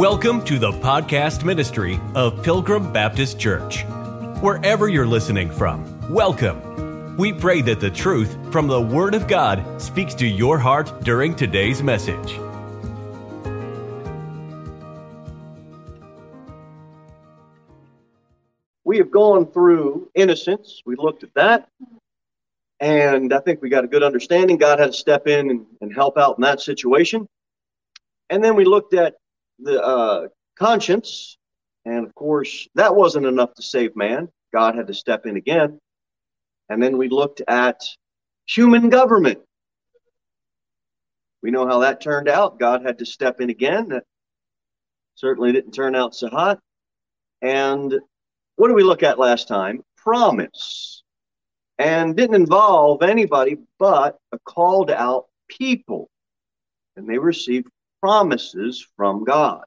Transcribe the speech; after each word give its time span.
Welcome 0.00 0.42
to 0.46 0.58
the 0.58 0.72
podcast 0.72 1.44
ministry 1.44 2.00
of 2.14 2.42
Pilgrim 2.42 2.90
Baptist 2.90 3.38
Church. 3.38 3.84
Wherever 4.40 4.88
you're 4.88 5.06
listening 5.06 5.50
from, 5.50 6.10
welcome. 6.10 7.18
We 7.18 7.34
pray 7.34 7.60
that 7.60 7.80
the 7.80 7.90
truth 7.90 8.34
from 8.50 8.66
the 8.66 8.80
Word 8.80 9.14
of 9.14 9.28
God 9.28 9.62
speaks 9.78 10.14
to 10.14 10.26
your 10.26 10.58
heart 10.58 10.90
during 11.02 11.36
today's 11.36 11.82
message. 11.82 12.32
We 18.84 18.96
have 18.96 19.10
gone 19.10 19.52
through 19.52 20.10
innocence. 20.14 20.80
We 20.86 20.96
looked 20.96 21.24
at 21.24 21.34
that. 21.34 21.68
And 22.80 23.34
I 23.34 23.40
think 23.40 23.60
we 23.60 23.68
got 23.68 23.84
a 23.84 23.86
good 23.86 24.02
understanding. 24.02 24.56
God 24.56 24.78
had 24.78 24.92
to 24.92 24.98
step 24.98 25.26
in 25.26 25.50
and, 25.50 25.66
and 25.82 25.94
help 25.94 26.16
out 26.16 26.38
in 26.38 26.42
that 26.44 26.62
situation. 26.62 27.28
And 28.30 28.42
then 28.42 28.56
we 28.56 28.64
looked 28.64 28.94
at 28.94 29.16
the 29.62 29.82
uh, 29.82 30.28
conscience. 30.58 31.36
And 31.84 32.06
of 32.06 32.14
course, 32.14 32.68
that 32.74 32.94
wasn't 32.94 33.26
enough 33.26 33.54
to 33.54 33.62
save 33.62 33.96
man. 33.96 34.28
God 34.52 34.74
had 34.74 34.88
to 34.88 34.94
step 34.94 35.26
in 35.26 35.36
again. 35.36 35.78
And 36.68 36.82
then 36.82 36.96
we 36.98 37.08
looked 37.08 37.42
at 37.48 37.82
human 38.46 38.90
government. 38.90 39.40
We 41.42 41.50
know 41.50 41.66
how 41.66 41.80
that 41.80 42.00
turned 42.00 42.28
out. 42.28 42.58
God 42.58 42.84
had 42.84 42.98
to 42.98 43.06
step 43.06 43.40
in 43.40 43.50
again. 43.50 43.88
That 43.88 44.04
certainly 45.14 45.52
didn't 45.52 45.72
turn 45.72 45.94
out 45.94 46.14
so 46.14 46.28
hot. 46.28 46.60
And 47.42 47.94
what 48.56 48.68
did 48.68 48.76
we 48.76 48.82
look 48.82 49.02
at 49.02 49.18
last 49.18 49.48
time? 49.48 49.82
Promise. 49.96 51.02
And 51.78 52.14
didn't 52.14 52.36
involve 52.36 53.02
anybody 53.02 53.56
but 53.78 54.18
a 54.32 54.38
called 54.38 54.90
out 54.90 55.26
people. 55.48 56.10
And 56.96 57.08
they 57.08 57.18
received 57.18 57.68
promises 58.00 58.86
from 58.96 59.24
God. 59.24 59.62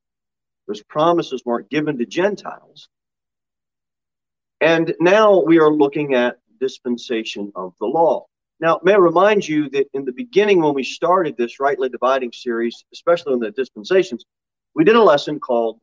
Those 0.67 0.83
promises 0.83 1.43
weren't 1.45 1.69
given 1.69 1.97
to 1.97 2.05
Gentiles. 2.05 2.89
And 4.61 4.95
now 4.99 5.41
we 5.41 5.59
are 5.59 5.71
looking 5.71 6.13
at 6.13 6.37
dispensation 6.59 7.51
of 7.55 7.73
the 7.79 7.85
law. 7.85 8.25
Now, 8.59 8.79
may 8.83 8.93
I 8.93 8.97
remind 8.97 9.45
you 9.45 9.69
that 9.71 9.87
in 9.93 10.05
the 10.05 10.13
beginning, 10.13 10.61
when 10.61 10.73
we 10.73 10.83
started 10.83 11.35
this 11.35 11.59
rightly 11.59 11.89
dividing 11.89 12.31
series, 12.31 12.85
especially 12.93 13.33
on 13.33 13.39
the 13.39 13.51
dispensations, 13.51 14.23
we 14.73 14.85
did 14.85 14.95
a 14.95 15.03
lesson 15.03 15.39
called 15.39 15.79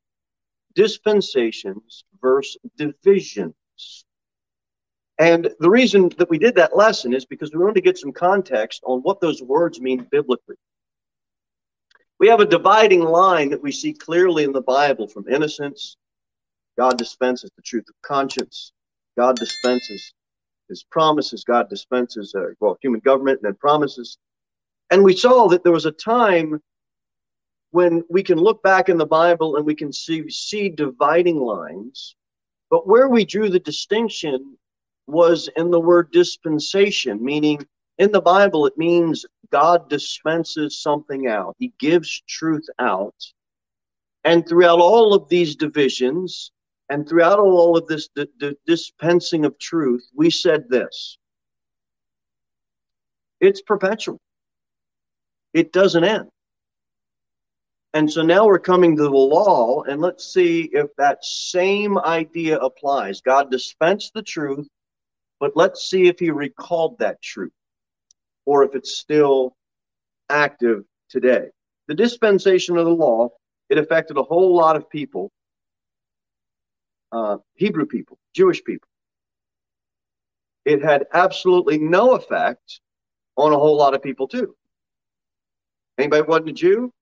Dispensations 0.74 2.04
versus 2.22 2.56
Divisions. 2.76 3.54
And 5.18 5.50
the 5.60 5.68
reason 5.68 6.08
that 6.16 6.30
we 6.30 6.38
did 6.38 6.54
that 6.54 6.74
lesson 6.74 7.12
is 7.12 7.26
because 7.26 7.52
we 7.52 7.58
wanted 7.58 7.74
to 7.74 7.82
get 7.82 7.98
some 7.98 8.12
context 8.12 8.80
on 8.86 9.00
what 9.00 9.20
those 9.20 9.42
words 9.42 9.78
mean 9.78 10.06
biblically. 10.10 10.56
We 12.20 12.28
have 12.28 12.40
a 12.40 12.46
dividing 12.46 13.00
line 13.00 13.48
that 13.48 13.62
we 13.62 13.72
see 13.72 13.94
clearly 13.94 14.44
in 14.44 14.52
the 14.52 14.60
Bible 14.60 15.08
from 15.08 15.26
innocence. 15.26 15.96
God 16.78 16.98
dispenses 16.98 17.50
the 17.56 17.62
truth 17.62 17.86
of 17.88 17.94
conscience. 18.02 18.72
God 19.16 19.36
dispenses 19.36 20.12
his 20.68 20.84
promises. 20.84 21.44
God 21.44 21.70
dispenses, 21.70 22.34
uh, 22.34 22.48
well, 22.60 22.76
human 22.82 23.00
government 23.00 23.40
and 23.42 23.46
then 23.46 23.56
promises. 23.58 24.18
And 24.90 25.02
we 25.02 25.16
saw 25.16 25.48
that 25.48 25.64
there 25.64 25.72
was 25.72 25.86
a 25.86 25.92
time 25.92 26.60
when 27.70 28.04
we 28.10 28.22
can 28.22 28.38
look 28.38 28.62
back 28.62 28.90
in 28.90 28.98
the 28.98 29.06
Bible 29.06 29.56
and 29.56 29.64
we 29.64 29.74
can 29.74 29.90
see, 29.90 30.28
see 30.28 30.68
dividing 30.68 31.40
lines. 31.40 32.16
But 32.68 32.86
where 32.86 33.08
we 33.08 33.24
drew 33.24 33.48
the 33.48 33.60
distinction 33.60 34.58
was 35.06 35.48
in 35.56 35.70
the 35.70 35.80
word 35.80 36.12
dispensation, 36.12 37.24
meaning 37.24 37.66
in 38.00 38.10
the 38.12 38.22
Bible, 38.22 38.64
it 38.64 38.78
means 38.78 39.26
God 39.52 39.90
dispenses 39.90 40.80
something 40.80 41.26
out, 41.28 41.54
He 41.58 41.74
gives 41.78 42.22
truth 42.26 42.66
out. 42.78 43.14
And 44.24 44.48
throughout 44.48 44.80
all 44.80 45.14
of 45.14 45.28
these 45.28 45.54
divisions, 45.54 46.50
and 46.88 47.06
throughout 47.06 47.38
all 47.38 47.76
of 47.76 47.86
this 47.86 48.08
dispensing 48.66 49.44
of 49.44 49.58
truth, 49.58 50.08
we 50.14 50.30
said 50.30 50.64
this 50.70 51.18
it's 53.38 53.60
perpetual, 53.60 54.18
it 55.52 55.70
doesn't 55.70 56.04
end. 56.04 56.30
And 57.92 58.10
so 58.10 58.22
now 58.22 58.46
we're 58.46 58.60
coming 58.60 58.96
to 58.96 59.02
the 59.02 59.10
law, 59.10 59.82
and 59.82 60.00
let's 60.00 60.32
see 60.32 60.70
if 60.72 60.86
that 60.96 61.22
same 61.22 61.98
idea 61.98 62.56
applies. 62.58 63.20
God 63.20 63.50
dispensed 63.50 64.14
the 64.14 64.22
truth, 64.22 64.68
but 65.38 65.52
let's 65.54 65.90
see 65.90 66.08
if 66.08 66.18
He 66.18 66.30
recalled 66.30 66.98
that 66.98 67.20
truth 67.20 67.52
or 68.46 68.64
if 68.64 68.74
it's 68.74 68.98
still 68.98 69.56
active 70.28 70.84
today. 71.08 71.48
The 71.88 71.94
dispensation 71.94 72.76
of 72.76 72.84
the 72.84 72.92
law, 72.92 73.30
it 73.68 73.78
affected 73.78 74.16
a 74.16 74.22
whole 74.22 74.56
lot 74.56 74.76
of 74.76 74.88
people, 74.88 75.30
uh, 77.12 77.38
Hebrew 77.54 77.86
people, 77.86 78.18
Jewish 78.34 78.62
people. 78.64 78.88
It 80.64 80.82
had 80.82 81.06
absolutely 81.12 81.78
no 81.78 82.14
effect 82.14 82.80
on 83.36 83.52
a 83.52 83.58
whole 83.58 83.76
lot 83.76 83.94
of 83.94 84.02
people 84.02 84.28
too. 84.28 84.54
Anybody 85.98 86.22
wasn't 86.22 86.50
a 86.50 86.52
Jew? 86.52 86.92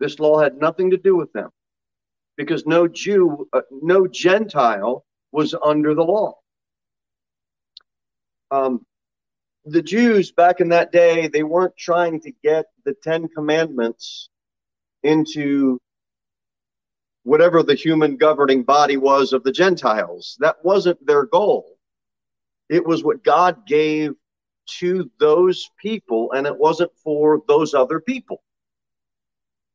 This 0.00 0.18
law 0.18 0.40
had 0.40 0.56
nothing 0.56 0.90
to 0.90 0.96
do 0.96 1.16
with 1.16 1.32
them 1.32 1.50
because 2.36 2.66
no 2.66 2.88
Jew, 2.88 3.48
uh, 3.52 3.62
no 3.70 4.06
Gentile 4.06 5.04
was 5.30 5.54
under 5.62 5.94
the 5.94 6.02
law. 6.02 6.34
Um, 8.50 8.84
the 9.64 9.82
Jews 9.82 10.32
back 10.32 10.60
in 10.60 10.68
that 10.70 10.92
day, 10.92 11.28
they 11.28 11.42
weren't 11.42 11.76
trying 11.76 12.20
to 12.20 12.32
get 12.42 12.66
the 12.84 12.94
Ten 12.94 13.28
Commandments 13.28 14.28
into 15.02 15.78
whatever 17.24 17.62
the 17.62 17.74
human 17.74 18.16
governing 18.16 18.64
body 18.64 18.96
was 18.96 19.32
of 19.32 19.44
the 19.44 19.52
Gentiles. 19.52 20.36
That 20.40 20.64
wasn't 20.64 21.04
their 21.06 21.24
goal. 21.24 21.78
It 22.68 22.84
was 22.84 23.04
what 23.04 23.22
God 23.22 23.66
gave 23.66 24.14
to 24.78 25.10
those 25.18 25.70
people, 25.80 26.32
and 26.32 26.46
it 26.46 26.56
wasn't 26.56 26.90
for 26.96 27.42
those 27.46 27.74
other 27.74 28.00
people. 28.00 28.42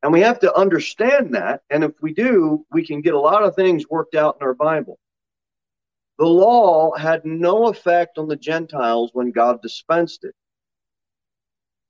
And 0.04 0.12
we 0.12 0.22
have 0.22 0.40
to 0.42 0.54
understand 0.56 1.34
that. 1.36 1.62
And 1.70 1.84
if 1.84 1.94
we 2.02 2.14
do, 2.14 2.66
we 2.72 2.86
can 2.86 3.02
get 3.02 3.14
a 3.14 3.20
lot 3.20 3.44
of 3.44 3.56
things 3.56 3.90
worked 3.90 4.16
out 4.16 4.38
in 4.40 4.46
our 4.46 4.54
Bible. 4.54 5.00
The 6.18 6.26
law 6.26 6.96
had 6.96 7.26
no 7.26 7.68
effect 7.68 8.18
on 8.18 8.28
the 8.28 8.36
Gentiles 8.36 9.12
when 9.14 9.32
God 9.32 9.62
dispensed 9.62 10.24
it. 10.24 10.34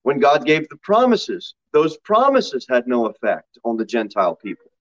When 0.03 0.19
God 0.19 0.45
gave 0.45 0.67
the 0.69 0.77
promises, 0.77 1.55
those 1.71 1.97
promises 1.97 2.65
had 2.69 2.87
no 2.87 3.07
effect 3.07 3.57
on 3.63 3.77
the 3.77 3.85
Gentile 3.85 4.35
people. 4.35 4.71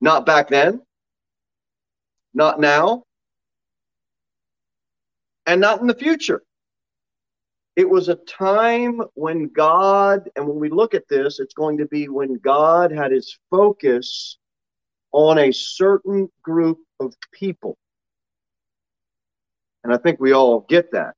Not 0.00 0.26
back 0.26 0.48
then, 0.48 0.82
not 2.34 2.60
now, 2.60 3.04
and 5.46 5.60
not 5.60 5.80
in 5.80 5.86
the 5.86 5.94
future. 5.94 6.42
It 7.76 7.88
was 7.88 8.08
a 8.08 8.14
time 8.14 9.00
when 9.14 9.48
God, 9.48 10.28
and 10.36 10.46
when 10.46 10.58
we 10.58 10.68
look 10.68 10.94
at 10.94 11.08
this, 11.08 11.40
it's 11.40 11.54
going 11.54 11.78
to 11.78 11.86
be 11.86 12.08
when 12.08 12.34
God 12.34 12.92
had 12.92 13.10
his 13.10 13.38
focus 13.50 14.38
on 15.14 15.38
a 15.38 15.52
certain 15.52 16.28
group 16.42 16.78
of 16.98 17.14
people. 17.32 17.78
And 19.84 19.94
I 19.94 19.96
think 19.96 20.18
we 20.18 20.32
all 20.32 20.60
get 20.68 20.90
that. 20.90 21.14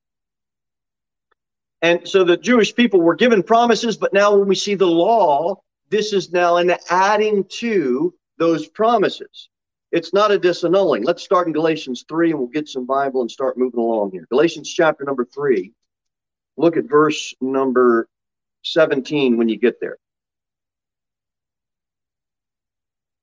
And 1.81 2.07
so 2.07 2.23
the 2.23 2.37
Jewish 2.37 2.75
people 2.75 3.01
were 3.01 3.15
given 3.15 3.41
promises, 3.41 3.97
but 3.97 4.13
now 4.13 4.35
when 4.35 4.47
we 4.47 4.55
see 4.55 4.75
the 4.75 4.85
law, 4.85 5.61
this 5.89 6.13
is 6.13 6.31
now 6.31 6.57
an 6.57 6.73
adding 6.91 7.43
to 7.59 8.13
those 8.37 8.67
promises. 8.67 9.49
It's 9.91 10.13
not 10.13 10.31
a 10.31 10.39
disannulling. 10.39 11.03
Let's 11.03 11.23
start 11.23 11.47
in 11.47 11.53
Galatians 11.53 12.05
3 12.07 12.31
and 12.31 12.39
we'll 12.39 12.49
get 12.49 12.67
some 12.67 12.85
Bible 12.85 13.21
and 13.21 13.31
start 13.31 13.57
moving 13.57 13.79
along 13.79 14.11
here. 14.11 14.27
Galatians 14.29 14.71
chapter 14.71 15.05
number 15.05 15.25
3. 15.25 15.73
Look 16.55 16.77
at 16.77 16.85
verse 16.85 17.33
number 17.41 18.09
17 18.63 19.37
when 19.37 19.49
you 19.49 19.57
get 19.57 19.79
there. 19.81 19.97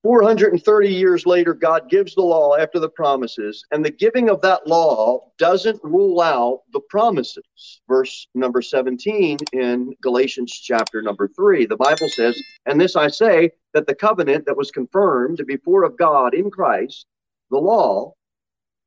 430 0.05 0.89
years 0.93 1.25
later, 1.25 1.55
God 1.55 1.89
gives 1.89 2.15
the 2.15 2.21
law 2.21 2.57
after 2.57 2.79
the 2.79 2.91
promises, 2.91 3.65
and 3.71 3.83
the 3.83 3.91
giving 3.91 4.29
of 4.29 4.43
that 4.43 4.67
law 4.67 5.31
doesn't 5.39 5.83
rule 5.83 6.21
out 6.21 6.61
the 6.75 6.81
promises. 6.91 7.81
Verse 7.89 8.29
number 8.35 8.61
17 8.61 9.39
in 9.55 9.95
Galatians 10.03 10.53
chapter 10.53 11.01
number 11.01 11.27
3. 11.27 11.65
The 11.65 11.79
Bible 11.79 12.11
says, 12.11 12.39
And 12.67 12.79
this 12.79 12.97
I 12.97 13.09
say, 13.09 13.53
that 13.73 13.87
the 13.87 13.95
covenant 13.95 14.45
that 14.45 14.59
was 14.59 14.71
confirmed 14.71 15.43
before 15.47 15.85
of 15.85 15.97
God 15.97 16.35
in 16.35 16.51
Christ, 16.51 17.07
the 17.51 17.57
law, 17.57 18.13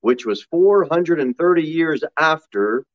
which 0.02 0.24
was 0.24 0.44
430 0.44 1.64
years 1.64 2.04
after, 2.20 2.86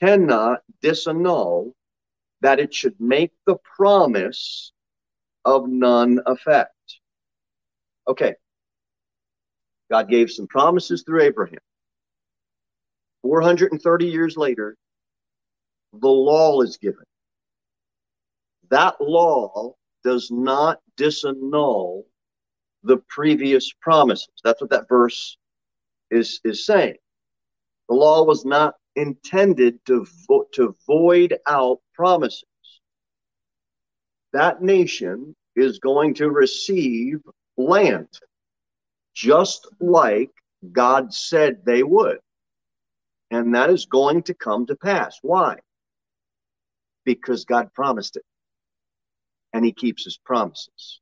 cannot 0.00 0.62
disannul 0.82 1.70
that 2.40 2.58
it 2.58 2.74
should 2.74 3.00
make 3.00 3.30
the 3.46 3.58
promise 3.76 4.72
of 5.44 5.68
none 5.68 6.18
effect. 6.26 6.73
Okay. 8.08 8.34
God 9.90 10.08
gave 10.08 10.30
some 10.30 10.46
promises 10.46 11.02
through 11.04 11.22
Abraham. 11.22 11.60
430 13.22 14.06
years 14.06 14.36
later, 14.36 14.76
the 15.92 16.08
law 16.08 16.60
is 16.60 16.76
given. 16.76 17.04
That 18.70 19.00
law 19.00 19.74
does 20.02 20.30
not 20.30 20.80
disannul 20.98 22.04
the 22.82 22.98
previous 23.08 23.72
promises. 23.80 24.28
That's 24.42 24.60
what 24.60 24.70
that 24.70 24.88
verse 24.88 25.36
is, 26.10 26.40
is 26.44 26.66
saying. 26.66 26.96
The 27.88 27.94
law 27.94 28.24
was 28.24 28.44
not 28.44 28.74
intended 28.96 29.84
to, 29.86 30.06
vo- 30.28 30.46
to 30.54 30.76
void 30.86 31.38
out 31.46 31.78
promises. 31.94 32.44
That 34.32 34.62
nation 34.62 35.34
is 35.56 35.78
going 35.78 36.14
to 36.14 36.30
receive 36.30 37.20
land, 37.56 38.08
just 39.14 39.68
like 39.80 40.30
God 40.72 41.12
said 41.12 41.64
they 41.64 41.82
would. 41.82 42.18
And 43.30 43.54
that 43.54 43.70
is 43.70 43.86
going 43.86 44.22
to 44.24 44.34
come 44.34 44.66
to 44.66 44.76
pass. 44.76 45.18
Why? 45.22 45.56
Because 47.04 47.44
God 47.44 47.72
promised 47.74 48.16
it. 48.16 48.24
And 49.52 49.64
he 49.64 49.72
keeps 49.72 50.04
his 50.04 50.18
promises. 50.18 51.00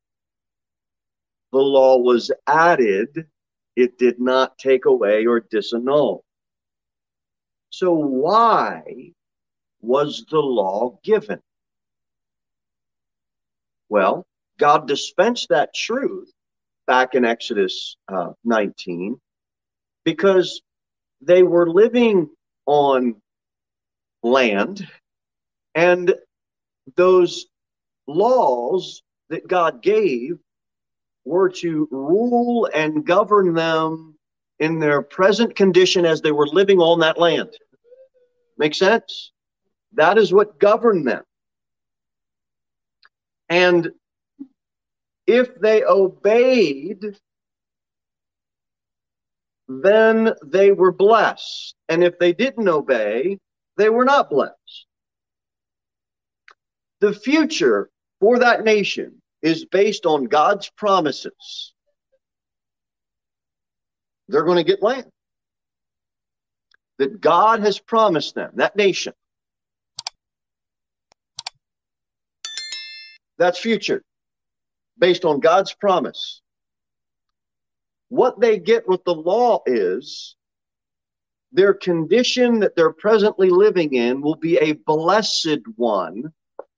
The 1.52 1.58
law 1.58 1.99
was 1.99 2.31
added, 2.46 3.26
it 3.76 3.99
did 3.99 4.20
not 4.20 4.58
take 4.58 4.87
away 4.87 5.26
or 5.26 5.40
disannul. 5.40 6.20
So, 7.70 7.93
why 7.93 9.12
was 9.81 10.25
the 10.31 10.40
law 10.40 10.99
given? 11.02 11.40
Well, 13.88 14.26
God 14.58 14.88
dispensed 14.88 15.50
that 15.50 15.75
truth 15.75 16.32
back 16.87 17.14
in 17.14 17.25
Exodus 17.25 17.96
uh, 18.08 18.32
19 18.44 19.20
because 20.05 20.62
they 21.20 21.43
were 21.43 21.70
living 21.70 22.29
on 22.67 23.17
land 24.23 24.87
and 25.75 26.14
those 26.96 27.46
laws 28.06 29.02
that 29.29 29.46
God 29.46 29.82
gave 29.82 30.38
were 31.25 31.49
to 31.49 31.88
rule 31.90 32.69
and 32.75 33.06
govern 33.06 33.55
them 33.55 34.17
in 34.58 34.78
their 34.78 35.02
present 35.02 35.55
condition 35.55 36.05
as 36.05 36.20
they 36.20 36.32
were 36.32 36.46
living 36.46 36.78
on 36.78 37.00
that 37.00 37.19
land. 37.19 37.50
Make 38.58 38.75
sense? 38.75 39.32
That 39.94 40.19
is 40.19 40.32
what 40.32 40.58
governed 40.58 41.06
them. 41.06 41.23
And 43.49 43.93
if 45.26 45.58
they 45.60 45.84
obeyed, 45.84 47.16
then 49.69 50.32
they 50.44 50.72
were 50.72 50.92
blessed. 50.92 51.74
And 51.88 52.02
if 52.02 52.19
they 52.19 52.32
didn't 52.32 52.69
obey, 52.69 53.38
they 53.76 53.88
were 53.88 54.04
not 54.04 54.30
blessed. 54.30 54.86
The 57.00 57.12
future 57.12 57.90
for 58.20 58.38
that 58.38 58.64
nation 58.64 59.20
is 59.42 59.64
based 59.64 60.06
on 60.06 60.24
God's 60.24 60.70
promises. 60.76 61.75
They're 64.28 64.44
going 64.44 64.58
to 64.58 64.64
get 64.64 64.82
land 64.82 65.06
that 66.98 67.20
God 67.20 67.60
has 67.60 67.80
promised 67.80 68.34
them, 68.36 68.52
that 68.54 68.76
nation. 68.76 69.12
That's 73.38 73.58
future, 73.58 74.02
based 74.98 75.24
on 75.24 75.40
God's 75.40 75.74
promise. 75.74 76.42
What 78.08 78.40
they 78.40 78.58
get 78.58 78.86
with 78.86 79.02
the 79.04 79.14
law 79.14 79.62
is 79.66 80.36
their 81.52 81.74
condition 81.74 82.60
that 82.60 82.76
they're 82.76 82.92
presently 82.92 83.50
living 83.50 83.94
in 83.94 84.20
will 84.20 84.36
be 84.36 84.56
a 84.58 84.72
blessed 84.72 85.60
one 85.76 86.32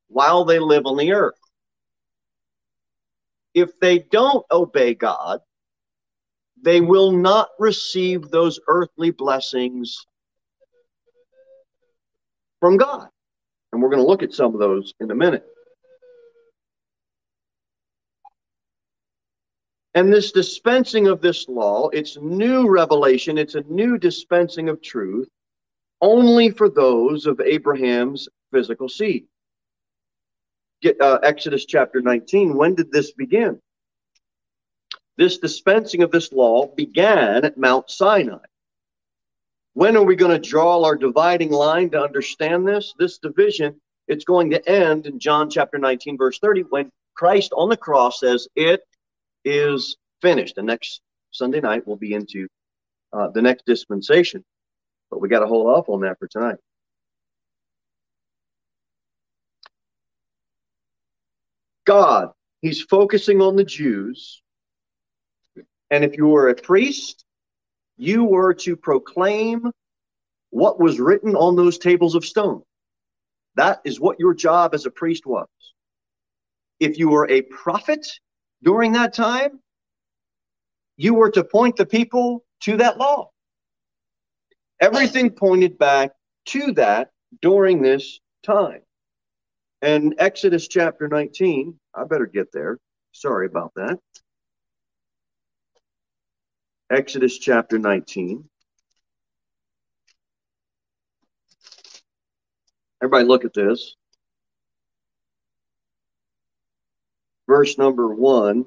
while 0.09 0.45
they 0.45 0.59
live 0.59 0.87
on 0.87 0.97
the 0.97 1.13
earth. 1.13 1.39
If 3.55 3.79
they 3.81 4.01
don't 4.01 4.45
obey 4.51 4.95
God, 4.95 5.41
they 6.61 6.81
will 6.81 7.13
not 7.13 7.51
receive 7.59 8.31
those 8.31 8.59
earthly 8.67 9.11
blessings 9.11 10.07
from 12.59 12.77
God. 12.77 13.09
And 13.73 13.83
we're 13.83 13.91
going 13.91 14.03
to 14.03 14.09
look 14.09 14.23
at 14.23 14.33
some 14.33 14.55
of 14.55 14.61
those 14.61 14.95
in 15.01 15.11
a 15.11 15.15
minute. 15.15 15.45
And 19.95 20.13
this 20.13 20.33
dispensing 20.33 21.07
of 21.07 21.21
this 21.21 21.49
law, 21.49 21.89
it's 21.91 22.17
new 22.17 22.69
revelation, 22.69 23.39
it's 23.39 23.55
a 23.55 23.63
new 23.63 23.97
dispensing 23.99 24.69
of 24.69 24.83
truth 24.83 25.29
only 26.01 26.51
for 26.51 26.69
those 26.69 27.27
of 27.27 27.41
Abraham's 27.41 28.29
physical 28.53 28.89
seed 28.89 29.27
get 30.85 31.01
uh, 31.01 31.19
Exodus 31.23 31.65
chapter 31.65 32.01
19. 32.01 32.55
When 32.55 32.75
did 32.75 32.93
this 32.93 33.11
begin? 33.13 33.59
This 35.17 35.39
dispensing 35.39 36.03
of 36.03 36.11
this 36.11 36.33
law 36.33 36.67
began 36.67 37.45
at 37.45 37.57
Mount 37.57 37.91
Sinai. 37.91 38.45
When 39.73 39.97
are 39.97 40.05
we 40.05 40.15
going 40.15 40.41
to 40.41 40.51
draw 40.51 40.85
our 40.85 40.95
dividing 40.95 41.51
line 41.51 41.91
to 41.91 42.03
understand 42.03 42.69
this? 42.69 42.95
This 42.99 43.19
division, 43.19 43.81
it's 44.07 44.25
going 44.25 44.51
to 44.51 44.69
end 44.69 45.07
in 45.07 45.19
John 45.19 45.49
chapter 45.49 45.79
19, 45.79 46.19
verse 46.19 46.39
30, 46.39 46.63
when 46.69 46.91
Christ 47.15 47.53
on 47.57 47.71
the 47.71 47.77
cross 47.77 48.21
says, 48.21 48.47
It 48.55 48.83
is 49.45 49.97
finished. 50.21 50.59
And 50.59 50.67
next 50.67 51.01
Sunday 51.31 51.61
night, 51.61 51.87
we'll 51.87 51.97
be 51.97 52.15
into 52.15 52.49
uh, 53.13 53.29
the 53.29 53.43
next 53.43 53.67
dispensation. 53.67 54.45
But 55.11 55.21
we 55.21 55.29
got 55.29 55.41
to 55.41 55.47
hold 55.47 55.67
off 55.67 55.89
on 55.89 56.01
that 56.01 56.19
for 56.19 56.29
tonight. 56.29 56.57
God. 61.85 62.31
He's 62.63 62.81
focusing 62.81 63.43
on 63.43 63.57
the 63.57 63.65
Jews. 63.65 64.41
And 65.91 66.03
if 66.03 66.17
you 66.17 66.27
were 66.27 66.49
a 66.49 66.55
priest, 66.55 67.25
you 67.99 68.25
were 68.25 68.55
to 68.55 68.75
proclaim 68.75 69.71
what 70.49 70.81
was 70.81 70.99
written 70.99 71.37
on 71.37 71.57
those 71.57 71.77
tables 71.77 72.15
of 72.15 72.25
stone. 72.25 72.63
That 73.57 73.81
is 73.85 74.01
what 74.01 74.19
your 74.19 74.33
job 74.33 74.75
as 74.75 74.87
a 74.87 74.91
priest 74.91 75.27
was. 75.27 75.47
If 76.81 76.99
you 76.99 77.11
were 77.11 77.29
a 77.31 77.43
prophet 77.43 78.07
during 78.65 78.93
that 78.93 79.13
time, 79.13 79.61
you 80.97 81.15
were 81.15 81.31
to 81.31 81.45
point 81.45 81.77
the 81.77 81.87
people 81.87 82.45
to 82.61 82.79
that 82.79 82.99
law. 82.99 83.31
Everything 84.81 85.31
pointed 85.31 85.79
back 85.79 86.13
to 86.47 86.73
that 86.73 87.11
during 87.43 87.83
this 87.83 88.21
time. 88.43 88.81
And 89.83 90.15
Exodus 90.19 90.67
chapter 90.67 91.09
19, 91.09 91.79
I 91.95 92.05
better 92.05 92.27
get 92.27 92.51
there. 92.53 92.79
Sorry 93.13 93.47
about 93.47 93.73
that. 93.77 93.99
Exodus 96.91 97.39
chapter 97.39 97.79
19. 97.79 98.49
Everybody 103.03 103.25
look 103.27 103.45
at 103.45 103.53
this. 103.53 103.97
Verse 107.49 107.79
number 107.79 108.15
one. 108.15 108.67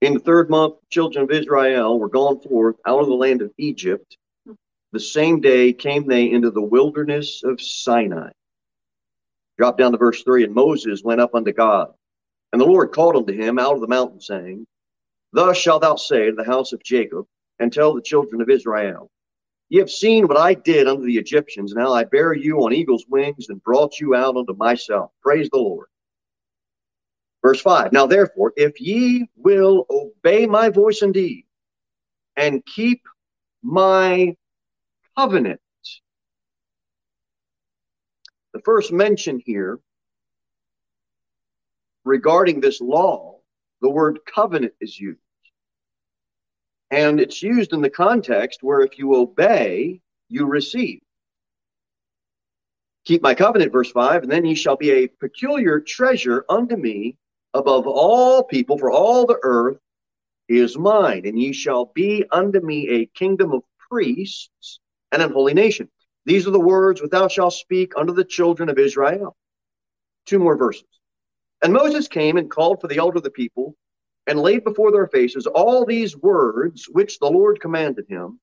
In 0.00 0.14
the 0.14 0.20
third 0.20 0.50
month, 0.50 0.74
the 0.80 0.86
children 0.90 1.24
of 1.24 1.30
Israel 1.30 1.98
were 1.98 2.08
gone 2.08 2.40
forth 2.40 2.76
out 2.86 3.00
of 3.00 3.06
the 3.06 3.14
land 3.14 3.42
of 3.42 3.52
Egypt. 3.58 4.16
The 4.92 5.00
same 5.00 5.40
day 5.40 5.72
came 5.72 6.06
they 6.06 6.30
into 6.30 6.50
the 6.50 6.62
wilderness 6.62 7.42
of 7.42 7.60
Sinai. 7.60 8.30
Drop 9.56 9.78
down 9.78 9.92
to 9.92 9.98
verse 9.98 10.22
3 10.22 10.44
And 10.44 10.54
Moses 10.54 11.02
went 11.02 11.20
up 11.20 11.34
unto 11.34 11.52
God. 11.52 11.92
And 12.52 12.60
the 12.60 12.66
Lord 12.66 12.92
called 12.92 13.16
unto 13.16 13.32
him 13.32 13.58
out 13.58 13.74
of 13.74 13.80
the 13.80 13.88
mountain, 13.88 14.20
saying, 14.20 14.66
Thus 15.32 15.56
shalt 15.56 15.82
thou 15.82 15.96
say 15.96 16.26
to 16.26 16.36
the 16.36 16.44
house 16.44 16.72
of 16.72 16.82
Jacob, 16.82 17.26
and 17.58 17.72
tell 17.72 17.94
the 17.94 18.02
children 18.02 18.40
of 18.40 18.50
Israel, 18.50 19.10
Ye 19.70 19.78
have 19.78 19.90
seen 19.90 20.28
what 20.28 20.36
I 20.36 20.54
did 20.54 20.86
unto 20.86 21.04
the 21.04 21.16
Egyptians, 21.16 21.72
and 21.72 21.80
how 21.80 21.92
I 21.92 22.04
bare 22.04 22.34
you 22.34 22.58
on 22.58 22.72
eagle's 22.72 23.06
wings 23.08 23.48
and 23.48 23.62
brought 23.62 23.98
you 23.98 24.14
out 24.14 24.36
unto 24.36 24.54
myself. 24.54 25.10
Praise 25.22 25.48
the 25.50 25.58
Lord. 25.58 25.88
Verse 27.44 27.60
5 27.60 27.92
Now 27.92 28.06
therefore, 28.06 28.54
if 28.56 28.80
ye 28.80 29.28
will 29.36 29.84
obey 29.90 30.46
my 30.46 30.70
voice 30.70 31.02
indeed, 31.02 31.44
and 32.36 32.64
keep 32.64 33.02
my 33.62 34.34
covenant, 35.16 35.60
the 38.54 38.60
first 38.64 38.92
mention 38.92 39.42
here 39.44 39.78
regarding 42.06 42.60
this 42.60 42.80
law, 42.80 43.40
the 43.82 43.90
word 43.90 44.20
covenant 44.24 44.72
is 44.80 44.98
used. 44.98 45.18
And 46.90 47.20
it's 47.20 47.42
used 47.42 47.74
in 47.74 47.82
the 47.82 47.90
context 47.90 48.62
where 48.62 48.80
if 48.80 48.98
you 48.98 49.16
obey, 49.16 50.00
you 50.30 50.46
receive. 50.46 51.00
Keep 53.04 53.20
my 53.20 53.34
covenant, 53.34 53.70
verse 53.70 53.90
5, 53.90 54.22
and 54.22 54.32
then 54.32 54.46
ye 54.46 54.54
shall 54.54 54.76
be 54.76 54.92
a 54.92 55.08
peculiar 55.08 55.78
treasure 55.78 56.46
unto 56.48 56.76
me 56.76 57.18
above 57.54 57.86
all 57.86 58.42
people, 58.42 58.76
for 58.78 58.90
all 58.90 59.26
the 59.26 59.38
earth 59.42 59.78
is 60.48 60.76
mine, 60.76 61.22
and 61.24 61.38
ye 61.40 61.52
shall 61.52 61.86
be 61.94 62.24
unto 62.30 62.60
me 62.60 62.88
a 62.88 63.06
kingdom 63.06 63.52
of 63.52 63.62
priests 63.90 64.80
and 65.12 65.22
an 65.22 65.32
holy 65.32 65.54
nation. 65.54 65.88
These 66.26 66.46
are 66.46 66.50
the 66.52 66.60
words 66.60 67.00
which 67.00 67.10
thou 67.10 67.28
shalt 67.28 67.54
speak 67.54 67.92
unto 67.96 68.12
the 68.12 68.24
children 68.24 68.68
of 68.68 68.78
Israel. 68.78 69.36
Two 70.26 70.38
more 70.38 70.56
verses. 70.56 70.84
And 71.62 71.72
Moses 71.72 72.08
came 72.08 72.36
and 72.36 72.50
called 72.50 72.80
for 72.80 72.88
the 72.88 72.98
elder 72.98 73.18
of 73.18 73.24
the 73.24 73.30
people 73.30 73.76
and 74.26 74.40
laid 74.40 74.64
before 74.64 74.90
their 74.90 75.06
faces 75.06 75.46
all 75.46 75.84
these 75.84 76.16
words 76.16 76.88
which 76.90 77.18
the 77.18 77.30
Lord 77.30 77.60
commanded 77.60 78.06
him. 78.08 78.40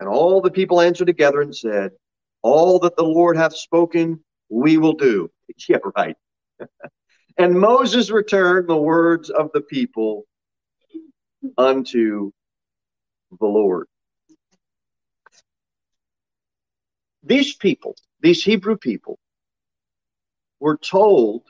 And 0.00 0.08
all 0.08 0.40
the 0.40 0.50
people 0.50 0.80
answered 0.80 1.06
together 1.06 1.40
and 1.40 1.54
said, 1.54 1.92
All 2.42 2.78
that 2.80 2.96
the 2.96 3.04
Lord 3.04 3.36
hath 3.36 3.56
spoken, 3.56 4.20
we 4.48 4.78
will 4.78 4.94
do. 4.94 5.30
Yeah, 5.68 5.76
right. 5.96 6.16
and 7.36 7.58
Moses 7.58 8.10
returned 8.10 8.68
the 8.68 8.76
words 8.76 9.30
of 9.30 9.50
the 9.52 9.60
people 9.60 10.24
unto 11.58 12.30
the 13.40 13.46
Lord. 13.46 13.86
These 17.22 17.54
people, 17.56 17.96
these 18.20 18.42
Hebrew 18.42 18.76
people, 18.76 19.18
were 20.60 20.76
told 20.76 21.42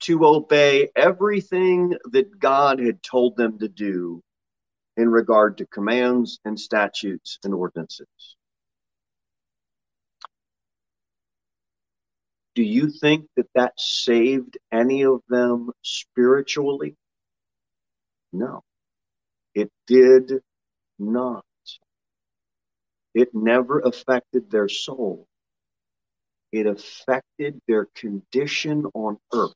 to 0.00 0.24
obey 0.26 0.88
everything 0.96 1.94
that 2.12 2.38
God 2.38 2.80
had 2.80 3.02
told 3.02 3.36
them 3.36 3.58
to 3.58 3.68
do 3.68 4.22
in 4.96 5.08
regard 5.08 5.58
to 5.58 5.66
commands 5.66 6.40
and 6.44 6.58
statutes 6.58 7.38
and 7.44 7.54
ordinances. 7.54 8.36
Do 12.54 12.62
you 12.62 12.90
think 12.90 13.26
that 13.36 13.48
that 13.54 13.74
saved 13.78 14.58
any 14.72 15.04
of 15.04 15.22
them 15.28 15.70
spiritually? 15.82 16.96
No, 18.32 18.62
it 19.54 19.70
did 19.86 20.42
not. 20.98 21.44
It 23.14 23.30
never 23.34 23.80
affected 23.80 24.50
their 24.50 24.68
soul. 24.68 25.26
It 26.52 26.66
affected 26.66 27.60
their 27.68 27.86
condition 27.94 28.86
on 28.94 29.18
earth. 29.32 29.54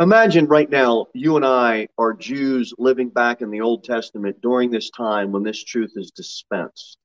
Imagine 0.00 0.46
right 0.46 0.70
now, 0.70 1.06
you 1.12 1.34
and 1.34 1.44
I 1.44 1.88
are 1.98 2.14
Jews 2.14 2.72
living 2.78 3.08
back 3.08 3.42
in 3.42 3.50
the 3.50 3.62
Old 3.62 3.82
Testament 3.82 4.40
during 4.40 4.70
this 4.70 4.90
time 4.90 5.32
when 5.32 5.42
this 5.42 5.64
truth 5.64 5.94
is 5.96 6.12
dispensed. 6.12 6.98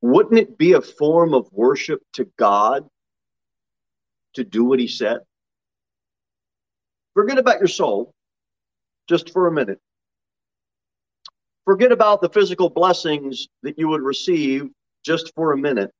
Wouldn't 0.00 0.38
it 0.38 0.56
be 0.56 0.72
a 0.72 0.80
form 0.80 1.34
of 1.34 1.52
worship 1.52 2.00
to 2.14 2.26
God 2.38 2.88
to 4.32 4.44
do 4.44 4.64
what 4.64 4.78
he 4.78 4.88
said? 4.88 5.18
Forget 7.12 7.36
about 7.36 7.58
your 7.58 7.68
soul 7.68 8.14
just 9.06 9.30
for 9.30 9.46
a 9.46 9.52
minute. 9.52 9.78
Forget 11.66 11.92
about 11.92 12.22
the 12.22 12.30
physical 12.30 12.70
blessings 12.70 13.48
that 13.62 13.78
you 13.78 13.88
would 13.88 14.02
receive 14.02 14.70
just 15.04 15.34
for 15.34 15.52
a 15.52 15.58
minute. 15.58 15.90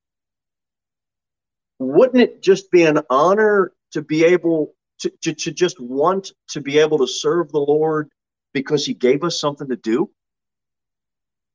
Wouldn't 1.79 2.23
it 2.23 2.43
just 2.43 2.71
be 2.71 2.85
an 2.85 3.01
honor 3.11 3.73
to 3.95 4.03
be 4.03 4.25
able 4.25 4.75
to, 4.99 5.11
to, 5.23 5.33
to 5.33 5.53
just 5.53 5.81
want 5.81 6.33
to 6.49 6.61
be 6.61 6.79
able 6.79 6.99
to 6.99 7.07
serve 7.07 7.51
the 7.51 7.59
Lord 7.59 8.11
because 8.53 8.85
He 8.85 8.93
gave 8.93 9.25
us 9.25 9.41
something 9.41 9.69
to 9.69 9.77
do? 9.77 10.11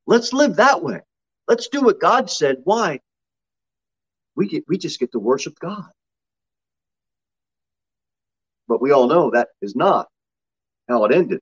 Let's 0.08 0.34
live 0.34 0.56
that 0.56 0.82
way. 0.82 1.02
Let's 1.48 1.68
do 1.68 1.82
what 1.82 2.00
God 2.00 2.30
said. 2.30 2.58
Why? 2.64 3.00
We 4.36 4.48
get 4.48 4.64
we 4.68 4.78
just 4.78 5.00
get 5.00 5.12
to 5.12 5.20
worship 5.20 5.60
God. 5.60 5.90
But 8.68 8.82
we 8.82 8.92
all 8.92 9.08
know 9.08 9.32
that 9.32 9.50
is 9.62 9.76
not 9.76 10.08
how 10.88 11.04
it 11.06 11.14
ended. 11.14 11.42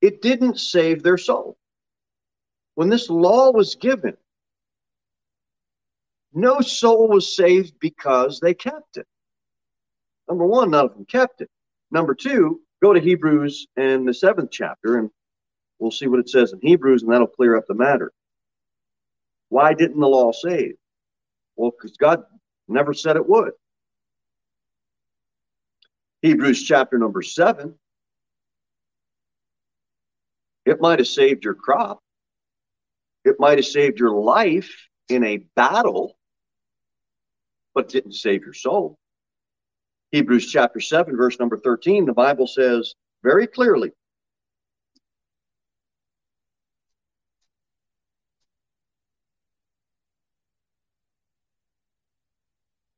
It 0.00 0.22
didn't 0.22 0.60
save 0.60 1.02
their 1.02 1.18
soul. 1.18 1.56
When 2.76 2.88
this 2.88 3.10
law 3.10 3.50
was 3.50 3.74
given, 3.74 4.16
no 6.32 6.60
soul 6.60 7.08
was 7.08 7.34
saved 7.34 7.74
because 7.80 8.40
they 8.40 8.54
kept 8.54 8.96
it. 8.96 9.06
Number 10.28 10.46
one, 10.46 10.70
none 10.70 10.84
of 10.86 10.94
them 10.94 11.06
kept 11.06 11.40
it. 11.40 11.50
Number 11.90 12.14
two, 12.14 12.60
go 12.82 12.92
to 12.92 13.00
Hebrews 13.00 13.66
in 13.76 14.04
the 14.04 14.12
seventh 14.12 14.50
chapter 14.50 14.98
and 14.98 15.10
we'll 15.78 15.90
see 15.90 16.06
what 16.06 16.20
it 16.20 16.28
says 16.28 16.52
in 16.52 16.60
Hebrews 16.62 17.02
and 17.02 17.12
that'll 17.12 17.26
clear 17.26 17.56
up 17.56 17.66
the 17.66 17.74
matter. 17.74 18.12
Why 19.48 19.72
didn't 19.72 19.98
the 19.98 20.06
law 20.06 20.32
save? 20.32 20.74
Well, 21.56 21.70
because 21.70 21.96
God 21.96 22.24
never 22.68 22.92
said 22.92 23.16
it 23.16 23.28
would. 23.28 23.52
Hebrews 26.20 26.62
chapter 26.64 26.98
number 26.98 27.22
seven. 27.22 27.74
It 30.66 30.80
might 30.80 30.98
have 30.98 31.08
saved 31.08 31.44
your 31.44 31.54
crop. 31.54 32.00
It 33.24 33.36
might 33.38 33.56
have 33.56 33.66
saved 33.66 33.98
your 33.98 34.12
life 34.12 34.70
in 35.08 35.24
a 35.24 35.38
battle 35.56 36.17
but 37.78 37.88
didn't 37.88 38.10
save 38.10 38.42
your 38.42 38.52
soul. 38.52 38.98
Hebrews 40.10 40.50
chapter 40.50 40.80
7, 40.80 41.16
verse 41.16 41.38
number 41.38 41.56
13, 41.56 42.06
the 42.06 42.12
Bible 42.12 42.48
says 42.48 42.92
very 43.22 43.46
clearly 43.46 43.92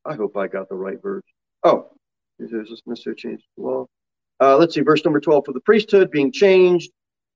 I 0.06 0.14
hope 0.14 0.34
I 0.38 0.46
got 0.46 0.70
the 0.70 0.76
right 0.76 0.96
verse. 1.02 1.24
Oh, 1.62 1.90
is 2.38 2.50
this 2.50 2.80
necessary 2.86 3.16
change 3.16 3.42
the 3.58 3.62
law? 3.62 3.86
Uh, 4.40 4.56
let's 4.56 4.74
see, 4.74 4.80
verse 4.80 5.04
number 5.04 5.20
12. 5.20 5.44
For 5.44 5.52
the 5.52 5.60
priesthood 5.60 6.10
being 6.10 6.32
changed, 6.32 6.90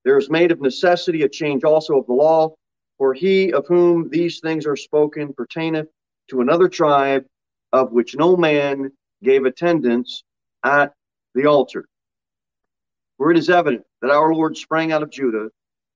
there 0.06 0.16
is 0.16 0.30
made 0.30 0.50
of 0.50 0.62
necessity 0.62 1.24
a 1.24 1.28
change 1.28 1.62
also 1.62 1.98
of 1.98 2.06
the 2.06 2.14
law. 2.14 2.54
For 2.96 3.12
he 3.12 3.52
of 3.52 3.66
whom 3.66 4.08
these 4.08 4.40
things 4.40 4.66
are 4.66 4.76
spoken 4.76 5.34
pertaineth 5.34 5.88
to 6.30 6.40
another 6.40 6.70
tribe, 6.70 7.26
of 7.74 7.90
which 7.90 8.14
no 8.14 8.36
man 8.36 8.92
gave 9.24 9.44
attendance 9.44 10.22
at 10.62 10.92
the 11.34 11.46
altar. 11.46 11.86
For 13.18 13.32
it 13.32 13.36
is 13.36 13.50
evident 13.50 13.82
that 14.00 14.12
our 14.12 14.32
Lord 14.32 14.56
sprang 14.56 14.92
out 14.92 15.02
of 15.02 15.10
Judah, 15.10 15.48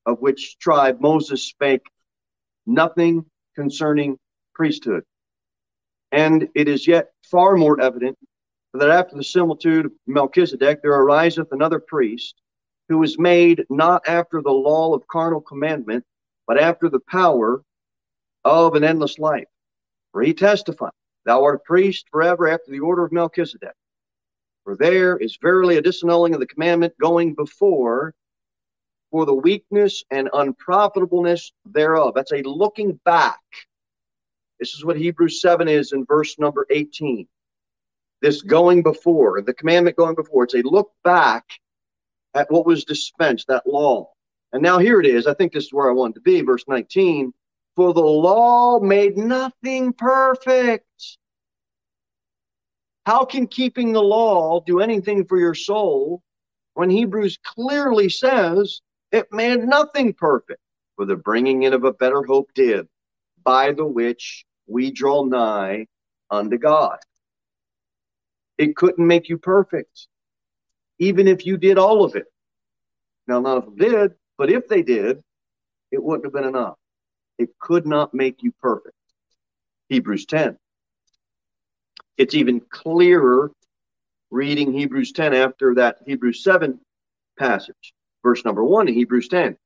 of 0.04 0.20
which 0.20 0.58
tribe 0.58 1.00
Moses 1.00 1.44
spake 1.44 1.86
nothing 2.66 3.24
concerning 3.54 4.18
priesthood. 4.56 5.04
And 6.10 6.48
it 6.56 6.66
is 6.66 6.88
yet 6.88 7.12
far 7.30 7.56
more 7.56 7.80
evident 7.80 8.18
that 8.74 8.90
after 8.90 9.14
the 9.14 9.22
similitude 9.22 9.86
of 9.86 9.92
Melchizedek 10.08 10.82
there 10.82 10.94
ariseth 10.94 11.52
another 11.52 11.78
priest, 11.78 12.34
who 12.88 13.00
is 13.04 13.20
made 13.20 13.64
not 13.70 14.08
after 14.08 14.42
the 14.42 14.50
law 14.50 14.94
of 14.94 15.06
carnal 15.06 15.40
commandment, 15.40 16.04
but 16.44 16.58
after 16.58 16.88
the 16.88 17.00
power 17.08 17.62
of 18.44 18.74
an 18.74 18.82
endless 18.82 19.20
life. 19.20 19.46
For 20.10 20.22
he 20.22 20.34
testified 20.34 20.90
Thou 21.28 21.44
art 21.44 21.56
a 21.56 21.58
priest 21.58 22.06
forever 22.10 22.48
after 22.48 22.70
the 22.70 22.80
order 22.80 23.04
of 23.04 23.12
Melchizedek. 23.12 23.74
For 24.64 24.76
there 24.76 25.18
is 25.18 25.36
verily 25.42 25.76
a 25.76 25.82
disannulling 25.82 26.32
of 26.32 26.40
the 26.40 26.46
commandment 26.46 26.94
going 26.98 27.34
before 27.34 28.14
for 29.10 29.26
the 29.26 29.34
weakness 29.34 30.02
and 30.10 30.30
unprofitableness 30.32 31.52
thereof. 31.66 32.14
That's 32.14 32.32
a 32.32 32.40
looking 32.40 32.98
back. 33.04 33.42
This 34.58 34.72
is 34.72 34.86
what 34.86 34.96
Hebrews 34.96 35.42
7 35.42 35.68
is 35.68 35.92
in 35.92 36.06
verse 36.06 36.38
number 36.38 36.66
18. 36.70 37.28
This 38.22 38.40
going 38.40 38.82
before, 38.82 39.42
the 39.42 39.52
commandment 39.52 39.98
going 39.98 40.14
before, 40.14 40.44
it's 40.44 40.54
a 40.54 40.62
look 40.62 40.92
back 41.04 41.44
at 42.32 42.50
what 42.50 42.64
was 42.64 42.86
dispensed, 42.86 43.48
that 43.48 43.66
law. 43.66 44.10
And 44.54 44.62
now 44.62 44.78
here 44.78 44.98
it 44.98 45.06
is. 45.06 45.26
I 45.26 45.34
think 45.34 45.52
this 45.52 45.64
is 45.64 45.74
where 45.74 45.90
I 45.90 45.92
wanted 45.92 46.14
to 46.14 46.20
be, 46.22 46.40
verse 46.40 46.64
19. 46.66 47.34
For 47.78 47.94
the 47.94 48.00
law 48.00 48.80
made 48.80 49.16
nothing 49.16 49.92
perfect. 49.92 51.16
How 53.06 53.24
can 53.24 53.46
keeping 53.46 53.92
the 53.92 54.02
law 54.02 54.58
do 54.66 54.80
anything 54.80 55.24
for 55.24 55.38
your 55.38 55.54
soul 55.54 56.20
when 56.74 56.90
Hebrews 56.90 57.38
clearly 57.44 58.08
says 58.08 58.80
it 59.12 59.28
made 59.30 59.60
nothing 59.60 60.12
perfect? 60.12 60.58
For 60.96 61.04
the 61.04 61.14
bringing 61.14 61.62
in 61.62 61.72
of 61.72 61.84
a 61.84 61.92
better 61.92 62.24
hope 62.24 62.50
did, 62.52 62.88
by 63.44 63.70
the 63.70 63.86
which 63.86 64.44
we 64.66 64.90
draw 64.90 65.22
nigh 65.22 65.86
unto 66.32 66.58
God. 66.58 66.98
It 68.58 68.74
couldn't 68.74 69.06
make 69.06 69.28
you 69.28 69.38
perfect, 69.38 70.08
even 70.98 71.28
if 71.28 71.46
you 71.46 71.56
did 71.56 71.78
all 71.78 72.02
of 72.02 72.16
it. 72.16 72.26
Now, 73.28 73.38
none 73.38 73.58
of 73.58 73.64
them 73.66 73.76
did, 73.76 74.14
but 74.36 74.50
if 74.50 74.66
they 74.66 74.82
did, 74.82 75.22
it 75.92 76.02
wouldn't 76.02 76.24
have 76.24 76.32
been 76.32 76.42
enough. 76.42 76.74
It 77.38 77.50
could 77.60 77.86
not 77.86 78.14
make 78.14 78.42
you 78.42 78.52
perfect. 78.60 78.94
Hebrews 79.88 80.26
10. 80.26 80.58
It's 82.16 82.34
even 82.34 82.60
clearer 82.60 83.52
reading 84.30 84.72
Hebrews 84.72 85.12
10 85.12 85.34
after 85.34 85.74
that 85.76 85.98
Hebrews 86.06 86.42
7 86.42 86.78
passage. 87.38 87.94
Verse 88.22 88.44
number 88.44 88.64
1 88.64 88.88
in 88.88 88.94
Hebrews 88.94 89.28
10. 89.28 89.56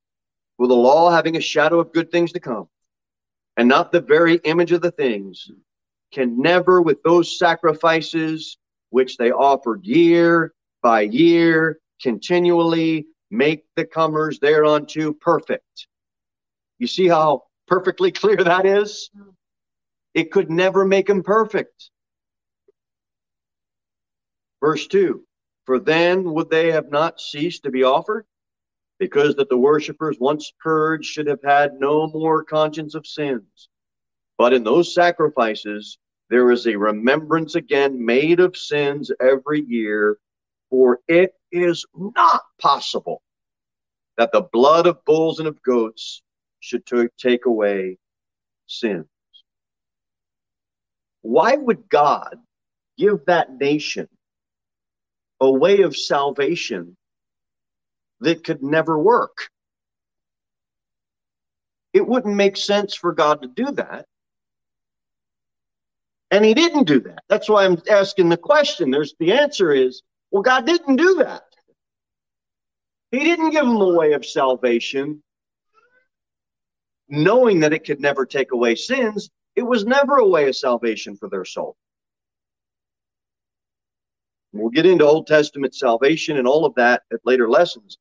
Will 0.59 0.69
the 0.69 0.75
law 0.75 1.11
having 1.11 1.37
a 1.37 1.41
shadow 1.41 1.81
of 1.81 1.93
good 1.93 2.11
things 2.11 2.33
to 2.33 2.41
come, 2.41 2.69
and 3.57 3.69
not 3.69 3.91
the 3.91 4.00
very 4.00 4.37
image 4.45 4.73
of 4.73 4.83
the 4.83 4.91
things, 4.91 5.50
can 6.12 6.41
never, 6.41 6.83
with 6.83 7.02
those 7.02 7.38
sacrifices 7.38 8.59
which 8.91 9.17
they 9.17 9.33
offered 9.33 9.85
year 9.85 10.52
by 10.83 11.00
year, 11.00 11.81
continually 12.02 13.07
make 13.31 13.64
the 13.76 13.85
comers 13.85 14.38
thereunto 14.38 15.12
perfect. 15.14 15.88
You 16.79 16.87
see 16.87 17.09
how 17.09 17.45
perfectly 17.66 18.12
clear 18.12 18.37
that 18.37 18.66
is? 18.66 19.11
It 20.14 20.31
could 20.31 20.50
never 20.50 20.85
make 20.85 21.09
him 21.09 21.23
perfect. 21.23 21.90
Verse 24.61 24.87
2 24.87 25.25
For 25.64 25.78
then 25.78 26.33
would 26.33 26.50
they 26.50 26.71
have 26.71 26.90
not 26.90 27.21
ceased 27.21 27.64
to 27.64 27.71
be 27.71 27.83
offered? 27.83 28.26
Because 28.99 29.35
that 29.37 29.49
the 29.49 29.59
worshippers, 29.59 30.19
once 30.21 30.52
purged, 30.61 31.07
should 31.07 31.26
have 31.26 31.42
had 31.42 31.75
no 31.81 32.07
more 32.09 32.45
conscience 32.45 32.95
of 32.95 33.07
sins. 33.07 33.69
But 34.38 34.52
in 34.52 34.62
those 34.62 34.95
sacrifices, 34.95 35.99
there 36.31 36.50
is 36.50 36.66
a 36.66 36.76
remembrance 36.76 37.57
again 37.57 38.04
made 38.04 38.38
of 38.38 38.57
sins 38.57 39.11
every 39.21 39.62
year, 39.62 40.19
for 40.71 41.00
it 41.09 41.35
is 41.50 41.85
not 41.95 42.42
possible 42.61 43.23
that 44.16 44.33
the 44.33 44.49
blood 44.52 44.87
of 44.87 45.04
bulls 45.04 45.40
and 45.40 45.49
of 45.49 45.61
goats 45.62 46.23
should 46.62 46.85
take 47.19 47.45
away 47.45 47.99
sins. 48.66 49.07
Why 51.21 51.57
would 51.57 51.88
God 51.88 52.37
give 52.97 53.26
that 53.26 53.59
nation 53.59 54.09
a 55.40 55.50
way 55.50 55.83
of 55.83 55.97
salvation 55.97 56.97
that 58.21 58.45
could 58.45 58.62
never 58.62 58.99
work? 58.99 59.49
It 61.92 62.07
wouldn't 62.07 62.37
make 62.37 62.57
sense 62.57 62.95
for 62.95 63.12
God 63.12 63.42
to 63.42 63.49
do 63.49 63.73
that. 63.73 64.07
And 66.31 66.45
he 66.45 66.54
didn't 66.54 66.85
do 66.85 67.00
that. 67.00 67.25
That's 67.28 67.49
why 67.49 67.64
I'm 67.64 67.83
asking 67.90 68.31
the 68.31 68.38
question. 68.38 68.90
There's 68.90 69.14
the 69.19 69.33
answer 69.33 69.73
is, 69.73 70.02
well, 70.31 70.42
God 70.42 70.64
didn't 70.64 70.97
do 70.97 71.16
that. 71.16 71.42
He 73.11 73.19
didn't 73.19 73.50
give 73.50 73.66
them 73.66 73.76
a 73.76 73.92
way 73.92 74.12
of 74.14 74.25
salvation, 74.25 75.23
knowing 77.12 77.61
that 77.61 77.75
it 77.75 77.85
could 77.85 78.00
never 78.00 78.25
take 78.25 78.52
away 78.52 78.75
sins. 78.75 79.31
It 79.54 79.62
was 79.62 79.85
never 79.85 80.16
a 80.16 80.26
way 80.26 80.49
of 80.49 80.57
salvation 80.57 81.14
for 81.14 81.28
their 81.28 81.45
soul. 81.45 81.76
We'll 84.54 84.71
get 84.71 84.87
into 84.87 85.04
Old 85.04 85.26
Testament 85.26 85.75
salvation 85.75 86.38
and 86.38 86.49
all 86.49 86.64
of 86.64 86.75
that 86.76 87.02
at 87.12 87.21
later 87.25 87.49
lessons. 87.49 87.99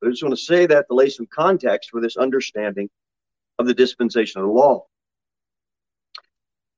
But 0.00 0.06
I 0.06 0.10
just 0.10 0.22
want 0.22 0.36
to 0.36 0.40
say 0.40 0.66
that 0.66 0.86
to 0.88 0.94
lay 0.94 1.08
some 1.08 1.26
context 1.26 1.90
for 1.90 2.00
this 2.00 2.16
understanding 2.16 2.88
of 3.58 3.66
the 3.66 3.74
dispensation 3.74 4.40
of 4.40 4.46
the 4.46 4.52
law. 4.52 4.86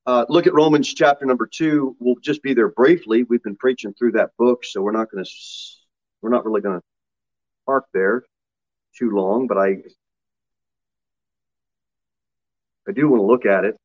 Uh, 0.06 0.24
look 0.30 0.46
at 0.46 0.54
Romans 0.54 0.92
chapter 0.94 1.26
number 1.26 1.46
two. 1.46 1.96
We'll 2.00 2.16
just 2.22 2.42
be 2.42 2.54
there 2.54 2.68
briefly. 2.68 3.24
We've 3.24 3.42
been 3.42 3.56
preaching 3.56 3.92
through 3.92 4.12
that 4.12 4.30
book, 4.38 4.64
so 4.64 4.80
we're 4.80 4.92
not 4.92 5.10
going 5.10 5.22
to, 5.22 5.30
we're 6.22 6.30
not 6.30 6.46
really 6.46 6.62
going 6.62 6.78
to 6.78 6.84
park 7.66 7.84
there 7.92 8.24
too 8.98 9.10
long, 9.10 9.46
but 9.46 9.58
I, 9.58 9.76
I 12.88 12.92
do 12.92 13.08
want 13.08 13.20
to 13.20 13.26
look 13.26 13.46
at 13.46 13.64
it 13.64 13.76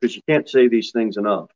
because 0.00 0.16
you 0.16 0.22
can't 0.28 0.48
say 0.48 0.68
these 0.68 0.90
things 0.92 1.16
enough. 1.16 1.50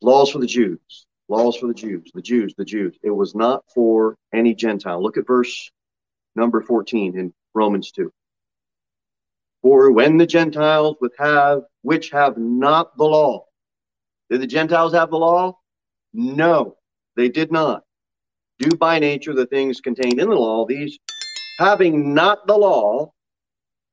Laws 0.00 0.30
for 0.30 0.38
the 0.38 0.46
Jews, 0.46 1.06
laws 1.28 1.56
for 1.56 1.66
the 1.66 1.74
Jews, 1.74 2.10
the 2.14 2.22
Jews, 2.22 2.54
the 2.56 2.64
Jews. 2.64 2.96
It 3.02 3.10
was 3.10 3.34
not 3.34 3.64
for 3.74 4.16
any 4.32 4.54
Gentile. 4.54 5.02
Look 5.02 5.16
at 5.16 5.26
verse 5.26 5.70
number 6.34 6.62
14 6.62 7.18
in 7.18 7.34
Romans 7.54 7.90
2. 7.92 8.10
For 9.62 9.90
when 9.92 10.16
the 10.16 10.26
Gentiles 10.26 10.96
would 11.00 11.12
have, 11.18 11.62
which 11.82 12.10
have 12.10 12.38
not 12.38 12.96
the 12.96 13.04
law, 13.04 13.44
did 14.30 14.40
the 14.40 14.46
Gentiles 14.46 14.94
have 14.94 15.10
the 15.10 15.18
law? 15.18 15.58
No, 16.14 16.76
they 17.16 17.28
did 17.28 17.52
not. 17.52 17.82
Do 18.58 18.76
by 18.76 18.98
nature 18.98 19.34
the 19.34 19.46
things 19.46 19.80
contained 19.80 20.20
in 20.20 20.30
the 20.30 20.36
law, 20.36 20.64
these 20.66 20.98
having 21.60 22.14
not 22.14 22.46
the 22.46 22.56
law 22.56 23.12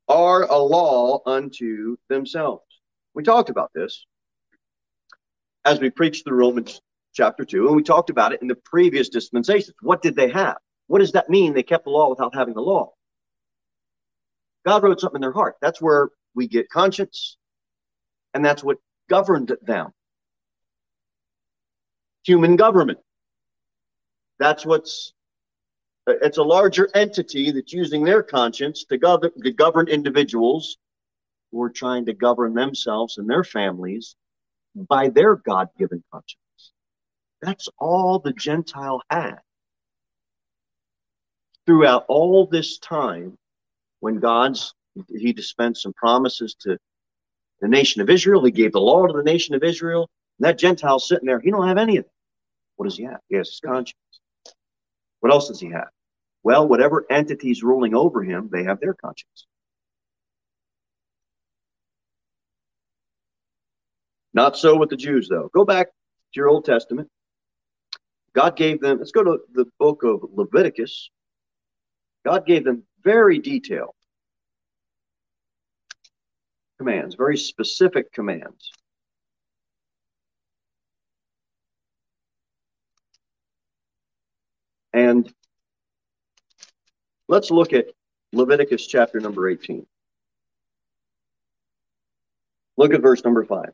are 0.08 0.44
a 0.44 0.58
law 0.58 1.20
unto 1.26 1.98
themselves. 2.08 2.64
We 3.14 3.24
talked 3.24 3.50
about 3.50 3.72
this 3.76 4.06
as 5.66 5.82
we 5.82 5.90
preached 5.90 6.24
through 6.24 6.38
Romans 6.38 6.80
chapter 7.14 7.44
2, 7.44 7.68
and 7.68 7.76
we 7.76 7.84
talked 7.84 8.10
about 8.10 8.32
it 8.32 8.42
in 8.42 8.48
the 8.48 8.56
previous 8.56 9.10
dispensations. 9.10 9.76
What 9.82 10.02
did 10.02 10.16
they 10.16 10.30
have? 10.30 10.56
What 10.88 11.00
does 11.00 11.12
that 11.12 11.30
mean? 11.30 11.54
They 11.54 11.62
kept 11.62 11.84
the 11.84 11.90
law 11.90 12.10
without 12.10 12.34
having 12.34 12.54
the 12.54 12.62
law. 12.62 12.94
God 14.66 14.84
wrote 14.84 15.02
something 15.02 15.18
in 15.18 15.22
their 15.22 15.34
heart. 15.34 15.58
That's 15.62 15.82
where 15.82 16.12
we 16.36 16.48
get 16.48 16.70
conscience, 16.70 17.36
and 18.34 18.46
that's 18.46 18.64
what 18.64 18.78
governed 19.10 19.52
them. 19.62 19.92
Human 22.26 22.56
government. 22.56 23.00
That's 24.40 24.66
what's 24.66 25.12
it's 26.08 26.38
a 26.38 26.44
larger 26.44 26.90
entity 26.96 27.52
that's 27.52 27.74
using 27.74 28.04
their 28.04 28.24
conscience 28.24 28.86
to 28.86 28.98
govern, 28.98 29.32
to 29.44 29.52
govern 29.52 29.88
individuals 29.88 30.78
who 31.52 31.62
are 31.62 31.70
trying 31.70 32.06
to 32.06 32.14
govern 32.14 32.54
themselves 32.54 33.18
and 33.18 33.30
their 33.30 33.44
families 33.44 34.16
by 34.90 35.10
their 35.10 35.36
God 35.36 35.68
given 35.78 36.04
conscience. 36.12 36.74
That's 37.42 37.70
all 37.78 38.20
the 38.20 38.34
Gentile 38.34 39.02
had. 39.10 39.40
Throughout 41.66 42.06
all 42.08 42.48
this 42.48 42.78
time, 42.80 43.36
when 44.00 44.20
God's 44.20 44.74
he 45.10 45.32
dispensed 45.32 45.84
some 45.84 45.94
promises 45.94 46.56
to 46.62 46.78
the 47.62 47.68
nation 47.68 48.02
of 48.02 48.10
Israel, 48.10 48.44
he 48.44 48.52
gave 48.52 48.72
the 48.72 48.80
law 48.80 49.06
to 49.06 49.14
the 49.14 49.24
nation 49.24 49.54
of 49.54 49.64
Israel. 49.64 50.10
That 50.40 50.58
Gentile 50.58 51.00
sitting 51.00 51.28
there, 51.28 51.40
he 51.40 51.52
don't 51.52 51.68
have 51.68 51.78
any 51.78 51.98
of 51.98 52.06
it. 52.06 52.12
What 52.78 52.86
does 52.86 52.98
he 52.98 53.04
have? 53.04 53.20
He 53.30 53.36
has 53.36 53.50
his 53.50 53.60
conscience. 53.60 53.98
What 55.20 55.32
else 55.32 55.48
does 55.48 55.60
he 55.60 55.70
have? 55.72 55.90
Well, 56.44 56.68
whatever 56.68 57.06
entities 57.10 57.64
ruling 57.64 57.94
over 57.94 58.24
him, 58.24 58.50
they 58.52 58.64
have 58.64 58.80
their 58.80 58.94
conscience. 58.94 59.46
Not 64.34 64.58
so 64.58 64.78
with 64.78 64.90
the 64.90 64.96
Jews, 64.96 65.28
though. 65.28 65.50
Go 65.54 65.66
back 65.66 65.88
to 65.88 65.94
your 66.36 66.48
Old 66.48 66.66
Testament. 66.66 67.10
God 68.34 68.56
gave 68.56 68.82
them, 68.82 69.00
let's 69.00 69.12
go 69.12 69.24
to 69.24 69.40
the 69.54 69.66
book 69.80 70.04
of 70.04 70.24
Leviticus. 70.32 71.10
God 72.24 72.46
gave 72.46 72.64
them 72.64 72.84
very 73.04 73.40
detailed 73.40 73.96
commands, 76.78 77.16
very 77.16 77.38
specific 77.38 78.12
commands. 78.14 78.72
And 84.94 85.32
let's 87.28 87.52
look 87.52 87.74
at 87.74 87.88
Leviticus 88.34 88.88
chapter 88.88 89.20
number 89.20 89.50
18. 89.50 89.86
Look 92.78 92.94
at 92.94 93.02
verse 93.02 93.24
number 93.24 93.44
5. 93.44 93.70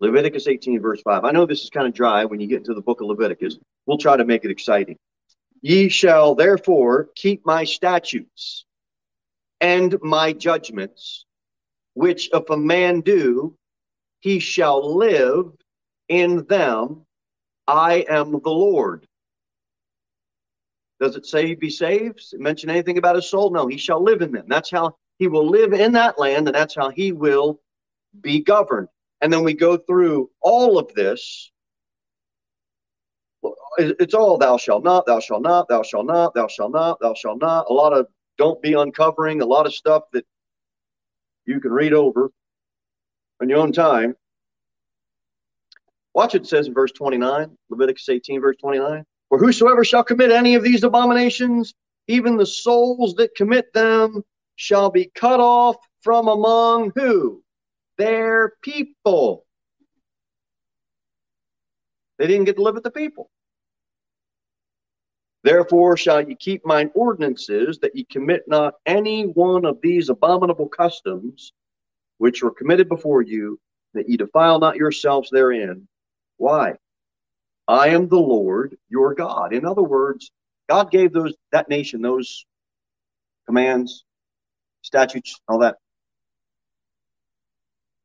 Leviticus 0.00 0.48
18, 0.48 0.80
verse 0.80 1.00
5. 1.02 1.24
I 1.24 1.30
know 1.30 1.46
this 1.46 1.62
is 1.62 1.70
kind 1.70 1.86
of 1.86 1.94
dry 1.94 2.24
when 2.24 2.40
you 2.40 2.46
get 2.46 2.58
into 2.58 2.74
the 2.74 2.82
book 2.82 3.00
of 3.00 3.06
Leviticus. 3.06 3.58
We'll 3.86 3.98
try 3.98 4.16
to 4.16 4.24
make 4.24 4.44
it 4.44 4.50
exciting. 4.50 4.98
Ye 5.62 5.88
shall 5.88 6.34
therefore 6.34 7.08
keep 7.14 7.46
my 7.46 7.64
statutes 7.64 8.66
and 9.60 9.96
my 10.02 10.32
judgments, 10.32 11.24
which 11.94 12.28
if 12.32 12.50
a 12.50 12.56
man 12.56 13.00
do, 13.00 13.56
he 14.20 14.40
shall 14.40 14.96
live 14.96 15.52
in 16.08 16.44
them. 16.46 17.06
I 17.66 18.04
am 18.08 18.32
the 18.32 18.50
Lord. 18.50 19.06
Does 21.04 21.16
it 21.16 21.26
say 21.26 21.46
he 21.46 21.54
be 21.54 21.68
saved? 21.68 22.18
It 22.32 22.40
mention 22.40 22.70
anything 22.70 22.96
about 22.96 23.16
his 23.16 23.28
soul? 23.28 23.50
No, 23.50 23.66
he 23.66 23.76
shall 23.76 24.02
live 24.02 24.22
in 24.22 24.32
them. 24.32 24.46
That's 24.48 24.70
how 24.70 24.96
he 25.18 25.28
will 25.28 25.46
live 25.46 25.74
in 25.74 25.92
that 25.92 26.18
land, 26.18 26.48
and 26.48 26.54
that's 26.54 26.74
how 26.74 26.88
he 26.88 27.12
will 27.12 27.60
be 28.22 28.40
governed. 28.40 28.88
And 29.20 29.30
then 29.30 29.44
we 29.44 29.52
go 29.52 29.76
through 29.76 30.30
all 30.40 30.78
of 30.78 30.94
this. 30.94 31.52
It's 33.76 34.14
all 34.14 34.38
thou 34.38 34.56
shalt 34.56 34.82
not, 34.82 35.04
thou 35.04 35.20
shalt 35.20 35.42
not, 35.42 35.68
thou 35.68 35.82
shalt 35.82 36.06
not, 36.06 36.32
thou 36.32 36.46
shalt 36.46 36.72
not, 36.72 36.98
thou 37.00 37.12
shalt 37.12 37.42
not. 37.42 37.66
A 37.68 37.72
lot 37.74 37.92
of 37.92 38.06
don't 38.38 38.62
be 38.62 38.72
uncovering, 38.72 39.42
a 39.42 39.46
lot 39.46 39.66
of 39.66 39.74
stuff 39.74 40.04
that 40.14 40.24
you 41.44 41.60
can 41.60 41.70
read 41.70 41.92
over 41.92 42.30
on 43.42 43.50
your 43.50 43.58
own 43.58 43.72
time. 43.72 44.16
Watch 46.14 46.34
it 46.34 46.46
says 46.46 46.66
in 46.66 46.72
verse 46.72 46.92
29, 46.92 47.58
Leviticus 47.68 48.08
18, 48.08 48.40
verse 48.40 48.56
29. 48.56 49.04
For 49.28 49.38
whosoever 49.38 49.84
shall 49.84 50.04
commit 50.04 50.30
any 50.30 50.54
of 50.54 50.62
these 50.62 50.84
abominations, 50.84 51.74
even 52.08 52.36
the 52.36 52.46
souls 52.46 53.14
that 53.14 53.34
commit 53.34 53.72
them, 53.72 54.22
shall 54.56 54.90
be 54.90 55.10
cut 55.14 55.40
off 55.40 55.76
from 56.02 56.28
among 56.28 56.92
who? 56.94 57.44
their 57.96 58.54
people. 58.62 59.44
They 62.18 62.26
didn't 62.26 62.44
get 62.44 62.56
to 62.56 62.62
live 62.62 62.74
with 62.74 62.84
the 62.84 62.90
people. 62.90 63.30
Therefore 65.42 65.96
shall 65.96 66.26
ye 66.26 66.34
keep 66.34 66.64
mine 66.64 66.90
ordinances, 66.94 67.78
that 67.80 67.94
ye 67.94 68.04
commit 68.04 68.44
not 68.46 68.74
any 68.86 69.24
one 69.24 69.64
of 69.64 69.78
these 69.82 70.08
abominable 70.08 70.68
customs 70.68 71.52
which 72.18 72.42
were 72.42 72.50
committed 72.50 72.88
before 72.88 73.22
you, 73.22 73.60
that 73.92 74.08
ye 74.08 74.16
defile 74.16 74.58
not 74.58 74.76
yourselves 74.76 75.28
therein. 75.30 75.86
Why? 76.38 76.76
I 77.66 77.88
am 77.88 78.08
the 78.08 78.18
Lord 78.18 78.76
your 78.88 79.14
God. 79.14 79.52
In 79.54 79.64
other 79.64 79.82
words, 79.82 80.30
God 80.68 80.90
gave 80.90 81.12
those 81.12 81.34
that 81.52 81.68
nation 81.68 82.02
those 82.02 82.44
commands, 83.46 84.04
statutes, 84.82 85.40
all 85.48 85.58
that. 85.58 85.76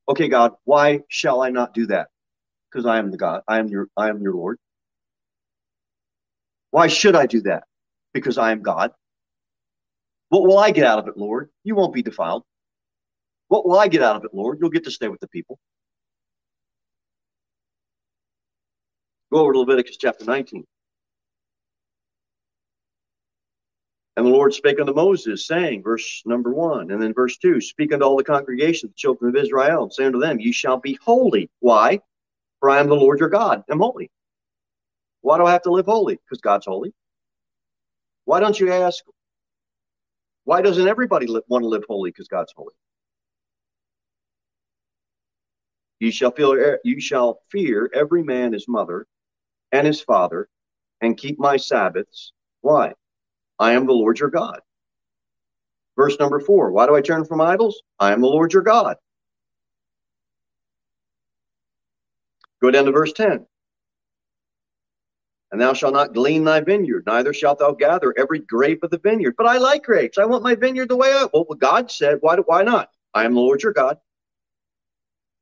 Okay, 0.08 0.28
God, 0.28 0.54
why 0.64 1.02
shall 1.10 1.42
I 1.42 1.50
not 1.50 1.74
do 1.74 1.88
that? 1.88 2.08
Because 2.72 2.86
I 2.86 3.00
am 3.00 3.12
the 3.12 3.18
God. 3.18 3.42
I 3.48 3.60
am 3.60 3.68
your 3.68 3.88
I 3.98 4.10
am 4.10 4.22
your 4.22 4.34
Lord. 4.34 4.58
Why 6.72 6.88
should 6.88 7.16
I 7.16 7.26
do 7.26 7.42
that? 7.42 7.64
Because 8.14 8.38
I 8.38 8.52
am 8.52 8.62
God. 8.62 8.92
What 10.30 10.44
will 10.44 10.60
I 10.60 10.72
get 10.72 10.86
out 10.86 11.00
of 11.00 11.08
it, 11.08 11.18
Lord? 11.18 11.50
You 11.64 11.76
won't 11.76 11.94
be 11.94 12.04
defiled. 12.04 12.44
What 13.48 13.68
will 13.68 13.80
I 13.80 13.88
get 13.88 14.04
out 14.04 14.16
of 14.16 14.24
it, 14.24 14.34
Lord? 14.34 14.60
You'll 14.62 14.70
get 14.70 14.84
to 14.84 14.92
stay 14.92 15.08
with 15.08 15.20
the 15.20 15.28
people. 15.28 15.60
Go 19.32 19.40
over 19.40 19.54
to 19.54 19.60
Leviticus 19.60 19.98
chapter 19.98 20.26
19. 20.26 20.66
And 24.18 24.26
the 24.26 24.32
Lord 24.32 24.54
spake 24.54 24.80
unto 24.80 24.94
Moses, 24.94 25.48
saying, 25.48 25.84
verse 25.84 26.24
number 26.26 26.52
one, 26.52 26.92
and 26.92 27.02
then 27.02 27.14
verse 27.14 27.38
two, 27.38 27.62
speak 27.62 27.94
unto 27.94 28.04
all 28.04 28.18
the 28.18 28.24
congregation, 28.24 28.90
the 28.90 28.96
children 28.96 29.30
of 29.30 29.42
Israel, 29.42 29.84
and 29.84 29.94
say 29.94 30.06
unto 30.06 30.20
them, 30.20 30.40
You 30.40 30.52
shall 30.52 30.78
be 30.78 31.00
holy. 31.02 31.50
Why? 31.60 32.02
For 32.60 32.70
I 32.70 32.80
am 32.80 32.90
the 32.90 32.96
Lord 32.96 33.20
your 33.20 33.30
God, 33.30 33.64
am 33.70 33.80
holy. 33.80 34.12
Why 35.22 35.38
do 35.38 35.46
I 35.46 35.54
have 35.54 35.62
to 35.64 35.72
live 35.72 35.86
holy? 35.86 36.16
Because 36.16 36.42
God's 36.42 36.66
holy. 36.66 36.94
Why 38.26 38.40
don't 38.40 38.60
you 38.60 38.72
ask, 38.74 39.04
why 40.44 40.62
doesn't 40.62 40.88
everybody 40.88 41.28
want 41.48 41.64
to 41.64 41.68
live 41.70 41.84
holy? 41.88 42.10
Because 42.10 42.28
God's 42.28 42.54
holy. 42.56 42.74
You 46.00 46.12
shall 46.12 46.32
feel 46.32 46.56
you 46.84 47.00
shall 47.00 47.40
fear 47.52 47.90
every 47.94 48.24
man 48.24 48.54
his 48.54 48.68
mother 48.68 49.06
and 49.72 49.86
his 49.86 50.02
father, 50.02 50.50
and 51.02 51.18
keep 51.18 51.40
my 51.40 51.58
Sabbaths. 51.58 52.34
Why? 52.62 52.94
I 53.60 53.74
am 53.74 53.86
the 53.86 53.94
Lord 53.94 54.20
your 54.20 54.30
God. 54.30 54.62
Verse 55.96 56.18
number 56.20 56.40
four. 56.40 56.72
Why 56.72 56.88
do 56.88 56.96
I 56.96 57.02
turn 57.02 57.26
from 57.26 57.42
idols? 57.42 57.82
I 58.00 58.14
am 58.14 58.22
the 58.22 58.28
Lord 58.28 58.54
your 58.54 58.62
God. 58.62 58.98
Go 62.62 62.72
down 62.72 62.86
to 62.86 62.92
verse 62.92 63.14
10. 63.14 63.46
And 65.52 65.60
thou 65.60 65.74
shalt 65.74 65.94
not 65.94 66.14
glean 66.14 66.44
thy 66.44 66.60
vineyard, 66.62 67.04
neither 67.08 67.34
shalt 67.34 67.60
thou 67.60 67.72
gather 67.72 68.14
every 68.18 68.40
grape 68.40 68.84
of 68.84 68.92
the 68.92 69.00
vineyard. 69.00 69.34
But 69.36 69.48
I 69.48 69.58
like 69.58 69.84
grapes. 69.84 70.18
I 70.18 70.26
want 70.26 70.44
my 70.44 70.54
vineyard 70.54 70.90
the 70.90 70.96
way 70.96 71.12
I. 71.12 71.28
Well, 71.34 71.44
God 71.58 71.90
said, 71.90 72.20
why, 72.22 72.36
why 72.38 72.62
not? 72.64 72.90
I 73.14 73.26
am 73.26 73.34
the 73.34 73.40
Lord 73.40 73.64
your 73.64 73.74
God. 73.74 73.98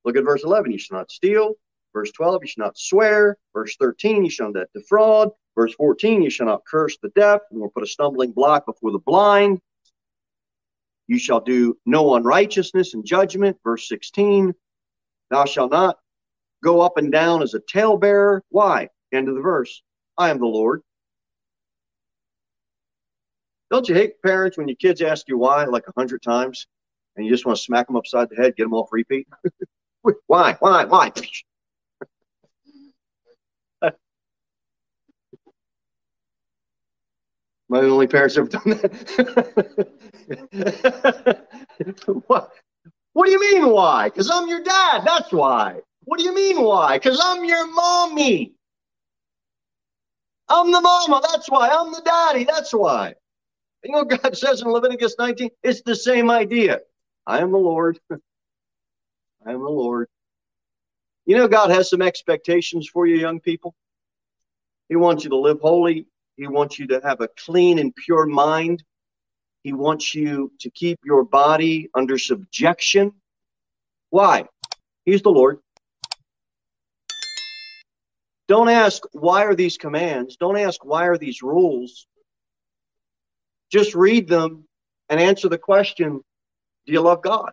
Look 0.06 0.16
at 0.16 0.24
verse 0.24 0.44
11. 0.46 0.72
You 0.72 0.78
shall 0.78 0.98
not 0.98 1.12
steal. 1.12 1.56
Verse 1.97 2.12
12, 2.12 2.43
you 2.43 2.47
shall 2.47 2.65
not 2.65 2.77
swear. 2.77 3.38
Verse 3.53 3.75
13, 3.77 4.23
you 4.23 4.29
shall 4.29 4.51
not 4.51 4.67
defraud. 4.71 5.31
Verse 5.55 5.73
14, 5.73 6.21
you 6.21 6.29
shall 6.29 6.45
not 6.45 6.62
curse 6.63 6.95
the 7.01 7.10
deaf, 7.15 7.41
nor 7.51 7.71
put 7.71 7.81
a 7.81 7.88
stumbling 7.88 8.33
block 8.33 8.67
before 8.67 8.91
the 8.91 8.99
blind. 8.99 9.60
You 11.07 11.17
shall 11.17 11.39
do 11.39 11.75
no 11.88 12.13
unrighteousness 12.13 12.93
in 12.93 13.03
judgment. 13.03 13.57
Verse 13.63 13.88
16, 13.88 14.53
thou 15.31 15.45
shalt 15.45 15.71
not 15.71 15.97
go 16.63 16.81
up 16.81 16.97
and 16.99 17.12
down 17.12 17.41
as 17.41 17.55
a 17.55 17.62
talebearer. 17.62 18.43
Why? 18.49 18.89
End 19.12 19.27
of 19.27 19.33
the 19.33 19.41
verse. 19.41 19.81
I 20.19 20.29
am 20.29 20.38
the 20.38 20.45
Lord. 20.45 20.83
Don't 23.71 23.89
you 23.89 23.95
hate 23.95 24.21
parents 24.21 24.55
when 24.55 24.67
your 24.67 24.77
kids 24.77 25.01
ask 25.01 25.27
you 25.27 25.39
why 25.39 25.63
like 25.63 25.88
a 25.88 25.93
hundred 25.97 26.21
times 26.21 26.67
and 27.15 27.25
you 27.25 27.31
just 27.31 27.47
want 27.47 27.57
to 27.57 27.63
smack 27.63 27.88
them 27.88 27.95
upside 27.95 28.29
the 28.29 28.36
head, 28.36 28.55
get 28.55 28.65
them 28.65 28.75
off 28.75 28.89
repeat? 28.91 29.27
why? 30.27 30.55
Why? 30.60 30.86
Why? 30.86 31.12
My 37.69 37.80
only 37.80 38.08
parents 38.08 38.36
have 38.36 38.49
done 38.49 38.69
that. 38.69 38.91
what? 42.27 42.51
What 43.13 43.25
do 43.25 43.32
you 43.32 43.39
mean 43.39 43.69
why? 43.69 44.10
Because 44.10 44.30
I'm 44.32 44.47
your 44.47 44.63
dad. 44.63 45.01
That's 45.06 45.32
why. 45.32 45.82
What 46.06 46.19
do 46.19 46.25
you 46.25 46.34
mean 46.34 46.62
why? 46.62 46.97
Because 46.97 47.19
I'm 47.21 47.43
your 47.43 47.67
mommy. 47.73 48.53
I'm 50.47 50.71
the 50.71 50.80
mama. 50.80 51.21
That's 51.32 51.49
why. 51.49 51.69
I'm 51.69 51.91
the 51.91 52.01
daddy. 52.01 52.45
That's 52.45 52.73
why. 52.73 53.15
You 53.84 53.91
know 53.91 54.06
God 54.06 54.38
says 54.38 54.62
in 54.62 54.69
Leviticus 54.69 55.15
19? 55.19 55.49
It's 55.63 55.82
the 55.82 55.95
same 55.95 56.32
idea. 56.32 56.80
I 57.25 57.39
am 57.39 57.51
the 57.51 57.58
Lord. 57.58 57.99
I 58.12 59.51
am 59.51 59.60
the 59.60 59.69
Lord. 59.69 60.08
You 61.25 61.36
know, 61.36 61.47
God 61.47 61.69
has 61.71 61.89
some 61.89 62.01
expectations 62.01 62.88
for 62.88 63.06
you, 63.06 63.17
young 63.17 63.39
people. 63.39 63.75
He 64.88 64.95
wants 64.95 65.25
you 65.25 65.30
to 65.32 65.38
live 65.38 65.60
holy. 65.60 66.06
He 66.38 66.47
wants 66.47 66.78
you 66.78 66.88
to 66.88 67.02
have 67.04 67.19
a 67.19 67.28
clean 67.28 67.80
and 67.80 67.93
pure 67.95 68.28
mind. 68.28 68.84
He 69.63 69.73
wants 69.73 70.13
you 70.13 70.52
to 70.60 70.69
keep 70.69 71.00
your 71.04 71.23
body 71.23 71.89
under 71.95 72.17
subjection. 72.17 73.12
Why? 74.12 74.45
He's 75.04 75.23
the 75.23 75.32
Lord. 75.32 75.60
Don't 78.47 78.69
ask, 78.69 79.04
why 79.12 79.43
are 79.43 79.56
these 79.56 79.78
commands? 79.78 80.38
Don't 80.38 80.58
ask, 80.58 80.86
why 80.86 81.08
are 81.08 81.17
these 81.17 81.41
rules? 81.41 82.08
Just 83.69 83.95
read 83.95 84.30
them 84.30 84.65
and 85.10 85.19
answer 85.19 85.50
the 85.50 85.58
question, 85.58 86.21
do 86.86 86.93
you 86.93 87.02
love 87.02 87.21
God? 87.21 87.52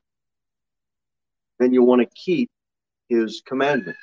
Then 1.59 1.73
you 1.73 1.83
want 1.83 2.03
to 2.03 2.09
keep 2.15 2.51
his 3.09 3.43
commandments. 3.45 3.99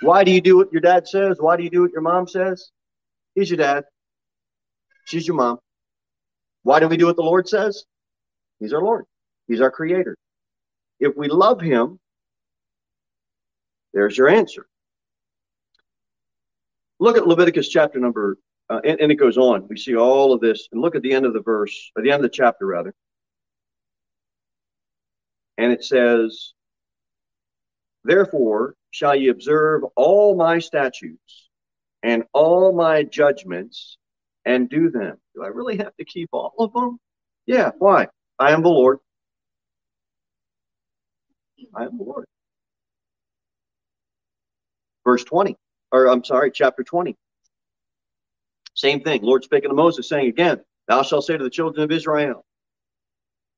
Why 0.00 0.24
do 0.24 0.30
you 0.30 0.40
do 0.40 0.56
what 0.56 0.72
your 0.72 0.80
dad 0.80 1.06
says? 1.06 1.36
Why 1.40 1.56
do 1.56 1.62
you 1.62 1.70
do 1.70 1.82
what 1.82 1.92
your 1.92 2.00
mom 2.00 2.26
says? 2.26 2.70
He's 3.34 3.50
your 3.50 3.58
dad. 3.58 3.84
She's 5.04 5.26
your 5.26 5.36
mom. 5.36 5.58
Why 6.62 6.80
do 6.80 6.88
we 6.88 6.96
do 6.96 7.06
what 7.06 7.16
the 7.16 7.22
Lord 7.22 7.48
says? 7.48 7.84
He's 8.60 8.72
our 8.72 8.82
Lord. 8.82 9.04
He's 9.48 9.60
our 9.60 9.70
creator. 9.70 10.16
If 11.00 11.16
we 11.16 11.28
love 11.28 11.60
him, 11.60 11.98
there's 13.92 14.16
your 14.16 14.28
answer. 14.28 14.66
Look 17.00 17.16
at 17.16 17.26
Leviticus 17.26 17.68
chapter 17.68 17.98
number, 17.98 18.38
uh, 18.70 18.80
and, 18.84 19.00
and, 19.00 19.10
it 19.10 19.16
goes 19.16 19.36
on. 19.36 19.66
We 19.68 19.76
see 19.76 19.96
all 19.96 20.32
of 20.32 20.40
this, 20.40 20.68
and 20.70 20.80
look 20.80 20.94
at 20.94 21.02
the 21.02 21.12
end 21.12 21.26
of 21.26 21.32
the 21.32 21.42
verse, 21.42 21.90
or 21.96 22.02
the 22.02 22.12
end 22.12 22.24
of 22.24 22.30
the 22.30 22.34
chapter, 22.34 22.64
rather. 22.64 22.94
And 25.58 25.72
it 25.72 25.84
says, 25.84 26.52
Therefore 28.04 28.76
shall 28.92 29.16
ye 29.16 29.28
observe 29.28 29.82
all 29.96 30.36
my 30.36 30.60
statutes 30.60 31.50
and 32.02 32.24
all 32.32 32.72
my 32.72 33.02
judgments 33.02 33.98
and 34.44 34.68
do 34.68 34.90
them. 34.90 35.18
Do 35.34 35.44
I 35.44 35.48
really 35.48 35.76
have 35.76 35.94
to 35.96 36.04
keep 36.04 36.30
all 36.32 36.54
of 36.58 36.72
them? 36.72 36.98
Yeah. 37.46 37.70
Why? 37.78 38.08
I 38.38 38.52
am 38.52 38.62
the 38.62 38.68
Lord. 38.68 38.98
I 41.74 41.84
am 41.84 41.96
the 41.96 42.04
Lord. 42.04 42.26
Verse 45.04 45.24
20 45.24 45.56
or 45.92 46.08
I'm 46.08 46.24
sorry, 46.24 46.50
chapter 46.50 46.82
20. 46.82 47.16
Same 48.74 49.00
thing. 49.02 49.22
Lord 49.22 49.44
speaking 49.44 49.70
to 49.70 49.76
Moses, 49.76 50.08
saying 50.08 50.28
again, 50.28 50.60
Thou 50.88 51.02
shalt 51.02 51.26
say 51.26 51.36
to 51.36 51.44
the 51.44 51.50
children 51.50 51.84
of 51.84 51.92
Israel, 51.92 52.44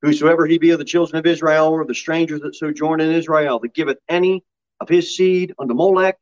Whosoever 0.03 0.45
he 0.47 0.59
be 0.59 0.71
of 0.71 0.79
the 0.79 0.85
children 0.85 1.19
of 1.19 1.27
Israel, 1.27 1.69
or 1.69 1.81
of 1.81 1.89
the 1.89 1.95
strangers 1.95 2.41
that 2.41 2.57
sojourn 2.57 3.01
in 3.01 3.11
Israel, 3.11 3.61
that 3.61 3.73
giveth 3.73 3.99
any 4.09 4.45
of 4.81 4.89
his 4.89 5.17
seed 5.17 5.55
unto 5.59 5.73
Molech, 5.73 6.19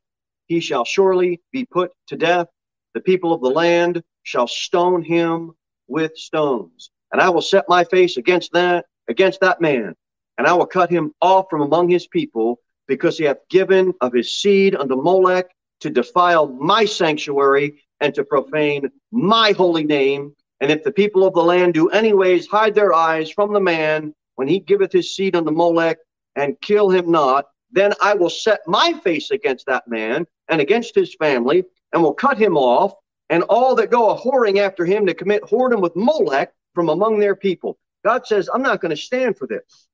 he 0.53 0.59
shall 0.59 0.85
surely 0.85 1.41
be 1.51 1.65
put 1.65 1.91
to 2.07 2.15
death. 2.15 2.47
The 2.93 3.01
people 3.01 3.33
of 3.33 3.41
the 3.41 3.49
land 3.49 4.03
shall 4.21 4.47
stone 4.47 5.01
him 5.01 5.53
with 5.87 6.15
stones. 6.15 6.91
And 7.11 7.19
I 7.19 7.29
will 7.29 7.41
set 7.41 7.65
my 7.67 7.83
face 7.83 8.17
against 8.17 8.53
that, 8.53 8.85
against 9.07 9.39
that 9.41 9.61
man, 9.61 9.95
and 10.37 10.45
I 10.45 10.53
will 10.53 10.67
cut 10.67 10.91
him 10.91 11.11
off 11.21 11.45
from 11.49 11.61
among 11.61 11.89
his 11.89 12.07
people, 12.07 12.59
because 12.87 13.17
he 13.17 13.25
hath 13.25 13.37
given 13.49 13.93
of 14.01 14.13
his 14.13 14.37
seed 14.39 14.75
unto 14.75 14.95
Molech, 14.95 15.47
to 15.79 15.89
defile 15.89 16.47
my 16.47 16.85
sanctuary 16.85 17.81
and 17.99 18.13
to 18.13 18.23
profane 18.23 18.89
my 19.11 19.51
holy 19.51 19.83
name. 19.83 20.33
And 20.61 20.71
if 20.71 20.83
the 20.83 20.91
people 20.91 21.25
of 21.25 21.33
the 21.33 21.43
land 21.43 21.73
do 21.73 21.89
anyways 21.89 22.47
hide 22.47 22.75
their 22.75 22.93
eyes 22.93 23.31
from 23.31 23.53
the 23.53 23.59
man 23.59 24.13
when 24.35 24.47
he 24.47 24.59
giveth 24.59 24.91
his 24.91 25.15
seed 25.15 25.35
unto 25.35 25.51
Molech 25.51 25.97
and 26.35 26.59
kill 26.61 26.89
him 26.89 27.11
not, 27.11 27.45
then 27.73 27.91
I 28.01 28.13
will 28.13 28.29
set 28.29 28.61
my 28.67 28.93
face 29.03 29.31
against 29.31 29.65
that 29.65 29.87
man 29.87 30.25
and 30.47 30.61
against 30.61 30.95
his 30.95 31.15
family 31.15 31.65
and 31.91 32.01
will 32.01 32.13
cut 32.13 32.37
him 32.37 32.55
off 32.55 32.93
and 33.29 33.43
all 33.43 33.75
that 33.75 33.91
go 33.91 34.11
a 34.11 34.17
whoring 34.17 34.59
after 34.59 34.85
him 34.85 35.05
to 35.07 35.13
commit 35.13 35.43
whoredom 35.43 35.81
with 35.81 35.95
Molech 35.95 36.53
from 36.75 36.89
among 36.89 37.19
their 37.19 37.35
people. 37.35 37.77
God 38.05 38.27
says, 38.27 38.49
I'm 38.53 38.61
not 38.61 38.79
going 38.79 38.91
to 38.91 39.01
stand 39.01 39.37
for 39.37 39.47
this. 39.47 39.87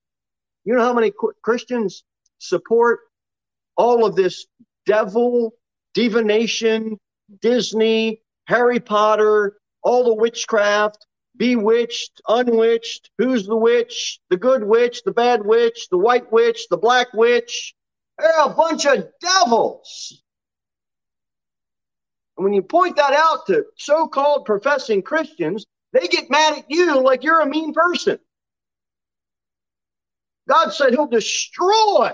You 0.65 0.75
know 0.75 0.83
how 0.83 0.93
many 0.93 1.11
Christians 1.41 2.03
support 2.39 2.99
all 3.77 4.05
of 4.05 4.15
this 4.15 4.45
devil 4.85 5.53
divination, 5.93 6.99
Disney, 7.41 8.21
Harry 8.45 8.79
Potter, 8.79 9.57
all 9.83 10.03
the 10.03 10.13
witchcraft, 10.13 11.05
bewitched, 11.39 12.21
unwitched, 12.27 13.09
who's 13.17 13.47
the 13.47 13.55
witch, 13.55 14.19
the 14.29 14.37
good 14.37 14.63
witch, 14.63 15.01
the 15.03 15.11
bad 15.11 15.43
witch, 15.43 15.87
the 15.89 15.97
white 15.97 16.31
witch, 16.31 16.67
the 16.69 16.77
black 16.77 17.11
witch. 17.13 17.73
They're 18.19 18.43
a 18.43 18.49
bunch 18.49 18.85
of 18.85 19.07
devils. 19.21 20.21
And 22.37 22.43
when 22.43 22.53
you 22.53 22.61
point 22.61 22.97
that 22.97 23.13
out 23.13 23.47
to 23.47 23.65
so 23.77 24.07
called 24.07 24.45
professing 24.45 25.01
Christians, 25.01 25.65
they 25.93 26.07
get 26.07 26.29
mad 26.29 26.59
at 26.59 26.65
you 26.67 27.01
like 27.01 27.23
you're 27.23 27.39
a 27.39 27.45
mean 27.45 27.73
person. 27.73 28.19
God 30.47 30.71
said 30.71 30.91
he'll 30.91 31.07
destroy 31.07 32.11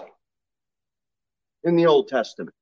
in 1.64 1.76
the 1.76 1.88
Old 1.88 2.08
Testament. 2.10 2.56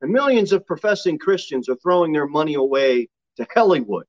And 0.00 0.12
millions 0.12 0.52
of 0.52 0.66
professing 0.66 1.18
Christians 1.18 1.68
are 1.68 1.76
throwing 1.76 2.12
their 2.12 2.26
money 2.26 2.54
away 2.54 3.08
to 3.36 3.46
Hollywood. 3.54 4.06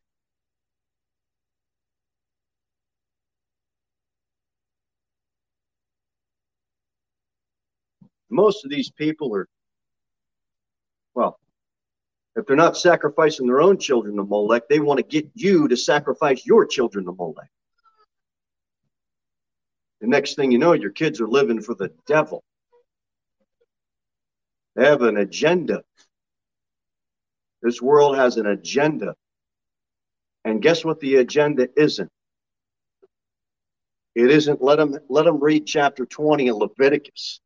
Most 8.32 8.64
of 8.64 8.72
these 8.72 8.90
people 8.90 9.36
are, 9.36 9.48
well, 11.14 11.38
if 12.36 12.46
they're 12.46 12.56
not 12.56 12.78
sacrificing 12.78 13.46
their 13.46 13.62
own 13.62 13.78
children 13.78 14.16
to 14.16 14.24
Molech, 14.24 14.70
they 14.70 14.80
want 14.80 14.98
to 14.98 15.04
get 15.04 15.30
you 15.36 15.68
to 15.68 15.76
sacrifice 15.76 16.46
your 16.46 16.66
children 16.66 17.06
to 17.06 17.12
Molech. 17.12 17.50
The 20.00 20.08
next 20.08 20.36
thing 20.36 20.52
you 20.52 20.58
know, 20.58 20.74
your 20.74 20.92
kids 20.92 21.20
are 21.22 21.28
living 21.28 21.62
for 21.62 21.76
the 21.76 21.92
devil. 22.08 22.44
They 24.76 24.86
have 24.86 25.02
an 25.02 25.18
agenda. 25.18 25.84
This 27.62 27.82
world 27.82 28.16
has 28.16 28.38
an 28.38 28.48
agenda. 28.48 29.16
And 30.46 30.62
guess 30.62 30.84
what 30.84 31.00
the 31.02 31.18
agenda 31.18 31.68
isn't? 31.78 32.10
It 34.16 34.32
isn't 34.32 34.62
let 34.62 34.78
them 34.78 34.98
let 35.10 35.26
them 35.26 35.40
read 35.40 35.66
chapter 35.66 36.06
20 36.06 36.48
in 36.48 36.54
Leviticus. 36.54 37.40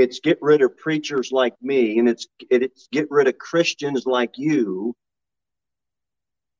It's 0.00 0.20
get 0.20 0.38
rid 0.40 0.62
of 0.62 0.76
preachers 0.78 1.30
like 1.30 1.54
me, 1.60 1.98
and 1.98 2.08
it's 2.08 2.26
it's 2.50 2.88
get 2.90 3.08
rid 3.10 3.28
of 3.28 3.36
Christians 3.36 4.06
like 4.06 4.38
you. 4.38 4.94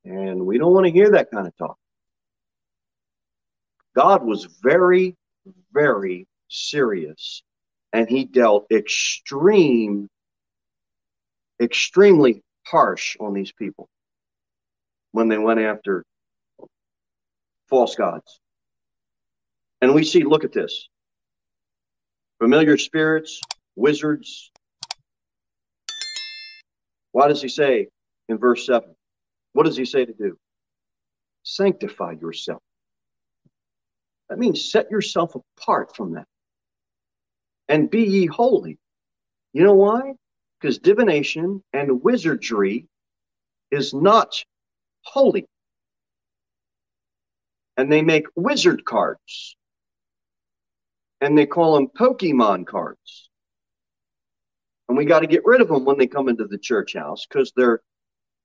And 0.04 0.44
we 0.44 0.58
don't 0.58 0.74
want 0.74 0.86
to 0.86 0.92
hear 0.92 1.10
that 1.12 1.30
kind 1.30 1.46
of 1.46 1.56
talk. 1.56 1.78
God 3.96 4.24
was 4.24 4.44
very, 4.62 5.16
very 5.72 6.26
serious, 6.48 7.42
and 7.94 8.08
he 8.08 8.24
dealt 8.24 8.66
extreme, 8.70 10.08
extremely 11.60 12.42
harsh 12.66 13.16
on 13.20 13.32
these 13.32 13.52
people 13.52 13.88
when 15.12 15.28
they 15.28 15.38
went 15.38 15.60
after 15.60 16.04
false 17.68 17.94
gods. 17.94 18.38
And 19.80 19.94
we 19.94 20.04
see, 20.04 20.24
look 20.24 20.44
at 20.44 20.52
this 20.52 20.89
familiar 22.40 22.78
spirits, 22.78 23.40
wizards. 23.76 24.50
Why 27.12 27.28
does 27.28 27.42
he 27.42 27.48
say 27.48 27.88
in 28.28 28.38
verse 28.38 28.66
7? 28.66 28.88
What 29.52 29.66
does 29.66 29.76
he 29.76 29.84
say 29.84 30.04
to 30.04 30.12
do? 30.12 30.38
Sanctify 31.42 32.12
yourself. 32.20 32.62
That 34.28 34.38
means 34.38 34.70
set 34.70 34.90
yourself 34.90 35.34
apart 35.34 35.94
from 35.94 36.14
that 36.14 36.26
and 37.68 37.90
be 37.90 38.02
ye 38.02 38.26
holy. 38.26 38.78
You 39.52 39.64
know 39.64 39.74
why? 39.74 40.14
Because 40.60 40.78
divination 40.78 41.62
and 41.72 42.02
wizardry 42.02 42.86
is 43.70 43.92
not 43.92 44.42
holy. 45.02 45.46
And 47.76 47.90
they 47.90 48.02
make 48.02 48.26
wizard 48.36 48.84
cards. 48.84 49.56
And 51.20 51.36
they 51.36 51.46
call 51.46 51.74
them 51.74 51.88
Pokemon 51.88 52.66
cards. 52.66 53.30
And 54.88 54.96
we 54.96 55.04
got 55.04 55.20
to 55.20 55.26
get 55.26 55.44
rid 55.44 55.60
of 55.60 55.68
them 55.68 55.84
when 55.84 55.98
they 55.98 56.06
come 56.06 56.28
into 56.28 56.46
the 56.46 56.58
church 56.58 56.94
house 56.94 57.26
because 57.26 57.52
they're 57.54 57.80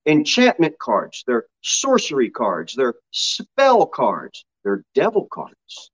enchantment 0.05 0.77
cards, 0.79 1.23
they're 1.25 1.45
sorcery 1.61 2.29
cards, 2.29 2.75
they're 2.75 2.93
spell 3.11 3.85
cards, 3.87 4.45
they're 4.63 4.83
devil 4.93 5.27
cards. 5.31 5.91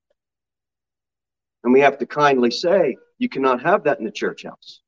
And 1.64 1.72
we 1.72 1.80
have 1.82 1.98
to 2.00 2.06
kindly 2.06 2.52
say, 2.52 2.98
you 3.18 3.30
cannot 3.30 3.62
have 3.62 3.84
that 3.84 4.00
in 4.00 4.06
the 4.06 4.12
church 4.12 4.44
house. 4.44 4.82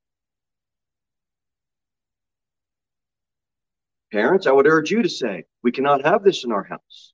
Parents, 4.12 4.48
I 4.48 4.52
would 4.52 4.68
urge 4.68 4.92
you 4.92 5.02
to 5.02 5.10
say, 5.10 5.46
we 5.64 5.72
cannot 5.72 6.04
have 6.04 6.24
this 6.24 6.44
in 6.44 6.52
our 6.52 6.64
house. 6.64 7.13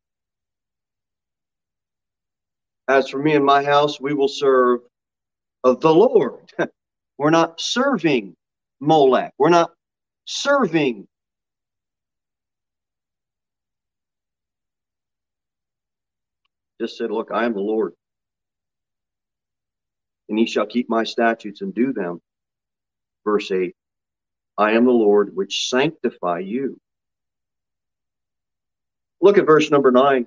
As 2.90 3.08
for 3.08 3.20
me 3.20 3.36
and 3.36 3.46
my 3.46 3.64
house, 3.64 4.02
we 4.02 4.14
will 4.14 4.28
serve 4.28 4.82
the 5.64 5.94
Lord. 5.94 6.52
We're 7.18 7.30
not 7.30 7.62
serving 7.62 8.36
Molech. 8.82 9.34
We're 9.38 9.50
not 9.50 9.72
serving 10.26 11.08
just 16.82 16.98
said, 16.98 17.12
Look, 17.12 17.30
I 17.32 17.46
am 17.46 17.54
the 17.54 17.60
Lord 17.60 17.94
and 20.30 20.40
ye 20.40 20.46
shall 20.46 20.66
keep 20.66 20.90
my 20.90 21.04
statutes 21.04 21.62
and 21.62 21.74
do 21.74 21.92
them. 21.92 22.22
Verse 23.26 23.52
8 23.52 23.76
I 24.58 24.72
am 24.72 24.86
the 24.86 24.92
Lord 24.92 25.36
which 25.36 25.70
sanctify 25.70 26.40
you. 26.40 26.80
Look 29.22 29.38
at 29.38 29.46
verse 29.46 29.70
number 29.70 29.92
9. 29.92 30.26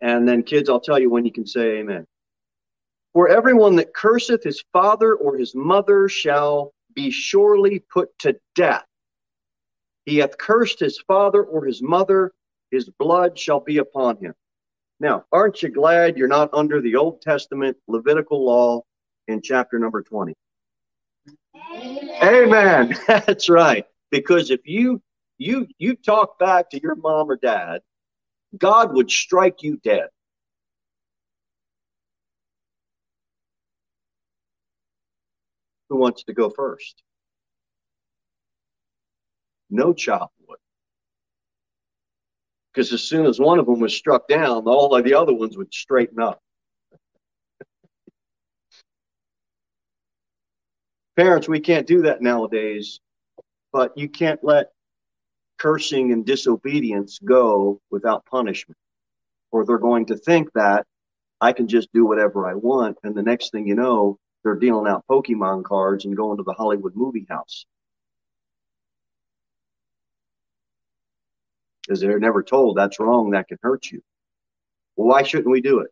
And 0.00 0.28
then, 0.28 0.42
kids, 0.42 0.68
I'll 0.68 0.80
tell 0.80 0.98
you 0.98 1.10
when 1.10 1.24
you 1.24 1.32
can 1.32 1.46
say 1.46 1.78
amen. 1.78 2.06
For 3.14 3.28
everyone 3.28 3.76
that 3.76 3.94
curseth 3.94 4.44
his 4.44 4.62
father 4.72 5.14
or 5.14 5.36
his 5.36 5.54
mother 5.54 6.08
shall 6.08 6.72
be 6.94 7.10
surely 7.10 7.80
put 7.80 8.16
to 8.20 8.38
death. 8.54 8.84
He 10.04 10.18
hath 10.18 10.38
cursed 10.38 10.80
his 10.80 10.98
father 11.06 11.42
or 11.42 11.64
his 11.64 11.82
mother, 11.82 12.32
his 12.70 12.88
blood 12.98 13.38
shall 13.38 13.60
be 13.60 13.78
upon 13.78 14.16
him. 14.18 14.34
Now, 15.00 15.24
aren't 15.32 15.62
you 15.62 15.68
glad 15.68 16.16
you're 16.16 16.28
not 16.28 16.50
under 16.52 16.80
the 16.80 16.96
Old 16.96 17.22
Testament 17.22 17.76
Levitical 17.86 18.44
law 18.44 18.82
in 19.28 19.40
chapter 19.42 19.78
number 19.78 20.02
20? 20.02 20.34
Amen. 21.72 22.18
Amen. 22.22 22.96
That's 23.06 23.48
right. 23.48 23.84
Because 24.10 24.50
if 24.50 24.60
you 24.64 25.00
you 25.38 25.66
you 25.78 25.94
talk 25.94 26.38
back 26.38 26.70
to 26.70 26.80
your 26.80 26.96
mom 26.96 27.30
or 27.30 27.36
dad, 27.36 27.80
God 28.56 28.94
would 28.94 29.10
strike 29.10 29.62
you 29.62 29.76
dead. 29.76 30.08
Who 35.90 35.96
wants 35.96 36.24
to 36.24 36.32
go 36.32 36.50
first? 36.50 37.02
No 39.70 39.92
child 39.92 40.30
would 40.46 40.58
because 42.78 42.92
as 42.92 43.02
soon 43.02 43.26
as 43.26 43.40
one 43.40 43.58
of 43.58 43.66
them 43.66 43.80
was 43.80 43.92
struck 43.92 44.28
down, 44.28 44.62
all 44.68 44.94
of 44.94 45.02
the 45.02 45.14
other 45.14 45.34
ones 45.34 45.56
would 45.56 45.74
straighten 45.74 46.20
up. 46.20 46.40
Parents, 51.16 51.48
we 51.48 51.58
can't 51.58 51.88
do 51.88 52.02
that 52.02 52.22
nowadays, 52.22 53.00
but 53.72 53.98
you 53.98 54.08
can't 54.08 54.38
let 54.44 54.68
cursing 55.58 56.12
and 56.12 56.24
disobedience 56.24 57.18
go 57.18 57.80
without 57.90 58.24
punishment, 58.26 58.78
or 59.52 59.64
they're 59.64 59.78
going 59.78 60.06
to 60.06 60.16
think 60.16 60.52
that 60.54 60.86
I 61.40 61.52
can 61.52 61.68
just 61.68 61.88
do 61.92 62.06
whatever 62.06 62.48
I 62.48 62.54
want, 62.54 62.98
and 63.04 63.14
the 63.14 63.22
next 63.22 63.50
thing 63.50 63.66
you 63.66 63.74
know, 63.74 64.18
they're 64.42 64.56
dealing 64.56 64.90
out 64.90 65.04
Pokemon 65.10 65.64
cards 65.64 66.04
and 66.04 66.16
going 66.16 66.36
to 66.38 66.44
the 66.44 66.52
Hollywood 66.52 66.94
movie 66.94 67.26
house. 67.28 67.66
because 71.88 72.00
they're 72.00 72.18
never 72.18 72.42
told 72.42 72.76
that's 72.76 73.00
wrong, 73.00 73.30
that 73.30 73.48
can 73.48 73.56
hurt 73.62 73.90
you. 73.90 74.02
Well, 74.96 75.08
why 75.08 75.22
shouldn't 75.22 75.50
we 75.50 75.62
do 75.62 75.80
it? 75.80 75.90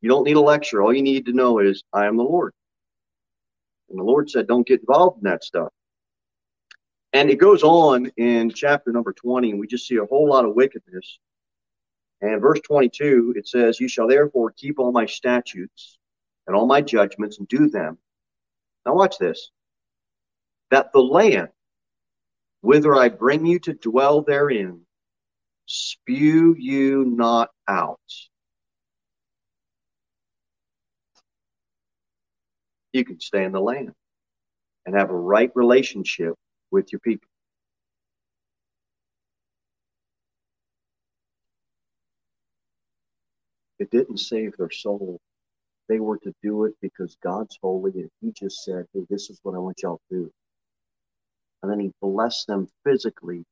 You 0.00 0.08
don't 0.08 0.24
need 0.24 0.36
a 0.36 0.40
lecture. 0.40 0.82
All 0.82 0.94
you 0.94 1.02
need 1.02 1.26
to 1.26 1.32
know 1.32 1.58
is, 1.58 1.84
I 1.92 2.06
am 2.06 2.16
the 2.16 2.22
Lord. 2.22 2.54
And 3.90 3.98
the 3.98 4.04
Lord 4.04 4.30
said, 4.30 4.46
don't 4.46 4.66
get 4.66 4.80
involved 4.80 5.18
in 5.18 5.30
that 5.30 5.44
stuff. 5.44 5.68
And 7.12 7.28
it 7.30 7.36
goes 7.36 7.62
on 7.62 8.06
in 8.16 8.50
chapter 8.50 8.90
number 8.90 9.12
20, 9.12 9.50
and 9.50 9.60
we 9.60 9.66
just 9.66 9.86
see 9.86 9.96
a 9.96 10.06
whole 10.06 10.28
lot 10.28 10.44
of 10.44 10.54
wickedness. 10.54 11.18
And 12.22 12.40
verse 12.40 12.60
22, 12.60 13.34
it 13.36 13.46
says, 13.46 13.80
You 13.80 13.88
shall 13.88 14.08
therefore 14.08 14.52
keep 14.52 14.78
all 14.78 14.92
my 14.92 15.06
statutes 15.06 15.98
and 16.46 16.56
all 16.56 16.66
my 16.66 16.80
judgments 16.80 17.38
and 17.38 17.48
do 17.48 17.68
them. 17.68 17.98
Now, 18.86 18.94
watch 18.94 19.18
this. 19.18 19.50
That 20.70 20.92
the 20.92 21.00
land 21.00 21.48
whither 22.62 22.94
I 22.94 23.08
bring 23.08 23.44
you 23.44 23.58
to 23.60 23.74
dwell 23.74 24.22
therein, 24.22 24.86
spew 25.66 26.54
you 26.58 27.04
not 27.04 27.50
out. 27.68 27.98
You 32.92 33.04
can 33.04 33.20
stay 33.20 33.44
in 33.44 33.52
the 33.52 33.60
land 33.60 33.92
and 34.86 34.94
have 34.94 35.10
a 35.10 35.16
right 35.16 35.50
relationship 35.54 36.34
with 36.72 36.90
your 36.90 37.00
people. 37.00 37.28
It 43.78 43.90
didn't 43.90 44.18
save 44.18 44.56
their 44.56 44.70
soul. 44.70 45.20
They 45.88 46.00
were 46.00 46.18
to 46.18 46.32
do 46.42 46.64
it 46.64 46.74
because 46.80 47.16
God's 47.22 47.58
holy, 47.62 47.92
and 47.94 48.10
He 48.20 48.32
just 48.32 48.64
said, 48.64 48.86
Hey, 48.94 49.02
this 49.10 49.28
is 49.30 49.38
what 49.42 49.54
I 49.54 49.58
want 49.58 49.82
y'all 49.82 50.00
to 50.10 50.16
do. 50.16 50.30
And 51.62 51.70
then 51.70 51.80
He 51.80 51.92
blessed 52.00 52.46
them 52.46 52.68
physically 52.84 53.44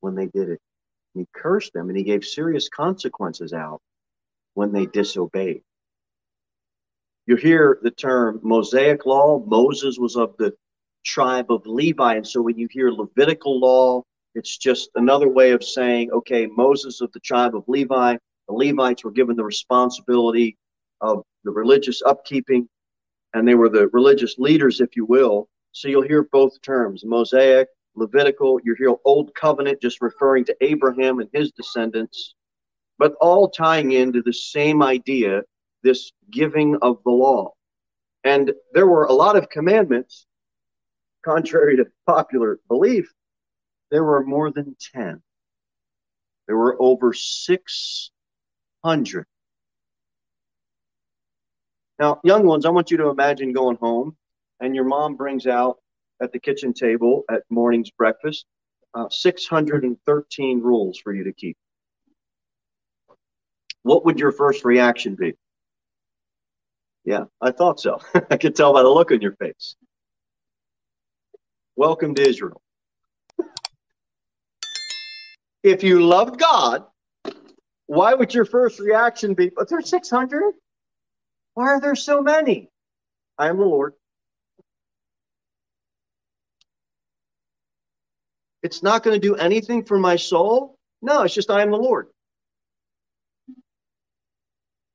when 0.00 0.14
they 0.14 0.26
did 0.26 0.50
it. 0.50 0.60
He 1.14 1.26
cursed 1.34 1.72
them, 1.72 1.88
and 1.88 1.98
He 1.98 2.04
gave 2.04 2.24
serious 2.24 2.68
consequences 2.68 3.52
out 3.52 3.80
when 4.54 4.72
they 4.72 4.86
disobeyed. 4.86 5.62
You 7.26 7.36
hear 7.36 7.78
the 7.82 7.90
term 7.90 8.40
Mosaic 8.42 9.06
law. 9.06 9.42
Moses 9.46 9.98
was 9.98 10.16
of 10.16 10.36
the 10.36 10.54
tribe 11.04 11.50
of 11.50 11.66
Levi. 11.66 12.14
And 12.14 12.26
so 12.26 12.42
when 12.42 12.58
you 12.58 12.68
hear 12.70 12.90
Levitical 12.90 13.58
law, 13.58 14.02
it's 14.34 14.56
just 14.58 14.90
another 14.94 15.28
way 15.28 15.50
of 15.50 15.64
saying, 15.64 16.10
okay, 16.12 16.46
Moses 16.46 17.00
of 17.00 17.10
the 17.12 17.20
tribe 17.20 17.56
of 17.56 17.64
Levi, 17.66 18.16
the 18.48 18.54
Levites 18.54 19.04
were 19.04 19.10
given 19.10 19.36
the 19.36 19.44
responsibility 19.44 20.56
of 21.00 21.22
the 21.44 21.50
religious 21.50 22.02
upkeeping, 22.02 22.66
and 23.34 23.46
they 23.46 23.54
were 23.54 23.68
the 23.68 23.88
religious 23.88 24.36
leaders, 24.38 24.80
if 24.80 24.94
you 24.94 25.04
will. 25.04 25.48
So 25.72 25.88
you'll 25.88 26.02
hear 26.02 26.28
both 26.30 26.60
terms 26.62 27.04
Mosaic, 27.04 27.68
Levitical, 27.96 28.60
you 28.64 28.74
hear 28.78 28.94
Old 29.04 29.34
Covenant 29.34 29.80
just 29.80 30.00
referring 30.00 30.44
to 30.46 30.56
Abraham 30.60 31.18
and 31.18 31.28
his 31.32 31.50
descendants, 31.52 32.34
but 32.98 33.14
all 33.20 33.48
tying 33.48 33.92
into 33.92 34.22
the 34.22 34.32
same 34.32 34.82
idea 34.82 35.42
this 35.82 36.12
giving 36.30 36.76
of 36.82 36.98
the 37.04 37.10
law. 37.10 37.52
And 38.24 38.52
there 38.74 38.86
were 38.86 39.04
a 39.04 39.12
lot 39.12 39.36
of 39.36 39.48
commandments, 39.48 40.26
contrary 41.24 41.76
to 41.76 41.86
popular 42.06 42.58
belief, 42.68 43.12
there 43.90 44.04
were 44.04 44.24
more 44.24 44.50
than 44.50 44.76
10. 44.94 45.20
There 46.46 46.56
were 46.56 46.80
over 46.80 47.12
600. 47.12 49.26
Now, 51.98 52.20
young 52.24 52.46
ones, 52.46 52.64
I 52.64 52.70
want 52.70 52.90
you 52.90 52.96
to 52.98 53.08
imagine 53.08 53.52
going 53.52 53.76
home 53.76 54.16
and 54.60 54.74
your 54.74 54.84
mom 54.84 55.16
brings 55.16 55.46
out 55.46 55.78
at 56.22 56.32
the 56.32 56.38
kitchen 56.38 56.72
table 56.72 57.24
at 57.30 57.42
morning's 57.50 57.90
breakfast 57.90 58.46
uh, 58.94 59.08
613 59.10 60.60
rules 60.60 60.98
for 60.98 61.14
you 61.14 61.24
to 61.24 61.32
keep. 61.32 61.56
What 63.82 64.04
would 64.04 64.18
your 64.18 64.32
first 64.32 64.64
reaction 64.64 65.14
be? 65.14 65.34
Yeah, 67.04 67.24
I 67.40 67.50
thought 67.50 67.80
so. 67.80 68.00
I 68.30 68.36
could 68.36 68.54
tell 68.54 68.72
by 68.72 68.82
the 68.82 68.88
look 68.88 69.10
on 69.10 69.20
your 69.20 69.36
face. 69.36 69.76
Welcome 71.80 72.14
to 72.16 72.28
Israel. 72.28 72.60
If 75.62 75.82
you 75.82 76.00
loved 76.02 76.38
God, 76.38 76.84
why 77.86 78.12
would 78.12 78.34
your 78.34 78.44
first 78.44 78.78
reaction 78.78 79.32
be, 79.32 79.48
but 79.56 79.70
there's 79.70 79.88
600? 79.88 80.52
Why 81.54 81.68
are 81.68 81.80
there 81.80 81.94
so 81.94 82.20
many? 82.20 82.68
I 83.38 83.48
am 83.48 83.56
the 83.56 83.64
Lord. 83.64 83.94
It's 88.62 88.82
not 88.82 89.02
going 89.02 89.18
to 89.18 89.26
do 89.26 89.36
anything 89.36 89.82
for 89.82 89.98
my 89.98 90.16
soul. 90.16 90.76
No, 91.00 91.22
it's 91.22 91.32
just 91.32 91.50
I 91.50 91.62
am 91.62 91.70
the 91.70 91.78
Lord. 91.78 92.08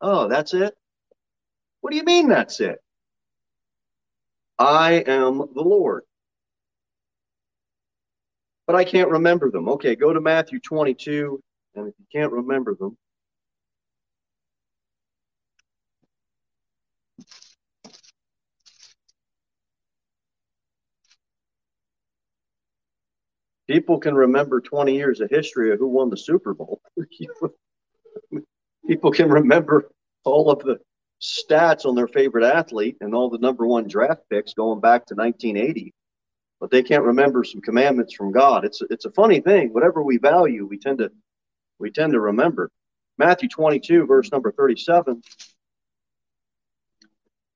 Oh, 0.01 0.27
that's 0.27 0.53
it? 0.53 0.75
What 1.81 1.89
do 1.89 1.97
you 1.97 2.03
mean 2.03 2.29
that's 2.29 2.59
it? 2.59 2.77
I 4.59 5.03
am 5.07 5.39
the 5.39 5.63
Lord. 5.63 6.03
But 8.67 8.75
I 8.75 8.84
can't 8.84 9.10
remember 9.10 9.51
them. 9.51 9.69
Okay, 9.69 9.95
go 9.95 10.12
to 10.12 10.21
Matthew 10.21 10.60
22, 10.60 11.41
and 11.75 11.88
if 11.88 11.93
you 11.99 12.06
can't 12.12 12.32
remember 12.32 12.75
them, 12.75 12.97
people 23.67 23.99
can 23.99 24.15
remember 24.15 24.62
20 24.62 24.95
years 24.95 25.21
of 25.21 25.30
history 25.30 25.71
of 25.71 25.80
who 25.80 25.88
won 25.88 26.10
the 26.10 26.17
Super 26.17 26.54
Bowl. 26.54 26.82
people 28.88 29.12
can 29.12 29.30
remember 29.30 29.89
all 30.23 30.49
of 30.51 30.60
the 30.60 30.80
stats 31.21 31.86
on 31.86 31.95
their 31.95 32.08
favorite 32.08 32.45
athlete 32.45 32.97
and 33.01 33.15
all 33.15 33.30
the 33.30 33.38
number 33.38 33.65
one 33.65 33.88
draft 33.88 34.21
picks 34.30 34.54
going 34.54 34.80
back 34.80 35.06
to 35.08 35.15
1980, 35.15 35.93
but 36.59 36.71
they 36.71 36.83
can't 36.83 37.03
remember 37.03 37.43
some 37.43 37.61
commandments 37.61 38.13
from 38.13 38.31
God. 38.31 38.65
It's 38.65 38.81
it's 38.89 39.05
a 39.05 39.11
funny 39.11 39.39
thing. 39.39 39.73
Whatever 39.73 40.03
we 40.03 40.17
value, 40.17 40.65
we 40.65 40.77
tend 40.77 40.99
to 40.99 41.11
we 41.79 41.91
tend 41.91 42.13
to 42.13 42.19
remember. 42.19 42.71
Matthew 43.17 43.47
22, 43.49 44.05
verse 44.05 44.31
number 44.31 44.51
37. 44.51 45.21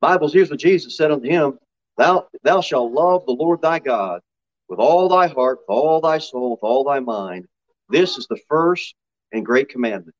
Bibles, 0.01 0.33
here's 0.33 0.49
what 0.49 0.59
Jesus 0.59 0.95
said 0.95 1.11
unto 1.11 1.29
him: 1.29 1.59
Thou 1.97 2.27
thou 2.43 2.61
shalt 2.61 2.91
love 2.91 3.25
the 3.25 3.33
Lord 3.33 3.61
thy 3.61 3.79
God 3.79 4.21
with 4.67 4.79
all 4.79 5.09
thy 5.09 5.27
heart, 5.27 5.59
with 5.59 5.75
all 5.75 5.99
thy 5.99 6.19
soul, 6.19 6.51
with 6.51 6.63
all 6.63 6.83
thy 6.83 6.99
mind. 6.99 7.47
This 7.89 8.17
is 8.17 8.27
the 8.27 8.39
first 8.47 8.95
and 9.31 9.45
great 9.45 9.69
commandment. 9.69 10.15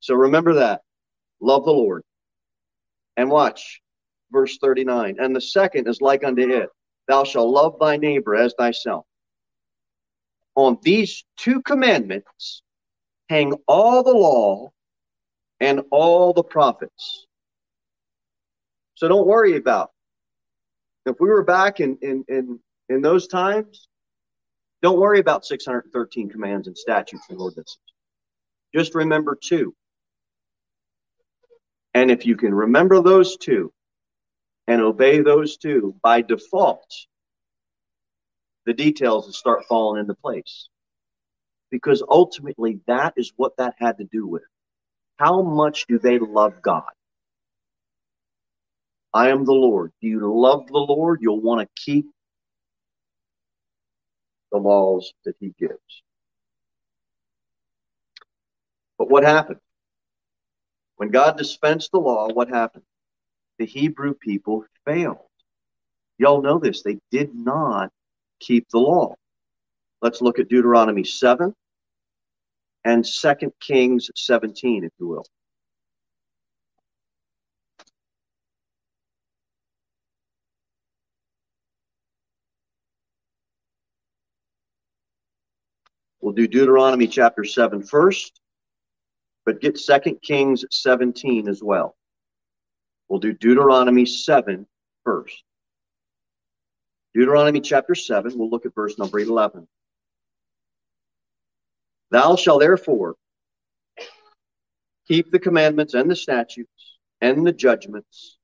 So 0.00 0.14
remember 0.14 0.54
that. 0.54 0.82
Love 1.40 1.64
the 1.64 1.72
Lord. 1.72 2.02
And 3.16 3.30
watch 3.30 3.80
verse 4.30 4.58
39. 4.58 5.16
And 5.18 5.34
the 5.34 5.40
second 5.40 5.88
is 5.88 6.00
like 6.00 6.24
unto 6.24 6.42
it 6.42 6.68
Thou 7.08 7.24
shalt 7.24 7.50
love 7.50 7.78
thy 7.78 7.96
neighbor 7.96 8.34
as 8.34 8.54
thyself. 8.58 9.04
On 10.54 10.78
these 10.82 11.24
two 11.36 11.62
commandments 11.62 12.62
hang 13.28 13.54
all 13.66 14.02
the 14.02 14.12
law 14.12 14.70
and 15.60 15.82
all 15.90 16.32
the 16.32 16.44
prophets. 16.44 17.26
So 18.94 19.08
don't 19.08 19.26
worry 19.26 19.56
about. 19.56 19.90
If 21.06 21.16
we 21.20 21.28
were 21.28 21.44
back 21.44 21.80
in 21.80 21.98
in 22.00 22.24
in, 22.28 22.60
in 22.88 23.02
those 23.02 23.26
times, 23.26 23.88
don't 24.82 25.00
worry 25.00 25.18
about 25.18 25.44
613 25.44 26.28
commands 26.28 26.66
and 26.66 26.76
statutes 26.76 27.24
and 27.28 27.38
ordinances. 27.38 27.78
Just 28.74 28.94
remember 28.94 29.36
two. 29.40 29.74
And 31.94 32.10
if 32.10 32.26
you 32.26 32.36
can 32.36 32.54
remember 32.54 33.00
those 33.00 33.36
two 33.36 33.72
and 34.66 34.80
obey 34.80 35.20
those 35.20 35.56
two 35.56 35.94
by 36.02 36.22
default, 36.22 36.86
the 38.66 38.72
details 38.72 39.26
will 39.26 39.32
start 39.32 39.64
falling 39.68 40.00
into 40.00 40.14
place. 40.14 40.68
Because 41.70 42.02
ultimately, 42.08 42.80
that 42.86 43.14
is 43.16 43.32
what 43.36 43.56
that 43.58 43.74
had 43.78 43.98
to 43.98 44.04
do 44.04 44.26
with. 44.26 44.42
How 45.16 45.42
much 45.42 45.86
do 45.86 45.98
they 45.98 46.18
love 46.18 46.62
God? 46.62 46.84
I 49.12 49.28
am 49.28 49.44
the 49.44 49.52
Lord. 49.52 49.92
Do 50.00 50.08
you 50.08 50.20
love 50.20 50.66
the 50.66 50.78
Lord? 50.78 51.20
You'll 51.20 51.40
want 51.40 51.60
to 51.60 51.82
keep 51.82 52.06
the 54.50 54.58
laws 54.58 55.12
that 55.24 55.34
He 55.40 55.54
gives. 55.58 56.02
But 58.98 59.10
what 59.10 59.24
happened? 59.24 59.60
When 60.96 61.10
God 61.10 61.36
dispensed 61.36 61.90
the 61.92 61.98
law, 61.98 62.28
what 62.28 62.48
happened? 62.48 62.84
The 63.58 63.66
Hebrew 63.66 64.14
people 64.14 64.64
failed. 64.84 65.18
Y'all 66.18 66.42
know 66.42 66.58
this. 66.58 66.82
They 66.82 66.98
did 67.10 67.34
not 67.34 67.90
keep 68.40 68.68
the 68.70 68.78
law. 68.78 69.14
Let's 70.02 70.20
look 70.20 70.38
at 70.38 70.48
Deuteronomy 70.48 71.04
7 71.04 71.54
and 72.84 73.04
2 73.04 73.52
Kings 73.60 74.10
17, 74.16 74.84
if 74.84 74.92
you 74.98 75.08
will. 75.08 75.24
We'll 86.20 86.32
do 86.32 86.48
Deuteronomy 86.48 87.06
chapter 87.06 87.44
7 87.44 87.82
first 87.82 88.40
but 89.44 89.60
get 89.60 89.78
Second 89.78 90.20
Kings 90.22 90.64
17 90.70 91.48
as 91.48 91.62
well. 91.62 91.96
We'll 93.08 93.20
do 93.20 93.32
Deuteronomy 93.32 94.06
7 94.06 94.66
first. 95.04 95.42
Deuteronomy 97.14 97.60
chapter 97.60 97.94
7, 97.94 98.36
we'll 98.36 98.50
look 98.50 98.66
at 98.66 98.74
verse 98.74 98.98
number 98.98 99.20
11. 99.20 99.68
Thou 102.10 102.36
shalt 102.36 102.60
therefore 102.60 103.14
keep 105.06 105.30
the 105.30 105.38
commandments 105.38 105.94
and 105.94 106.10
the 106.10 106.16
statutes 106.16 106.98
and 107.20 107.46
the 107.46 107.52
judgments 107.52 108.38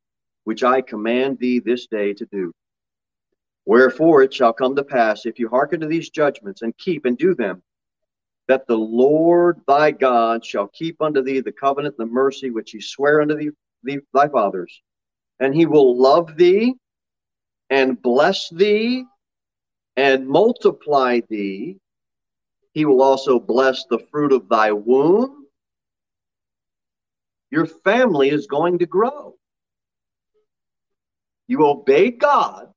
which 0.45 0.65
I 0.65 0.81
command 0.81 1.39
thee 1.39 1.59
this 1.59 1.87
day 1.87 2.15
to 2.15 2.27
do. 2.27 2.53
Wherefore 3.67 4.23
it 4.23 4.33
shall 4.33 4.53
come 4.53 4.75
to 4.77 4.85
pass, 4.85 5.27
if 5.27 5.39
you 5.39 5.49
hearken 5.49 5.81
to 5.81 5.87
these 5.87 6.11
judgments 6.11 6.63
and 6.63 6.77
keep 6.79 7.05
and 7.05 7.17
do 7.17 7.35
them, 7.35 7.63
that 8.49 8.67
the 8.67 8.77
Lord 8.77 9.61
thy 9.69 9.91
God 9.91 10.45
shall 10.45 10.67
keep 10.69 11.01
unto 11.01 11.23
thee 11.23 11.41
the 11.41 11.53
covenant 11.53 11.97
and 11.99 12.09
the 12.09 12.13
mercy 12.13 12.51
which 12.51 12.73
he 12.73 12.81
sware 12.81 13.21
unto 13.21 13.37
thee, 13.37 13.51
thee 13.83 13.99
thy 14.13 14.29
fathers, 14.29 14.83
and 15.39 15.55
he 15.55 15.67
will 15.67 15.97
love 16.01 16.37
thee 16.37 16.75
and 17.71 18.01
bless 18.01 18.49
thee 18.51 19.05
and 19.97 20.29
multiply 20.29 21.21
thee. 21.29 21.79
He 22.73 22.85
will 22.85 23.03
also 23.03 23.41
bless 23.41 23.85
the 23.91 23.99
fruit 24.11 24.33
of 24.33 24.49
thy 24.49 24.73
womb. 24.73 25.47
Your 27.51 27.67
family 27.67 28.31
is 28.31 28.47
going 28.47 28.79
to 28.79 28.87
grow. 28.87 29.35
You 31.49 31.67
obeyed 31.67 32.21
God 32.21 32.69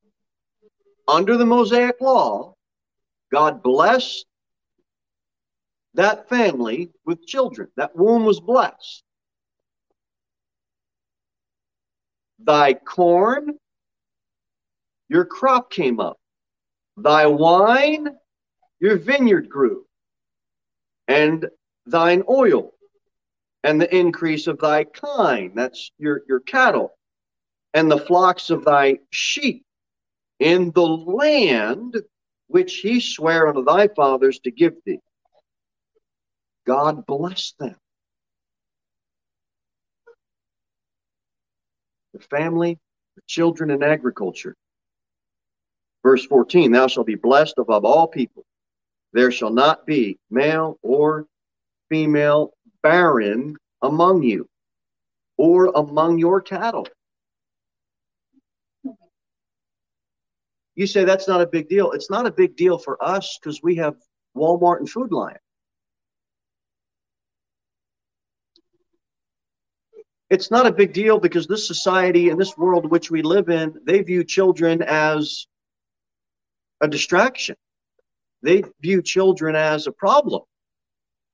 under 1.06 1.36
the 1.36 1.46
Mosaic 1.46 2.00
law. 2.00 2.54
God 3.30 3.62
blessed 3.62 4.26
that 5.94 6.28
family 6.28 6.90
with 7.06 7.24
children. 7.24 7.68
That 7.76 7.94
womb 7.94 8.24
was 8.24 8.40
blessed. 8.40 9.03
Thy 12.38 12.74
corn, 12.74 13.58
your 15.08 15.24
crop 15.24 15.70
came 15.70 16.00
up. 16.00 16.18
Thy 16.96 17.26
wine, 17.26 18.08
your 18.80 18.96
vineyard 18.96 19.48
grew. 19.48 19.86
And 21.08 21.48
thine 21.86 22.22
oil, 22.28 22.72
and 23.62 23.80
the 23.80 23.94
increase 23.94 24.46
of 24.46 24.58
thy 24.58 24.84
kine, 24.84 25.52
that's 25.54 25.90
your, 25.98 26.22
your 26.28 26.40
cattle, 26.40 26.96
and 27.72 27.90
the 27.90 27.98
flocks 27.98 28.50
of 28.50 28.64
thy 28.64 28.98
sheep 29.10 29.64
in 30.38 30.70
the 30.72 30.82
land 30.86 31.96
which 32.46 32.76
he 32.76 33.00
sware 33.00 33.48
unto 33.48 33.64
thy 33.64 33.88
fathers 33.88 34.38
to 34.40 34.50
give 34.50 34.74
thee. 34.84 35.00
God 36.66 37.06
bless 37.06 37.52
them. 37.58 37.76
The 42.14 42.20
family, 42.20 42.78
the 43.16 43.22
children, 43.26 43.70
and 43.70 43.84
agriculture. 43.84 44.56
Verse 46.02 46.24
14 46.24 46.72
Thou 46.72 46.86
shalt 46.86 47.06
be 47.06 47.16
blessed 47.16 47.58
above 47.58 47.84
all 47.84 48.06
people. 48.06 48.44
There 49.12 49.30
shall 49.30 49.50
not 49.50 49.84
be 49.84 50.18
male 50.30 50.78
or 50.82 51.26
female 51.90 52.52
barren 52.82 53.56
among 53.82 54.22
you 54.22 54.48
or 55.36 55.72
among 55.74 56.18
your 56.18 56.40
cattle. 56.40 56.86
You 60.76 60.86
say 60.86 61.04
that's 61.04 61.28
not 61.28 61.40
a 61.40 61.46
big 61.46 61.68
deal. 61.68 61.92
It's 61.92 62.10
not 62.10 62.26
a 62.26 62.32
big 62.32 62.56
deal 62.56 62.78
for 62.78 63.02
us 63.02 63.38
because 63.38 63.62
we 63.62 63.76
have 63.76 63.94
Walmart 64.36 64.78
and 64.78 64.90
Food 64.90 65.12
Lion. 65.12 65.38
It's 70.34 70.50
not 70.50 70.66
a 70.66 70.72
big 70.72 70.92
deal 70.92 71.20
because 71.20 71.46
this 71.46 71.64
society 71.64 72.28
and 72.28 72.40
this 72.40 72.58
world 72.58 72.90
which 72.90 73.08
we 73.08 73.22
live 73.22 73.48
in, 73.50 73.72
they 73.86 74.02
view 74.02 74.24
children 74.24 74.82
as 74.82 75.46
a 76.80 76.88
distraction. 76.88 77.54
They 78.42 78.64
view 78.80 79.00
children 79.00 79.54
as 79.54 79.86
a 79.86 79.92
problem, 79.92 80.42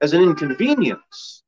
as 0.03 0.13
an 0.13 0.21
inconvenience. 0.21 1.43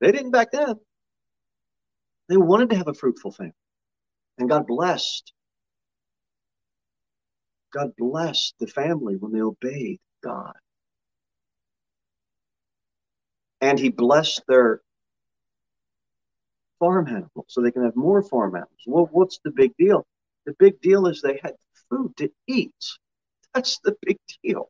They 0.00 0.10
didn't 0.10 0.30
back 0.30 0.52
then. 0.52 0.76
They 2.30 2.38
wanted 2.38 2.70
to 2.70 2.76
have 2.76 2.88
a 2.88 2.94
fruitful 2.94 3.32
family. 3.32 3.52
And 4.38 4.48
God 4.48 4.66
blessed. 4.66 5.34
God 7.74 7.90
blessed 7.98 8.54
the 8.58 8.66
family 8.66 9.16
when 9.16 9.32
they 9.32 9.42
obeyed 9.42 10.00
God. 10.24 10.54
And 13.62 13.78
He 13.78 13.88
blessed 13.88 14.42
their 14.46 14.82
farm 16.78 17.06
animals 17.06 17.46
so 17.46 17.62
they 17.62 17.70
can 17.70 17.84
have 17.84 17.96
more 17.96 18.22
farm 18.22 18.56
animals. 18.56 18.80
Well, 18.86 19.08
what's 19.12 19.38
the 19.44 19.52
big 19.52 19.72
deal? 19.78 20.04
The 20.46 20.54
big 20.58 20.80
deal 20.80 21.06
is 21.06 21.22
they 21.22 21.38
had 21.42 21.54
food 21.88 22.14
to 22.16 22.28
eat. 22.48 22.74
That's 23.54 23.78
the 23.84 23.96
big 24.04 24.18
deal. 24.42 24.68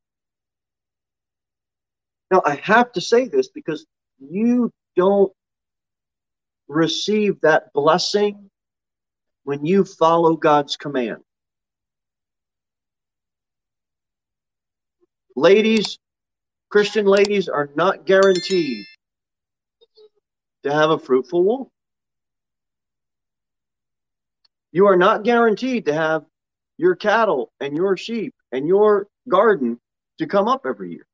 Now, 2.31 2.43
I 2.45 2.57
have 2.57 2.93
to 2.93 3.01
say 3.01 3.29
this 3.29 3.49
because 3.49 3.87
you 4.19 4.71
don't 4.97 5.33
receive 6.69 7.41
that 7.43 7.73
blessing 7.73 8.51
when 9.45 9.65
you 9.65 9.85
follow 9.85 10.37
God's 10.37 10.77
command. 10.77 11.23
Ladies, 15.37 15.99
Christian 16.73 17.05
ladies 17.05 17.51
are 17.51 17.69
not 17.75 18.07
guaranteed 18.07 18.87
to 20.63 20.73
have 20.73 20.89
a 20.89 20.99
fruitful 20.99 21.45
womb. 21.45 21.67
You 24.73 24.87
are 24.87 24.97
not 24.97 25.23
guaranteed 25.23 25.85
to 25.85 25.93
have 25.93 26.25
your 26.79 26.97
cattle 26.97 27.53
and 27.61 27.77
your 27.77 27.99
sheep 27.99 28.35
and 28.53 28.67
your 28.67 29.07
garden 29.29 29.79
to 30.19 30.27
come 30.27 30.49
up 30.49 30.63
every 30.65 30.93
year. 30.93 31.07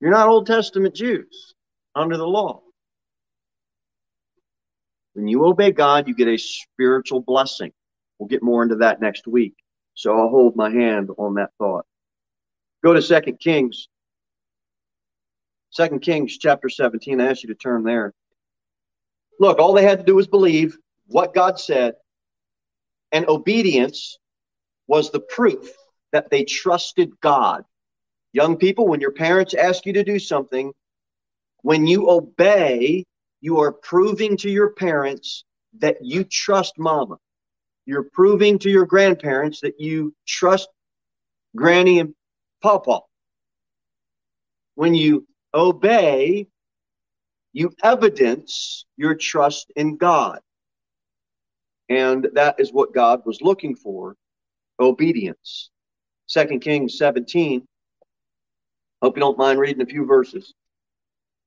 You're 0.00 0.10
not 0.10 0.28
Old 0.28 0.48
Testament 0.48 0.96
Jews 0.96 1.54
under 1.94 2.16
the 2.16 2.26
law. 2.26 2.60
When 5.14 5.28
you 5.28 5.44
obey 5.44 5.70
God, 5.70 6.08
you 6.08 6.14
get 6.16 6.26
a 6.26 6.36
spiritual 6.36 7.20
blessing. 7.20 7.70
We'll 8.18 8.26
get 8.26 8.42
more 8.42 8.64
into 8.64 8.76
that 8.76 9.00
next 9.00 9.28
week. 9.28 9.54
So 9.94 10.18
I'll 10.18 10.28
hold 10.28 10.56
my 10.56 10.70
hand 10.70 11.10
on 11.18 11.34
that 11.34 11.50
thought. 11.56 11.86
Go 12.82 12.94
to 12.94 13.00
Second 13.00 13.38
Kings. 13.38 13.86
Second 15.70 16.00
Kings 16.00 16.38
chapter 16.38 16.68
17. 16.68 17.20
I 17.20 17.30
ask 17.30 17.42
you 17.42 17.48
to 17.48 17.54
turn 17.54 17.82
there. 17.82 18.14
Look, 19.38 19.58
all 19.58 19.72
they 19.72 19.84
had 19.84 19.98
to 19.98 20.04
do 20.04 20.14
was 20.14 20.26
believe 20.26 20.76
what 21.08 21.34
God 21.34 21.60
said, 21.60 21.94
and 23.12 23.28
obedience 23.28 24.18
was 24.86 25.10
the 25.10 25.20
proof 25.20 25.70
that 26.12 26.30
they 26.30 26.44
trusted 26.44 27.20
God. 27.20 27.64
Young 28.32 28.56
people, 28.56 28.86
when 28.86 29.00
your 29.00 29.12
parents 29.12 29.54
ask 29.54 29.86
you 29.86 29.92
to 29.94 30.04
do 30.04 30.18
something, 30.18 30.72
when 31.62 31.86
you 31.86 32.10
obey, 32.10 33.04
you 33.40 33.60
are 33.60 33.72
proving 33.72 34.36
to 34.38 34.50
your 34.50 34.70
parents 34.70 35.44
that 35.78 35.96
you 36.00 36.24
trust 36.24 36.78
mama. 36.78 37.18
You're 37.84 38.08
proving 38.12 38.58
to 38.60 38.70
your 38.70 38.86
grandparents 38.86 39.60
that 39.60 39.80
you 39.80 40.14
trust 40.26 40.68
granny 41.54 42.00
and 42.00 42.14
papa. 42.62 43.00
When 44.74 44.94
you 44.94 45.26
obey, 45.56 46.46
you 47.52 47.72
evidence 47.82 48.84
your 48.96 49.14
trust 49.14 49.72
in 49.74 49.96
God. 49.96 50.40
And 51.88 52.28
that 52.34 52.60
is 52.60 52.72
what 52.72 52.92
God 52.92 53.22
was 53.24 53.40
looking 53.40 53.74
for 53.74 54.14
obedience. 54.78 55.70
Second 56.26 56.60
Kings 56.60 56.98
17. 56.98 57.66
Hope 59.02 59.16
you 59.16 59.20
don't 59.20 59.38
mind 59.38 59.58
reading 59.58 59.82
a 59.82 59.86
few 59.86 60.04
verses. 60.04 60.52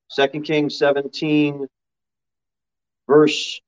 Second 0.08 0.42
Kings 0.42 0.76
17, 0.78 1.66
verse 3.06 3.60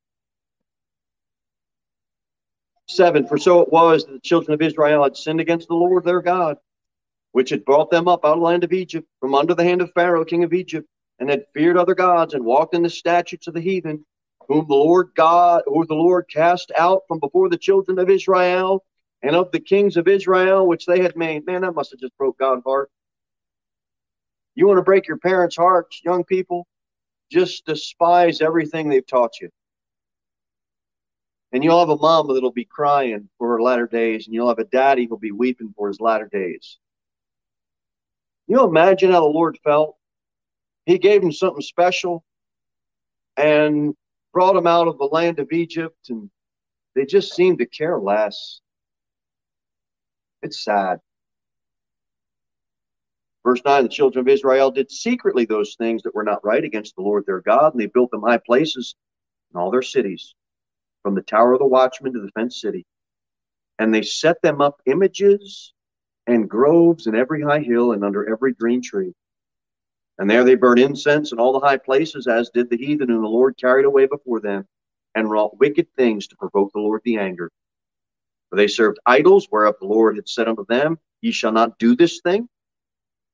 7 2.88 3.26
For 3.26 3.38
so 3.38 3.60
it 3.60 3.72
was 3.72 4.04
that 4.04 4.12
the 4.12 4.20
children 4.20 4.54
of 4.54 4.62
Israel 4.62 5.04
had 5.04 5.16
sinned 5.16 5.40
against 5.40 5.68
the 5.68 5.74
Lord 5.74 6.04
their 6.04 6.20
God, 6.20 6.56
which 7.32 7.50
had 7.50 7.64
brought 7.64 7.90
them 7.90 8.08
up 8.08 8.24
out 8.24 8.34
of 8.34 8.38
the 8.38 8.44
land 8.44 8.64
of 8.64 8.72
Egypt 8.72 9.08
from 9.20 9.34
under 9.34 9.54
the 9.54 9.64
hand 9.64 9.82
of 9.82 9.92
Pharaoh, 9.92 10.24
king 10.24 10.44
of 10.44 10.52
Egypt, 10.52 10.88
and 11.18 11.28
had 11.28 11.44
feared 11.54 11.76
other 11.76 11.94
gods 11.94 12.34
and 12.34 12.44
walked 12.44 12.74
in 12.74 12.82
the 12.82 12.90
statutes 12.90 13.46
of 13.46 13.54
the 13.54 13.60
heathen, 13.60 14.04
whom 14.48 14.66
the 14.68 14.74
Lord 14.74 15.10
God, 15.14 15.62
or 15.66 15.86
the 15.86 15.94
Lord 15.94 16.26
cast 16.32 16.72
out 16.78 17.02
from 17.08 17.18
before 17.20 17.48
the 17.48 17.58
children 17.58 17.98
of 17.98 18.10
Israel 18.10 18.84
and 19.22 19.36
of 19.36 19.50
the 19.52 19.60
kings 19.60 19.96
of 19.96 20.08
Israel, 20.08 20.66
which 20.66 20.86
they 20.86 21.00
had 21.02 21.16
made. 21.16 21.46
Man, 21.46 21.62
that 21.62 21.74
must 21.74 21.90
have 21.92 22.00
just 22.00 22.16
broke 22.18 22.38
God's 22.38 22.64
heart. 22.64 22.90
You 24.54 24.66
want 24.66 24.78
to 24.78 24.82
break 24.82 25.08
your 25.08 25.18
parents' 25.18 25.56
hearts, 25.56 26.00
young 26.04 26.24
people? 26.24 26.66
just 27.32 27.64
despise 27.64 28.42
everything 28.42 28.88
they've 28.88 29.06
taught 29.06 29.40
you. 29.40 29.48
And 31.52 31.64
you'll 31.64 31.80
have 31.80 31.88
a 31.88 31.96
mom 31.96 32.32
that'll 32.32 32.52
be 32.52 32.66
crying 32.66 33.28
for 33.38 33.48
her 33.48 33.62
latter 33.62 33.86
days, 33.86 34.26
and 34.26 34.34
you'll 34.34 34.48
have 34.48 34.58
a 34.58 34.64
daddy 34.64 35.06
who'll 35.06 35.18
be 35.18 35.32
weeping 35.32 35.72
for 35.76 35.88
his 35.88 36.00
latter 36.00 36.28
days. 36.30 36.78
You 38.46 38.64
imagine 38.64 39.10
how 39.10 39.20
the 39.20 39.26
Lord 39.26 39.58
felt? 39.64 39.96
He 40.86 40.98
gave 40.98 41.22
him 41.22 41.32
something 41.32 41.62
special 41.62 42.24
and 43.36 43.94
brought 44.32 44.56
him 44.56 44.66
out 44.66 44.88
of 44.88 44.98
the 44.98 45.04
land 45.04 45.38
of 45.38 45.52
Egypt, 45.52 46.08
and 46.08 46.30
they 46.94 47.04
just 47.04 47.34
seemed 47.34 47.58
to 47.58 47.66
care 47.66 47.98
less. 47.98 48.60
It's 50.42 50.64
sad. 50.64 50.98
Verse 53.44 53.60
9 53.64 53.82
the 53.82 53.88
children 53.88 54.20
of 54.20 54.28
Israel 54.28 54.70
did 54.70 54.90
secretly 54.90 55.44
those 55.44 55.74
things 55.76 56.02
that 56.02 56.14
were 56.14 56.22
not 56.22 56.44
right 56.44 56.62
against 56.62 56.94
the 56.96 57.02
Lord 57.02 57.24
their 57.26 57.40
God, 57.40 57.74
and 57.74 57.80
they 57.80 57.86
built 57.86 58.10
them 58.10 58.22
high 58.22 58.38
places 58.38 58.94
in 59.52 59.60
all 59.60 59.70
their 59.70 59.82
cities, 59.82 60.34
from 61.02 61.14
the 61.14 61.22
tower 61.22 61.52
of 61.52 61.58
the 61.58 61.66
watchman 61.66 62.12
to 62.12 62.20
the 62.20 62.30
fenced 62.32 62.60
city. 62.60 62.86
And 63.78 63.92
they 63.92 64.02
set 64.02 64.40
them 64.42 64.60
up 64.60 64.80
images 64.86 65.74
and 66.26 66.48
groves 66.48 67.06
in 67.06 67.14
every 67.14 67.42
high 67.42 67.60
hill 67.60 67.92
and 67.92 68.04
under 68.04 68.28
every 68.30 68.52
green 68.52 68.80
tree. 68.80 69.12
And 70.18 70.30
there 70.30 70.44
they 70.44 70.54
burned 70.54 70.80
incense 70.80 71.32
in 71.32 71.40
all 71.40 71.52
the 71.52 71.66
high 71.66 71.78
places, 71.78 72.26
as 72.26 72.50
did 72.50 72.70
the 72.70 72.76
heathen 72.76 73.08
whom 73.08 73.22
the 73.22 73.28
Lord 73.28 73.56
carried 73.56 73.84
away 73.84 74.06
before 74.06 74.40
them, 74.40 74.66
and 75.14 75.30
wrought 75.30 75.58
wicked 75.58 75.88
things 75.96 76.26
to 76.28 76.36
provoke 76.36 76.72
the 76.72 76.80
Lord 76.80 77.00
the 77.04 77.18
anger. 77.18 77.50
For 78.50 78.56
they 78.56 78.68
served 78.68 78.98
idols, 79.06 79.48
whereof 79.50 79.76
the 79.80 79.86
Lord 79.86 80.16
had 80.16 80.28
said 80.28 80.48
unto 80.48 80.64
them, 80.66 80.98
Ye 81.22 81.32
shall 81.32 81.52
not 81.52 81.78
do 81.78 81.96
this 81.96 82.20
thing. 82.20 82.48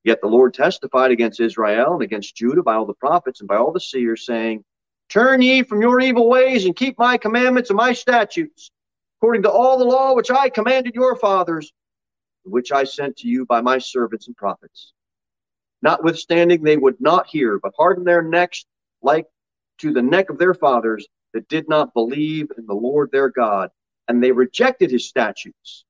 Yet 0.03 0.21
the 0.21 0.27
Lord 0.27 0.53
testified 0.53 1.11
against 1.11 1.39
Israel 1.39 1.93
and 1.93 2.01
against 2.01 2.35
Judah 2.35 2.63
by 2.63 2.75
all 2.75 2.85
the 2.85 2.93
prophets 2.93 3.41
and 3.41 3.47
by 3.47 3.57
all 3.57 3.71
the 3.71 3.79
seers, 3.79 4.25
saying, 4.25 4.63
Turn 5.09 5.41
ye 5.41 5.63
from 5.63 5.81
your 5.81 5.99
evil 5.99 6.29
ways 6.29 6.65
and 6.65 6.75
keep 6.75 6.97
my 6.97 7.17
commandments 7.17 7.69
and 7.69 7.77
my 7.77 7.93
statutes, 7.93 8.71
according 9.19 9.43
to 9.43 9.51
all 9.51 9.77
the 9.77 9.85
law 9.85 10.13
which 10.13 10.31
I 10.31 10.49
commanded 10.49 10.95
your 10.95 11.15
fathers, 11.17 11.73
which 12.49 12.71
I 12.71 12.83
sent 12.83 13.17
to 13.17 13.27
you 13.27 13.45
by 13.45 13.61
my 13.61 13.77
servants 13.77 14.27
and 14.27 14.35
prophets. 14.35 14.93
Notwithstanding, 15.81 16.63
they 16.63 16.77
would 16.77 16.99
not 16.99 17.27
hear, 17.27 17.59
but 17.59 17.73
hardened 17.77 18.07
their 18.07 18.21
necks 18.21 18.65
like 19.01 19.25
to 19.79 19.93
the 19.93 20.01
neck 20.01 20.29
of 20.29 20.37
their 20.37 20.53
fathers 20.53 21.07
that 21.33 21.47
did 21.47 21.69
not 21.69 21.93
believe 21.93 22.47
in 22.57 22.65
the 22.65 22.73
Lord 22.73 23.11
their 23.11 23.29
God, 23.29 23.69
and 24.07 24.21
they 24.21 24.31
rejected 24.31 24.91
his 24.91 25.07
statutes. 25.07 25.85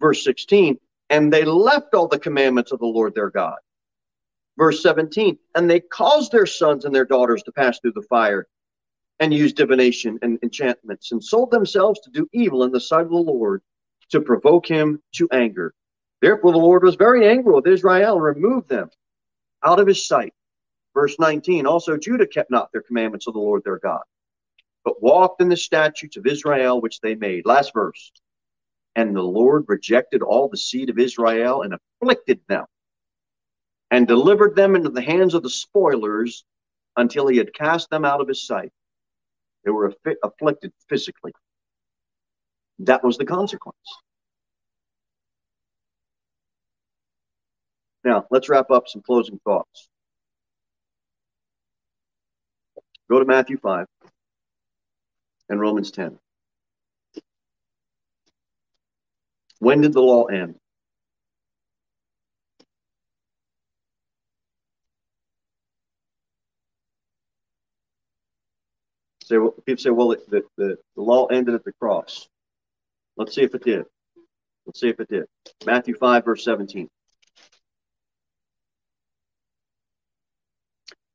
Verse 0.00 0.24
16, 0.24 0.78
and 1.10 1.32
they 1.32 1.44
left 1.44 1.94
all 1.94 2.08
the 2.08 2.18
commandments 2.18 2.72
of 2.72 2.78
the 2.78 2.86
Lord 2.86 3.14
their 3.14 3.30
God. 3.30 3.58
Verse 4.56 4.82
17, 4.82 5.38
and 5.54 5.70
they 5.70 5.80
caused 5.80 6.32
their 6.32 6.46
sons 6.46 6.84
and 6.84 6.94
their 6.94 7.04
daughters 7.04 7.42
to 7.44 7.52
pass 7.52 7.78
through 7.78 7.92
the 7.92 8.02
fire 8.02 8.48
and 9.20 9.32
use 9.32 9.52
divination 9.52 10.18
and 10.22 10.38
enchantments 10.42 11.12
and 11.12 11.22
sold 11.22 11.50
themselves 11.50 12.00
to 12.00 12.10
do 12.10 12.28
evil 12.32 12.64
in 12.64 12.72
the 12.72 12.80
sight 12.80 13.02
of 13.02 13.10
the 13.10 13.16
Lord 13.16 13.62
to 14.10 14.20
provoke 14.20 14.66
him 14.66 15.00
to 15.14 15.28
anger. 15.30 15.74
Therefore, 16.20 16.52
the 16.52 16.58
Lord 16.58 16.82
was 16.82 16.96
very 16.96 17.28
angry 17.28 17.52
with 17.52 17.66
Israel 17.66 18.14
and 18.14 18.22
removed 18.22 18.68
them 18.68 18.90
out 19.64 19.80
of 19.80 19.86
his 19.86 20.06
sight. 20.06 20.34
Verse 20.94 21.16
19, 21.18 21.66
also 21.66 21.96
Judah 21.96 22.26
kept 22.26 22.50
not 22.50 22.70
their 22.72 22.82
commandments 22.82 23.26
of 23.26 23.34
the 23.34 23.40
Lord 23.40 23.62
their 23.64 23.78
God, 23.78 24.02
but 24.84 25.02
walked 25.02 25.40
in 25.40 25.48
the 25.48 25.56
statutes 25.56 26.16
of 26.16 26.26
Israel 26.26 26.80
which 26.80 27.00
they 27.00 27.14
made. 27.14 27.46
Last 27.46 27.72
verse. 27.72 28.12
And 28.96 29.14
the 29.14 29.22
Lord 29.22 29.64
rejected 29.68 30.20
all 30.20 30.48
the 30.48 30.56
seed 30.56 30.90
of 30.90 30.98
Israel 30.98 31.62
and 31.62 31.74
afflicted 32.02 32.40
them 32.48 32.64
and 33.92 34.06
delivered 34.06 34.56
them 34.56 34.74
into 34.74 34.88
the 34.88 35.00
hands 35.00 35.34
of 35.34 35.44
the 35.44 35.50
spoilers 35.50 36.44
until 36.96 37.28
he 37.28 37.38
had 37.38 37.54
cast 37.54 37.88
them 37.90 38.04
out 38.04 38.20
of 38.20 38.28
his 38.28 38.44
sight. 38.44 38.72
They 39.64 39.70
were 39.70 39.94
afflicted 40.24 40.72
physically. 40.88 41.32
That 42.80 43.04
was 43.04 43.18
the 43.18 43.26
consequence. 43.26 43.76
Now, 48.04 48.24
let's 48.30 48.48
wrap 48.48 48.70
up 48.70 48.88
some 48.88 49.02
closing 49.02 49.38
thoughts. 49.44 49.88
Go 53.10 53.18
to 53.18 53.26
Matthew 53.26 53.58
5 53.58 53.86
and 55.50 55.60
Romans 55.60 55.90
10. 55.90 56.18
When 59.58 59.82
did 59.82 59.92
the 59.92 60.00
law 60.00 60.24
end? 60.24 60.54
Say, 69.24 69.36
people 69.66 69.82
say, 69.82 69.90
well, 69.90 70.08
the, 70.08 70.44
the, 70.56 70.78
the 70.96 71.02
law 71.02 71.26
ended 71.26 71.54
at 71.54 71.64
the 71.64 71.72
cross. 71.72 72.26
Let's 73.20 73.34
see 73.34 73.42
if 73.42 73.54
it 73.54 73.62
did. 73.62 73.84
Let's 74.64 74.80
see 74.80 74.88
if 74.88 74.98
it 74.98 75.10
did. 75.10 75.26
Matthew 75.66 75.94
5, 75.94 76.24
verse 76.24 76.42
17. 76.42 76.88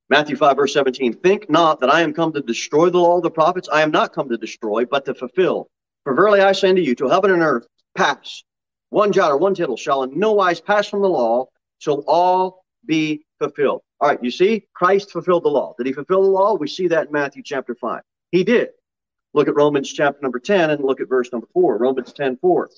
Matthew 0.07 0.35
5, 0.35 0.55
verse 0.55 0.73
17. 0.73 1.13
Think 1.13 1.49
not 1.49 1.79
that 1.79 1.91
I 1.91 2.01
am 2.01 2.13
come 2.13 2.31
to 2.33 2.41
destroy 2.41 2.91
the 2.91 2.99
law 2.99 3.17
of 3.17 3.23
the 3.23 3.31
prophets. 3.31 3.67
I 3.73 3.81
am 3.81 3.89
not 3.89 4.13
come 4.13 4.29
to 4.29 4.37
destroy, 4.37 4.85
but 4.85 5.05
to 5.05 5.15
fulfill. 5.15 5.67
For 6.03 6.13
verily 6.13 6.41
I 6.41 6.51
say 6.51 6.69
unto 6.69 6.83
you, 6.83 6.93
till 6.93 7.09
heaven 7.09 7.31
and 7.31 7.41
earth 7.41 7.65
pass, 7.97 8.43
one 8.91 9.11
jot 9.11 9.31
or 9.31 9.37
one 9.37 9.55
tittle 9.55 9.75
shall 9.75 10.03
in 10.03 10.19
no 10.19 10.33
wise 10.33 10.61
pass 10.61 10.87
from 10.87 11.01
the 11.01 11.09
law 11.09 11.47
till 11.81 12.03
all 12.05 12.63
be 12.85 13.25
fulfilled. 13.39 13.81
All 13.99 14.09
right, 14.09 14.23
you 14.23 14.29
see, 14.29 14.67
Christ 14.75 15.09
fulfilled 15.09 15.43
the 15.43 15.49
law. 15.49 15.73
Did 15.75 15.87
he 15.87 15.93
fulfill 15.93 16.21
the 16.21 16.29
law? 16.29 16.53
We 16.53 16.67
see 16.67 16.87
that 16.89 17.07
in 17.07 17.11
Matthew 17.11 17.41
chapter 17.43 17.73
5. 17.73 18.03
He 18.31 18.43
did. 18.43 18.69
Look 19.35 19.49
at 19.49 19.55
Romans 19.55 19.91
chapter 19.91 20.21
number 20.21 20.39
10 20.39 20.69
and 20.69 20.81
look 20.81 21.01
at 21.01 21.09
verse 21.09 21.29
number 21.29 21.47
4. 21.51 21.77
Romans 21.77 22.13
10 22.13 22.37
4. 22.37 22.69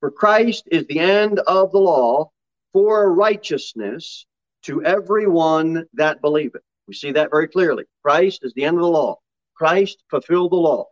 For 0.00 0.10
Christ 0.10 0.64
is 0.72 0.84
the 0.86 0.98
end 0.98 1.38
of 1.38 1.70
the 1.70 1.78
law 1.78 2.32
for 2.72 3.14
righteousness 3.14 4.26
to 4.64 4.82
everyone 4.82 5.86
that 5.92 6.20
believeth. 6.20 6.62
We 6.88 6.94
see 6.94 7.12
that 7.12 7.30
very 7.30 7.46
clearly. 7.46 7.84
Christ 8.02 8.40
is 8.42 8.52
the 8.54 8.64
end 8.64 8.76
of 8.76 8.82
the 8.82 8.88
law. 8.88 9.18
Christ 9.54 10.02
fulfilled 10.10 10.50
the 10.50 10.56
law. 10.56 10.86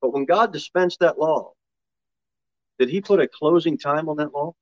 But 0.00 0.12
when 0.12 0.26
God 0.26 0.52
dispensed 0.52 1.00
that 1.00 1.18
law, 1.18 1.54
did 2.78 2.88
he 2.88 3.00
put 3.00 3.18
a 3.18 3.26
closing 3.26 3.78
time 3.78 4.08
on 4.08 4.18
that 4.18 4.32
law? 4.32 4.54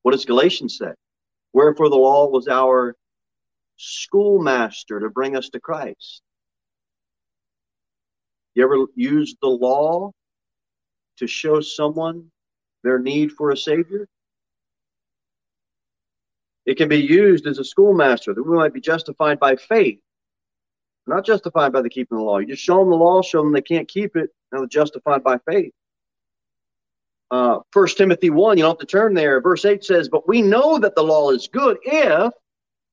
What 0.00 0.12
does 0.12 0.24
Galatians 0.24 0.78
say? 0.78 0.94
Wherefore 1.52 1.90
the 1.90 1.96
law 1.96 2.28
was 2.28 2.48
our 2.48 2.96
schoolmaster 3.76 5.00
to 5.00 5.10
bring 5.10 5.36
us 5.36 5.50
to 5.50 5.60
Christ. 5.60 6.22
You 8.54 8.64
ever 8.64 8.86
use 8.94 9.34
the 9.40 9.48
law 9.48 10.12
to 11.18 11.26
show 11.26 11.60
someone 11.60 12.30
their 12.84 12.98
need 12.98 13.32
for 13.32 13.50
a 13.50 13.56
Savior? 13.56 14.08
It 16.64 16.76
can 16.76 16.88
be 16.88 16.98
used 16.98 17.46
as 17.46 17.58
a 17.58 17.64
schoolmaster 17.64 18.34
that 18.34 18.42
we 18.42 18.56
might 18.56 18.72
be 18.72 18.80
justified 18.80 19.40
by 19.40 19.56
faith, 19.56 19.98
not 21.06 21.24
justified 21.24 21.72
by 21.72 21.82
the 21.82 21.90
keeping 21.90 22.16
of 22.16 22.20
the 22.20 22.24
law. 22.24 22.38
You 22.38 22.46
just 22.46 22.62
show 22.62 22.78
them 22.78 22.90
the 22.90 22.96
law, 22.96 23.20
show 23.22 23.42
them 23.42 23.52
they 23.52 23.62
can't 23.62 23.88
keep 23.88 24.16
it, 24.16 24.30
now 24.52 24.58
they're 24.58 24.68
justified 24.68 25.24
by 25.24 25.38
faith. 25.38 25.72
Uh, 27.32 27.60
Timothy 27.96 28.28
1, 28.28 28.58
you 28.58 28.62
don't 28.62 28.72
have 28.72 28.78
to 28.78 28.86
turn 28.86 29.14
there. 29.14 29.40
Verse 29.40 29.64
8 29.64 29.82
says, 29.82 30.10
But 30.10 30.28
we 30.28 30.42
know 30.42 30.78
that 30.78 30.94
the 30.94 31.02
law 31.02 31.30
is 31.30 31.48
good 31.48 31.78
if 31.82 32.30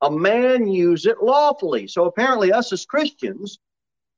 a 0.01 0.09
man 0.09 0.65
use 0.65 1.05
it 1.05 1.21
lawfully. 1.21 1.87
So 1.87 2.05
apparently, 2.05 2.53
us 2.53 2.71
as 2.71 2.85
Christians, 2.85 3.59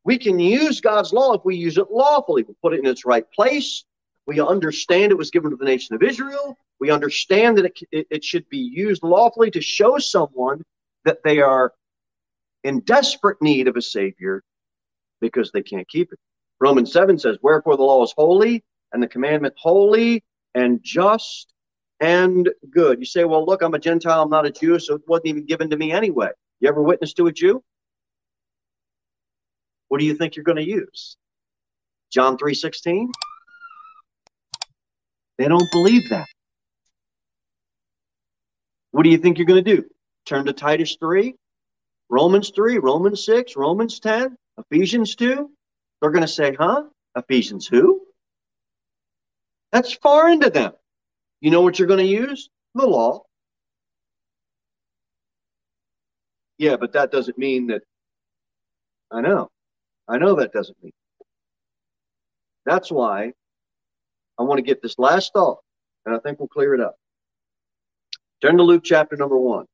we 0.03 0.19
can 0.19 0.39
use 0.39 0.79
God's 0.79 1.11
law 1.11 1.33
if 1.33 1.41
we 1.43 1.55
use 1.55 1.79
it 1.79 1.89
lawfully. 1.89 2.43
We 2.43 2.53
put 2.61 2.73
it 2.73 2.79
in 2.79 2.85
its 2.85 3.03
right 3.03 3.25
place. 3.31 3.83
We 4.27 4.39
understand 4.39 5.11
it 5.11 5.17
was 5.17 5.31
given 5.31 5.49
to 5.49 5.57
the 5.57 5.65
nation 5.65 5.95
of 5.95 6.03
Israel. 6.03 6.55
We 6.79 6.91
understand 6.91 7.57
that 7.57 7.71
it, 7.91 8.07
it 8.11 8.23
should 8.23 8.47
be 8.49 8.59
used 8.59 9.01
lawfully 9.01 9.49
to 9.51 9.61
show 9.61 9.97
someone 9.97 10.61
that 11.03 11.17
they 11.23 11.39
are 11.39 11.73
in 12.63 12.81
desperate 12.81 13.41
need 13.41 13.67
of 13.67 13.75
a 13.75 13.81
Savior 13.81 14.43
because 15.19 15.51
they 15.51 15.63
can't 15.63 15.89
keep 15.89 16.13
it. 16.13 16.19
Romans 16.59 16.93
7 16.93 17.17
says, 17.17 17.37
Wherefore 17.41 17.75
the 17.75 17.83
law 17.83 18.03
is 18.03 18.13
holy, 18.15 18.63
and 18.93 19.01
the 19.01 19.07
commandment 19.07 19.53
holy 19.57 20.23
and 20.55 20.79
just 20.83 21.53
and 21.99 22.49
good. 22.69 22.99
You 22.99 23.05
say, 23.05 23.23
well, 23.23 23.45
look, 23.45 23.61
I'm 23.61 23.73
a 23.73 23.79
Gentile, 23.79 24.23
I'm 24.23 24.29
not 24.29 24.45
a 24.45 24.51
Jew, 24.51 24.79
so 24.79 24.95
it 24.95 25.01
wasn't 25.07 25.27
even 25.27 25.45
given 25.45 25.69
to 25.69 25.77
me 25.77 25.91
anyway. 25.91 26.29
You 26.59 26.69
ever 26.69 26.81
witness 26.81 27.13
to 27.13 27.27
a 27.27 27.31
Jew? 27.31 27.63
What 29.87 29.99
do 29.99 30.05
you 30.05 30.15
think 30.15 30.35
you're 30.35 30.43
going 30.43 30.57
to 30.57 30.67
use? 30.67 31.17
John 32.11 32.37
3:16? 32.37 33.07
They 35.37 35.47
don't 35.47 35.71
believe 35.71 36.09
that. 36.09 36.27
What 38.91 39.03
do 39.03 39.09
you 39.09 39.17
think 39.17 39.37
you're 39.37 39.47
going 39.47 39.63
to 39.63 39.75
do? 39.75 39.85
Turn 40.25 40.45
to 40.45 40.53
Titus 40.53 40.97
3, 40.99 41.33
Romans 42.09 42.51
3, 42.53 42.77
Romans 42.77 43.25
6, 43.25 43.55
Romans 43.55 43.99
10, 43.99 44.35
Ephesians 44.57 45.15
2? 45.15 45.49
They're 46.01 46.11
going 46.11 46.21
to 46.21 46.27
say, 46.27 46.53
huh? 46.53 46.83
Ephesians 47.15 47.67
who? 47.67 48.01
That's 49.71 49.93
foreign 49.93 50.41
to 50.41 50.49
them. 50.49 50.73
You 51.39 51.51
know 51.51 51.61
what 51.61 51.79
you're 51.79 51.87
going 51.87 51.99
to 51.99 52.05
use? 52.05 52.49
The 52.75 52.85
law. 52.85 53.23
Yeah, 56.57 56.75
but 56.75 56.93
that 56.93 57.11
doesn't 57.11 57.37
mean 57.37 57.67
that. 57.67 57.81
I 59.11 59.21
know. 59.21 59.49
I 60.07 60.17
know 60.17 60.35
that 60.35 60.53
doesn't 60.53 60.77
mean. 60.83 60.93
That's 62.65 62.91
why 62.91 63.33
I 64.37 64.43
want 64.43 64.59
to 64.59 64.63
get 64.63 64.81
this 64.81 64.99
last 64.99 65.33
thought, 65.33 65.59
and 66.05 66.15
I 66.15 66.19
think 66.19 66.39
we'll 66.39 66.47
clear 66.47 66.73
it 66.73 66.81
up. 66.81 66.95
Turn 68.41 68.57
to 68.57 68.63
Luke 68.63 68.83
chapter 68.83 69.15
number 69.15 69.37
one. 69.37 69.65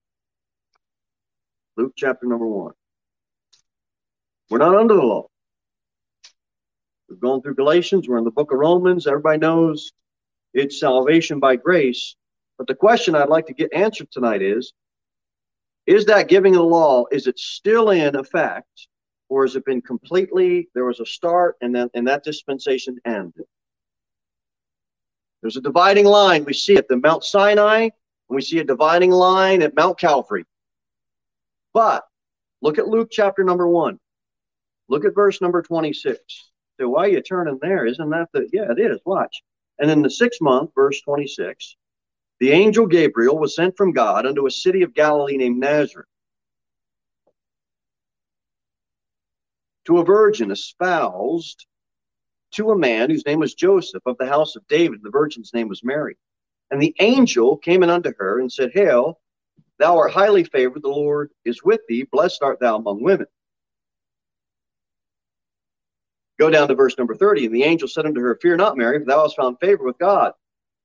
Luke 1.76 1.94
chapter 1.96 2.26
number 2.26 2.48
one. 2.48 2.74
We're 4.50 4.58
not 4.60 4.76
under 4.76 4.96
the 4.96 5.02
law. 5.02 5.28
We've 7.10 7.20
gone 7.20 7.42
through 7.42 7.56
Galatians. 7.56 8.08
We're 8.08 8.18
in 8.18 8.24
the 8.24 8.32
book 8.32 8.52
of 8.52 8.60
Romans. 8.60 9.08
Everybody 9.08 9.40
knows 9.40 9.92
it's 10.54 10.80
salvation 10.80 11.40
by 11.40 11.56
grace. 11.56 12.16
But 12.58 12.68
the 12.68 12.76
question 12.76 13.16
I'd 13.16 13.30
like 13.30 13.46
to 13.48 13.54
get 13.54 13.74
answered 13.74 14.12
tonight 14.12 14.42
is, 14.42 14.74
is 15.86 16.06
that 16.06 16.28
giving 16.28 16.54
of 16.56 16.60
the 16.60 16.68
law, 16.68 17.06
is 17.12 17.28
it 17.28 17.40
still 17.40 17.92
in 17.92 18.16
effect? 18.16 18.88
Or 19.30 19.44
has 19.44 19.56
it 19.56 19.66
been 19.66 19.82
completely, 19.82 20.70
there 20.74 20.86
was 20.86 21.00
a 21.00 21.06
start 21.06 21.56
and 21.62 21.76
then 21.76 21.90
and 21.94 22.08
that 22.08 22.24
dispensation 22.24 22.98
ended? 23.06 23.46
There's 25.42 25.58
a 25.58 25.62
dividing 25.62 26.06
line. 26.06 26.46
We 26.46 26.54
see 26.54 26.76
it 26.76 26.88
at 26.90 27.02
Mount 27.02 27.24
Sinai, 27.24 27.82
and 27.82 27.92
we 28.30 28.42
see 28.42 28.60
a 28.60 28.64
dividing 28.64 29.12
line 29.12 29.62
at 29.62 29.76
Mount 29.76 30.00
Calvary. 30.00 30.46
But 31.74 32.04
look 32.62 32.80
at 32.80 32.88
Luke 32.88 33.10
chapter 33.12 33.44
number 33.44 33.68
one. 33.68 34.00
Look 34.90 35.06
at 35.06 35.14
verse 35.14 35.42
number 35.42 35.62
26. 35.62 36.20
So 36.80 36.90
why 36.90 37.06
are 37.06 37.10
you 37.10 37.22
turning 37.22 37.60
there? 37.62 37.86
Isn't 37.86 38.10
that 38.12 38.30
the 38.34 38.48
yeah, 38.54 38.72
it 38.72 38.80
is. 38.80 39.00
Watch. 39.06 39.42
And 39.80 39.90
in 39.90 40.02
the 40.02 40.10
sixth 40.10 40.42
month, 40.42 40.72
verse 40.76 41.02
26, 41.02 41.76
the 42.40 42.52
angel 42.52 42.86
Gabriel 42.86 43.38
was 43.38 43.56
sent 43.56 43.76
from 43.78 43.94
God 43.94 44.26
unto 44.26 44.46
a 44.46 44.52
city 44.52 44.84
of 44.84 44.94
Galilee 44.94 45.38
named 45.38 45.60
Nazareth 45.60 46.08
to 49.86 50.00
a 50.00 50.06
virgin 50.06 50.52
espoused 50.52 51.66
to 52.52 52.72
a 52.72 52.78
man 52.78 53.10
whose 53.10 53.26
name 53.26 53.40
was 53.40 53.54
Joseph 53.54 54.04
of 54.06 54.18
the 54.18 54.28
house 54.28 54.56
of 54.56 54.68
David. 54.68 55.00
The 55.02 55.10
virgin's 55.10 55.54
name 55.54 55.68
was 55.68 55.84
Mary. 55.84 56.18
And 56.70 56.82
the 56.82 56.96
angel 57.00 57.58
came 57.58 57.84
in 57.84 57.90
unto 57.90 58.14
her 58.18 58.40
and 58.40 58.52
said, 58.52 58.72
Hail, 58.74 59.20
thou 59.80 59.98
art 59.98 60.12
highly 60.12 60.44
favored, 60.44 60.84
the 60.84 60.90
Lord 60.90 61.32
is 61.46 61.64
with 61.64 61.82
thee, 61.88 62.04
blessed 62.04 62.44
art 62.44 62.60
thou 62.60 62.78
among 62.78 63.02
women. 63.02 63.28
Go 66.40 66.50
down 66.50 66.68
to 66.68 66.76
verse 66.76 66.98
number 66.98 67.16
30. 67.16 67.48
And 67.48 67.56
the 67.56 67.64
angel 67.64 67.88
said 67.88 68.06
unto 68.06 68.22
her, 68.22 68.38
Fear 68.42 68.58
not, 68.58 68.78
Mary, 68.78 69.00
for 69.00 69.06
thou 69.06 69.24
hast 69.24 69.36
found 69.36 69.60
favor 69.60 69.84
with 69.84 69.98
God. 69.98 70.34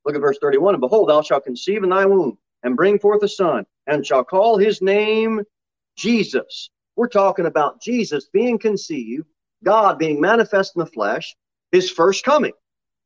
Look 0.05 0.14
at 0.14 0.20
verse 0.20 0.38
31. 0.40 0.74
And 0.74 0.80
behold, 0.80 1.09
thou 1.09 1.22
shalt 1.22 1.44
conceive 1.44 1.82
in 1.82 1.90
thy 1.90 2.07
womb 2.07 2.38
and 2.62 2.76
bring 2.76 2.98
forth 2.98 3.22
a 3.22 3.28
son, 3.28 3.66
and 3.86 4.07
shall 4.07 4.24
call 4.24 4.57
his 4.57 4.80
name 4.80 5.42
Jesus. 5.96 6.70
We're 6.96 7.09
talking 7.09 7.46
about 7.46 7.82
Jesus 7.82 8.28
being 8.32 8.59
conceived, 8.59 9.26
God 9.64 9.98
being 9.98 10.20
manifest 10.20 10.76
in 10.76 10.80
the 10.80 10.86
flesh, 10.86 11.34
his 11.70 11.90
first 11.90 12.24
coming. 12.24 12.53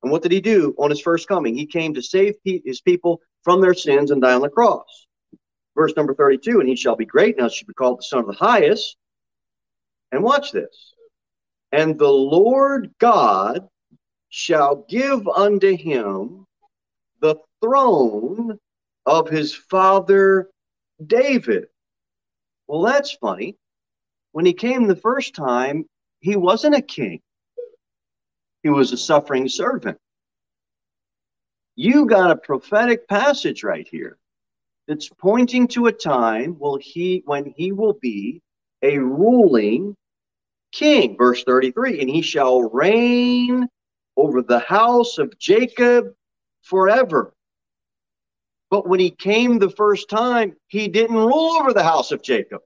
And 0.03 0.12
what 0.12 0.22
did 0.22 0.32
he 0.32 0.40
do 0.40 0.74
on 0.78 0.90
his 0.90 1.01
first 1.01 1.26
coming? 1.26 1.57
He 1.57 1.66
came 1.66 1.94
to 1.94 2.03
save 2.03 2.34
his 2.44 2.80
people 2.80 3.20
from 3.44 3.61
their 3.61 3.74
sins 3.74 4.11
and 4.11 4.20
die 4.20 4.34
on 4.34 4.42
the 4.42 4.49
cross. 4.49 5.07
Verse 5.74 5.94
number 5.97 6.14
32 6.14 6.61
And 6.61 6.68
he 6.68 6.76
shall 6.76 6.97
be 6.97 7.05
great, 7.05 7.38
now 7.38 7.49
shall 7.49 7.66
be 7.66 7.74
called 7.74 7.99
the 7.99 8.05
Son 8.05 8.20
of 8.20 8.26
the 8.26 8.32
Highest. 8.32 8.97
And 10.12 10.22
watch 10.22 10.53
this. 10.53 10.94
And 11.73 11.99
the 11.99 12.11
Lord 12.11 12.93
God 12.99 13.69
shall 14.29 14.85
give 14.89 15.27
unto 15.29 15.77
him 15.77 16.47
the 17.21 17.37
throne 17.61 18.59
of 19.07 19.29
his 19.29 19.55
father 19.55 20.51
David. 21.05 21.67
Well, 22.67 22.83
that's 22.83 23.12
funny. 23.12 23.57
When 24.33 24.45
he 24.45 24.53
came 24.53 24.87
the 24.87 24.97
first 24.97 25.35
time, 25.35 25.87
he 26.21 26.37
wasn't 26.37 26.75
a 26.75 26.83
king, 26.83 27.21
he 28.62 28.69
was 28.69 28.93
a 28.93 28.97
suffering 28.97 29.49
servant. 29.49 29.99
You 31.77 32.07
got 32.07 32.31
a 32.31 32.37
prophetic 32.37 33.07
passage 33.07 33.62
right 33.62 33.87
here 33.91 34.19
that's 34.89 35.09
pointing 35.09 35.69
to 35.69 35.87
a 35.87 35.93
time 35.93 36.59
will 36.59 36.79
he 36.79 37.23
when 37.27 37.53
he 37.57 37.73
will 37.73 37.95
be 37.95 38.41
a 38.83 38.99
ruling 38.99 39.95
king 40.77 41.16
verse 41.16 41.43
33 41.45 42.01
and 42.01 42.11
he 42.11 42.22
shall 42.22 42.62
reign 42.62 43.66
over 44.16 44.43
the 44.43 44.59
house 44.61 45.18
of 45.18 45.39
Jacob 45.39 46.07
forever 46.62 47.35
but 48.70 48.89
when 48.89 49.01
he 49.01 49.11
came 49.11 49.59
the 49.59 49.70
first 49.70 50.09
time 50.11 50.55
he 50.68 50.89
didn't 50.89 51.16
rule 51.16 51.57
over 51.61 51.72
the 51.72 51.83
house 51.83 52.12
of 52.12 52.22
Jacob 52.22 52.61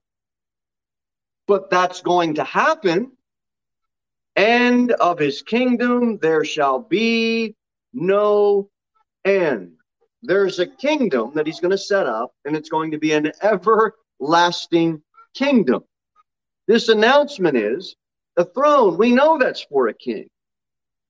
but 1.47 1.69
that's 1.69 2.01
going 2.01 2.35
to 2.35 2.43
happen 2.43 3.11
and 4.35 4.91
of 4.93 5.19
his 5.19 5.41
kingdom 5.41 6.17
there 6.19 6.45
shall 6.45 6.79
be 6.79 7.55
no 7.93 8.69
end. 9.25 9.73
There's 10.23 10.59
a 10.59 10.67
kingdom 10.67 11.31
that 11.35 11.47
he's 11.47 11.59
going 11.59 11.71
to 11.71 11.77
set 11.77 12.05
up, 12.05 12.31
and 12.45 12.55
it's 12.55 12.69
going 12.69 12.91
to 12.91 12.97
be 12.97 13.13
an 13.13 13.31
everlasting 13.41 15.01
kingdom. 15.33 15.83
This 16.67 16.89
announcement 16.89 17.57
is 17.57 17.95
the 18.35 18.45
throne. 18.45 18.97
We 18.97 19.11
know 19.11 19.37
that's 19.37 19.63
for 19.63 19.87
a 19.87 19.93
king. 19.93 20.27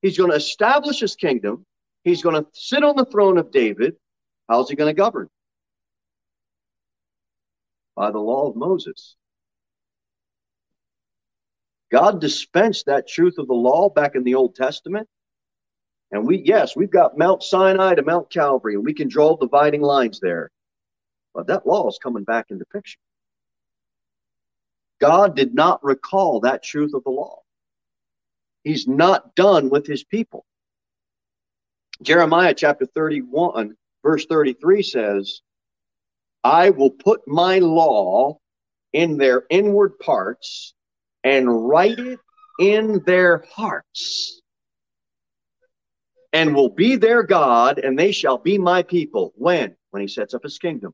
He's 0.01 0.17
going 0.17 0.31
to 0.31 0.37
establish 0.37 0.99
his 0.99 1.15
kingdom. 1.15 1.65
He's 2.03 2.23
going 2.23 2.35
to 2.35 2.47
sit 2.53 2.83
on 2.83 2.95
the 2.95 3.05
throne 3.05 3.37
of 3.37 3.51
David. 3.51 3.95
How's 4.49 4.69
he 4.69 4.75
going 4.75 4.93
to 4.93 4.99
govern? 4.99 5.29
By 7.95 8.11
the 8.11 8.19
law 8.19 8.49
of 8.49 8.55
Moses. 8.55 9.15
God 11.91 12.21
dispensed 12.21 12.85
that 12.85 13.07
truth 13.07 13.37
of 13.37 13.47
the 13.47 13.53
law 13.53 13.89
back 13.89 14.15
in 14.15 14.23
the 14.23 14.35
Old 14.35 14.55
Testament. 14.55 15.07
And 16.11 16.25
we, 16.25 16.41
yes, 16.43 16.75
we've 16.75 16.91
got 16.91 17.17
Mount 17.17 17.43
Sinai 17.43 17.95
to 17.95 18.01
Mount 18.01 18.29
Calvary, 18.29 18.75
and 18.75 18.83
we 18.83 18.93
can 18.93 19.07
draw 19.07 19.37
dividing 19.37 19.81
lines 19.81 20.19
there. 20.19 20.49
But 21.33 21.47
that 21.47 21.67
law 21.67 21.87
is 21.87 21.99
coming 22.01 22.23
back 22.23 22.47
into 22.49 22.65
picture. 22.65 22.99
God 25.01 25.35
did 25.35 25.53
not 25.55 25.83
recall 25.83 26.41
that 26.41 26.63
truth 26.63 26.93
of 26.93 27.03
the 27.03 27.09
law. 27.09 27.39
He's 28.63 28.87
not 28.87 29.35
done 29.35 29.69
with 29.69 29.87
his 29.87 30.03
people. 30.03 30.45
Jeremiah 32.03 32.53
chapter 32.53 32.85
31, 32.85 33.75
verse 34.03 34.25
33 34.27 34.83
says, 34.83 35.41
I 36.43 36.69
will 36.69 36.91
put 36.91 37.27
my 37.27 37.59
law 37.59 38.37
in 38.93 39.17
their 39.17 39.43
inward 39.49 39.99
parts 39.99 40.73
and 41.23 41.67
write 41.67 41.99
it 41.99 42.19
in 42.59 43.01
their 43.05 43.43
hearts 43.51 44.41
and 46.33 46.55
will 46.55 46.69
be 46.69 46.95
their 46.95 47.23
God, 47.23 47.79
and 47.79 47.97
they 47.97 48.11
shall 48.11 48.37
be 48.37 48.57
my 48.57 48.83
people. 48.83 49.33
When? 49.35 49.75
When 49.89 50.01
he 50.01 50.07
sets 50.07 50.33
up 50.33 50.43
his 50.43 50.57
kingdom. 50.59 50.93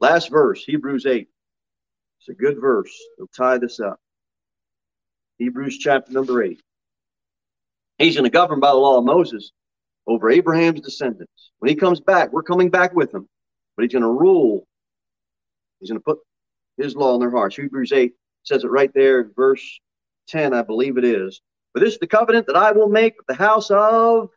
Last 0.00 0.30
verse, 0.30 0.64
Hebrews 0.64 1.06
8. 1.06 1.28
It's 2.22 2.28
a 2.28 2.40
good 2.40 2.60
verse. 2.60 2.96
It'll 3.18 3.26
tie 3.36 3.58
this 3.58 3.80
up. 3.80 3.98
Hebrews 5.38 5.78
chapter 5.78 6.12
number 6.12 6.40
8. 6.40 6.60
He's 7.98 8.14
going 8.14 8.30
to 8.30 8.30
govern 8.30 8.60
by 8.60 8.70
the 8.70 8.76
law 8.76 8.98
of 8.98 9.04
Moses 9.04 9.50
over 10.06 10.30
Abraham's 10.30 10.82
descendants. 10.82 11.50
When 11.58 11.68
he 11.68 11.74
comes 11.74 12.00
back, 12.00 12.32
we're 12.32 12.44
coming 12.44 12.70
back 12.70 12.94
with 12.94 13.12
him, 13.12 13.28
but 13.76 13.82
he's 13.82 13.92
going 13.92 14.02
to 14.02 14.08
rule. 14.08 14.68
He's 15.80 15.90
going 15.90 15.98
to 15.98 16.04
put 16.04 16.18
his 16.76 16.94
law 16.94 17.14
in 17.14 17.20
their 17.20 17.30
hearts. 17.30 17.56
Hebrews 17.56 17.90
8 17.90 18.12
says 18.44 18.62
it 18.62 18.70
right 18.70 18.92
there 18.94 19.28
verse 19.34 19.80
10, 20.28 20.54
I 20.54 20.62
believe 20.62 20.98
it 20.98 21.04
is. 21.04 21.40
But 21.74 21.80
this 21.80 21.94
is 21.94 21.98
the 21.98 22.06
covenant 22.06 22.46
that 22.46 22.56
I 22.56 22.70
will 22.70 22.88
make 22.88 23.16
with 23.16 23.26
the 23.26 23.34
house 23.34 23.68
of 23.72 24.28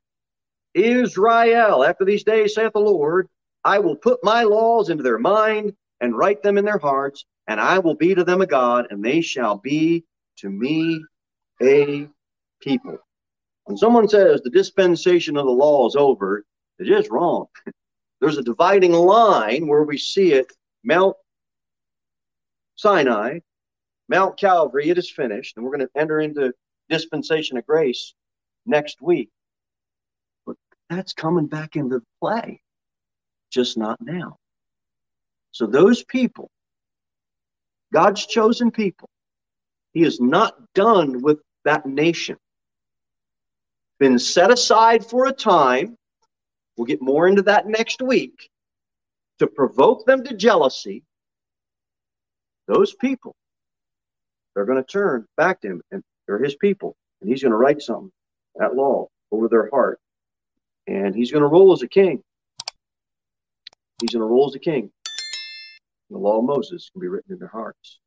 Israel. 0.74 1.86
After 1.86 2.04
these 2.04 2.24
days, 2.24 2.56
saith 2.56 2.74
the 2.74 2.80
Lord, 2.80 3.28
I 3.64 3.78
will 3.78 3.96
put 3.96 4.24
my 4.24 4.42
laws 4.42 4.90
into 4.90 5.04
their 5.04 5.20
mind 5.20 5.74
and 6.02 6.18
write 6.18 6.44
them 6.44 6.58
in 6.58 6.66
their 6.66 6.78
hearts, 6.78 7.26
and 7.48 7.60
I 7.60 7.80
will 7.80 7.96
be 7.96 8.16
to 8.16 8.24
them 8.24 8.42
a 8.42 8.46
God, 8.46 8.88
and 8.90 9.04
they 9.04 9.22
shall 9.22 9.58
be 9.58 10.04
to 10.38 10.50
me 10.50 11.04
a 11.62 12.08
people. 12.62 12.98
When 13.66 13.78
someone 13.78 14.08
says 14.08 14.42
the 14.42 14.50
dispensation 14.50 15.38
of 15.38 15.46
the 15.46 15.52
law 15.52 15.88
is 15.88 15.96
over, 15.96 16.44
it 16.80 16.90
is 16.90 17.10
wrong. 17.10 17.48
There's 18.22 18.38
a 18.38 18.44
dividing 18.44 18.94
line 18.94 19.68
where 19.68 19.84
we 19.84 19.98
see 19.98 20.34
it 20.34 20.52
Mount 20.84 21.16
Sinai 22.76 23.40
Mount 24.08 24.38
Calvary, 24.38 24.90
it 24.90 24.98
is 24.98 25.10
finished, 25.10 25.56
and 25.56 25.66
we're 25.66 25.76
going 25.76 25.88
to 25.88 26.00
enter 26.00 26.20
into 26.20 26.54
dispensation 26.90 27.58
of 27.58 27.66
grace 27.66 28.14
next 28.66 29.02
week. 29.02 29.30
But 30.46 30.58
that's 30.90 31.14
coming 31.14 31.48
back 31.48 31.76
into 31.76 32.02
play, 32.22 32.62
just 33.52 33.78
not 33.78 33.98
now. 34.02 34.38
So 35.56 35.66
those 35.66 36.04
people, 36.04 36.50
God's 37.94 38.26
chosen 38.26 38.72
people, 38.72 39.08
He 39.94 40.04
is 40.04 40.20
not 40.20 40.54
done 40.74 41.22
with 41.22 41.40
that 41.64 41.86
nation. 41.86 42.36
Been 43.98 44.20
set 44.20 44.52
aside 44.52 45.06
for 45.06 45.28
a 45.28 45.32
time. 45.32 45.96
We'll 46.76 46.88
get 46.88 47.02
more 47.02 47.30
into 47.30 47.42
that 47.44 47.68
next 47.68 48.02
week 48.02 48.50
to 49.40 49.48
provoke 49.48 50.06
them 50.06 50.26
to 50.26 50.36
jealousy. 50.36 51.04
Those 52.68 52.94
people 52.94 53.34
they're 54.54 54.66
going 54.66 54.84
to 54.84 54.92
turn 54.92 55.26
back 55.38 55.62
to 55.62 55.70
him, 55.70 55.82
and 55.90 56.04
they're 56.28 56.44
his 56.44 56.56
people, 56.56 56.98
and 57.22 57.30
he's 57.30 57.44
going 57.44 57.52
to 57.52 57.58
write 57.58 57.82
something, 57.82 58.12
that 58.58 58.76
law, 58.76 59.08
over 59.32 59.48
their 59.48 59.70
heart, 59.70 60.02
and 60.88 61.16
he's 61.16 61.32
going 61.32 61.44
to 61.44 61.48
rule 61.48 61.72
as 61.72 61.82
a 61.82 61.88
king. 61.88 62.22
He's 64.02 64.12
going 64.12 64.22
to 64.22 64.28
rule 64.28 64.50
as 64.50 64.56
a 64.56 64.60
king. 64.60 64.92
The 66.16 66.22
law 66.22 66.40
of 66.40 66.46
Moses 66.46 66.90
can 66.90 67.02
be 67.02 67.10
written 67.10 67.34
in 67.34 67.40
their 67.40 67.50
hearts. 67.50 68.00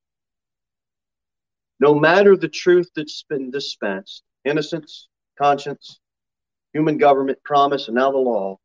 No 1.79 1.95
matter 1.95 2.39
the 2.39 2.49
truth 2.49 2.89
that's 2.97 3.23
been 3.29 3.51
dispensed, 3.51 4.23
innocence, 4.47 5.09
conscience, 5.39 6.01
human 6.73 6.97
government, 6.97 7.39
promise, 7.45 7.89
and 7.89 7.97
now 7.97 8.11
the 8.11 8.17
law, 8.17 8.57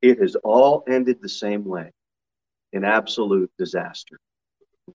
it 0.00 0.20
has 0.20 0.36
all 0.44 0.84
ended 0.88 1.18
the 1.20 1.28
same 1.28 1.64
way 1.64 1.90
in 2.72 2.84
absolute 2.84 3.50
disaster. 3.58 4.20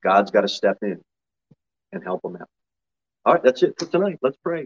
God's 0.01 0.32
got 0.32 0.41
to 0.41 0.47
step 0.47 0.78
in 0.82 1.01
and 1.91 2.01
help 2.06 2.22
them 2.22 2.38
out. 2.38 2.47
All 3.26 3.34
right, 3.34 3.43
that's 3.43 3.64
it 3.64 3.76
for 3.78 3.86
tonight. 3.86 4.18
Let's 4.22 4.38
pray. 4.41 4.66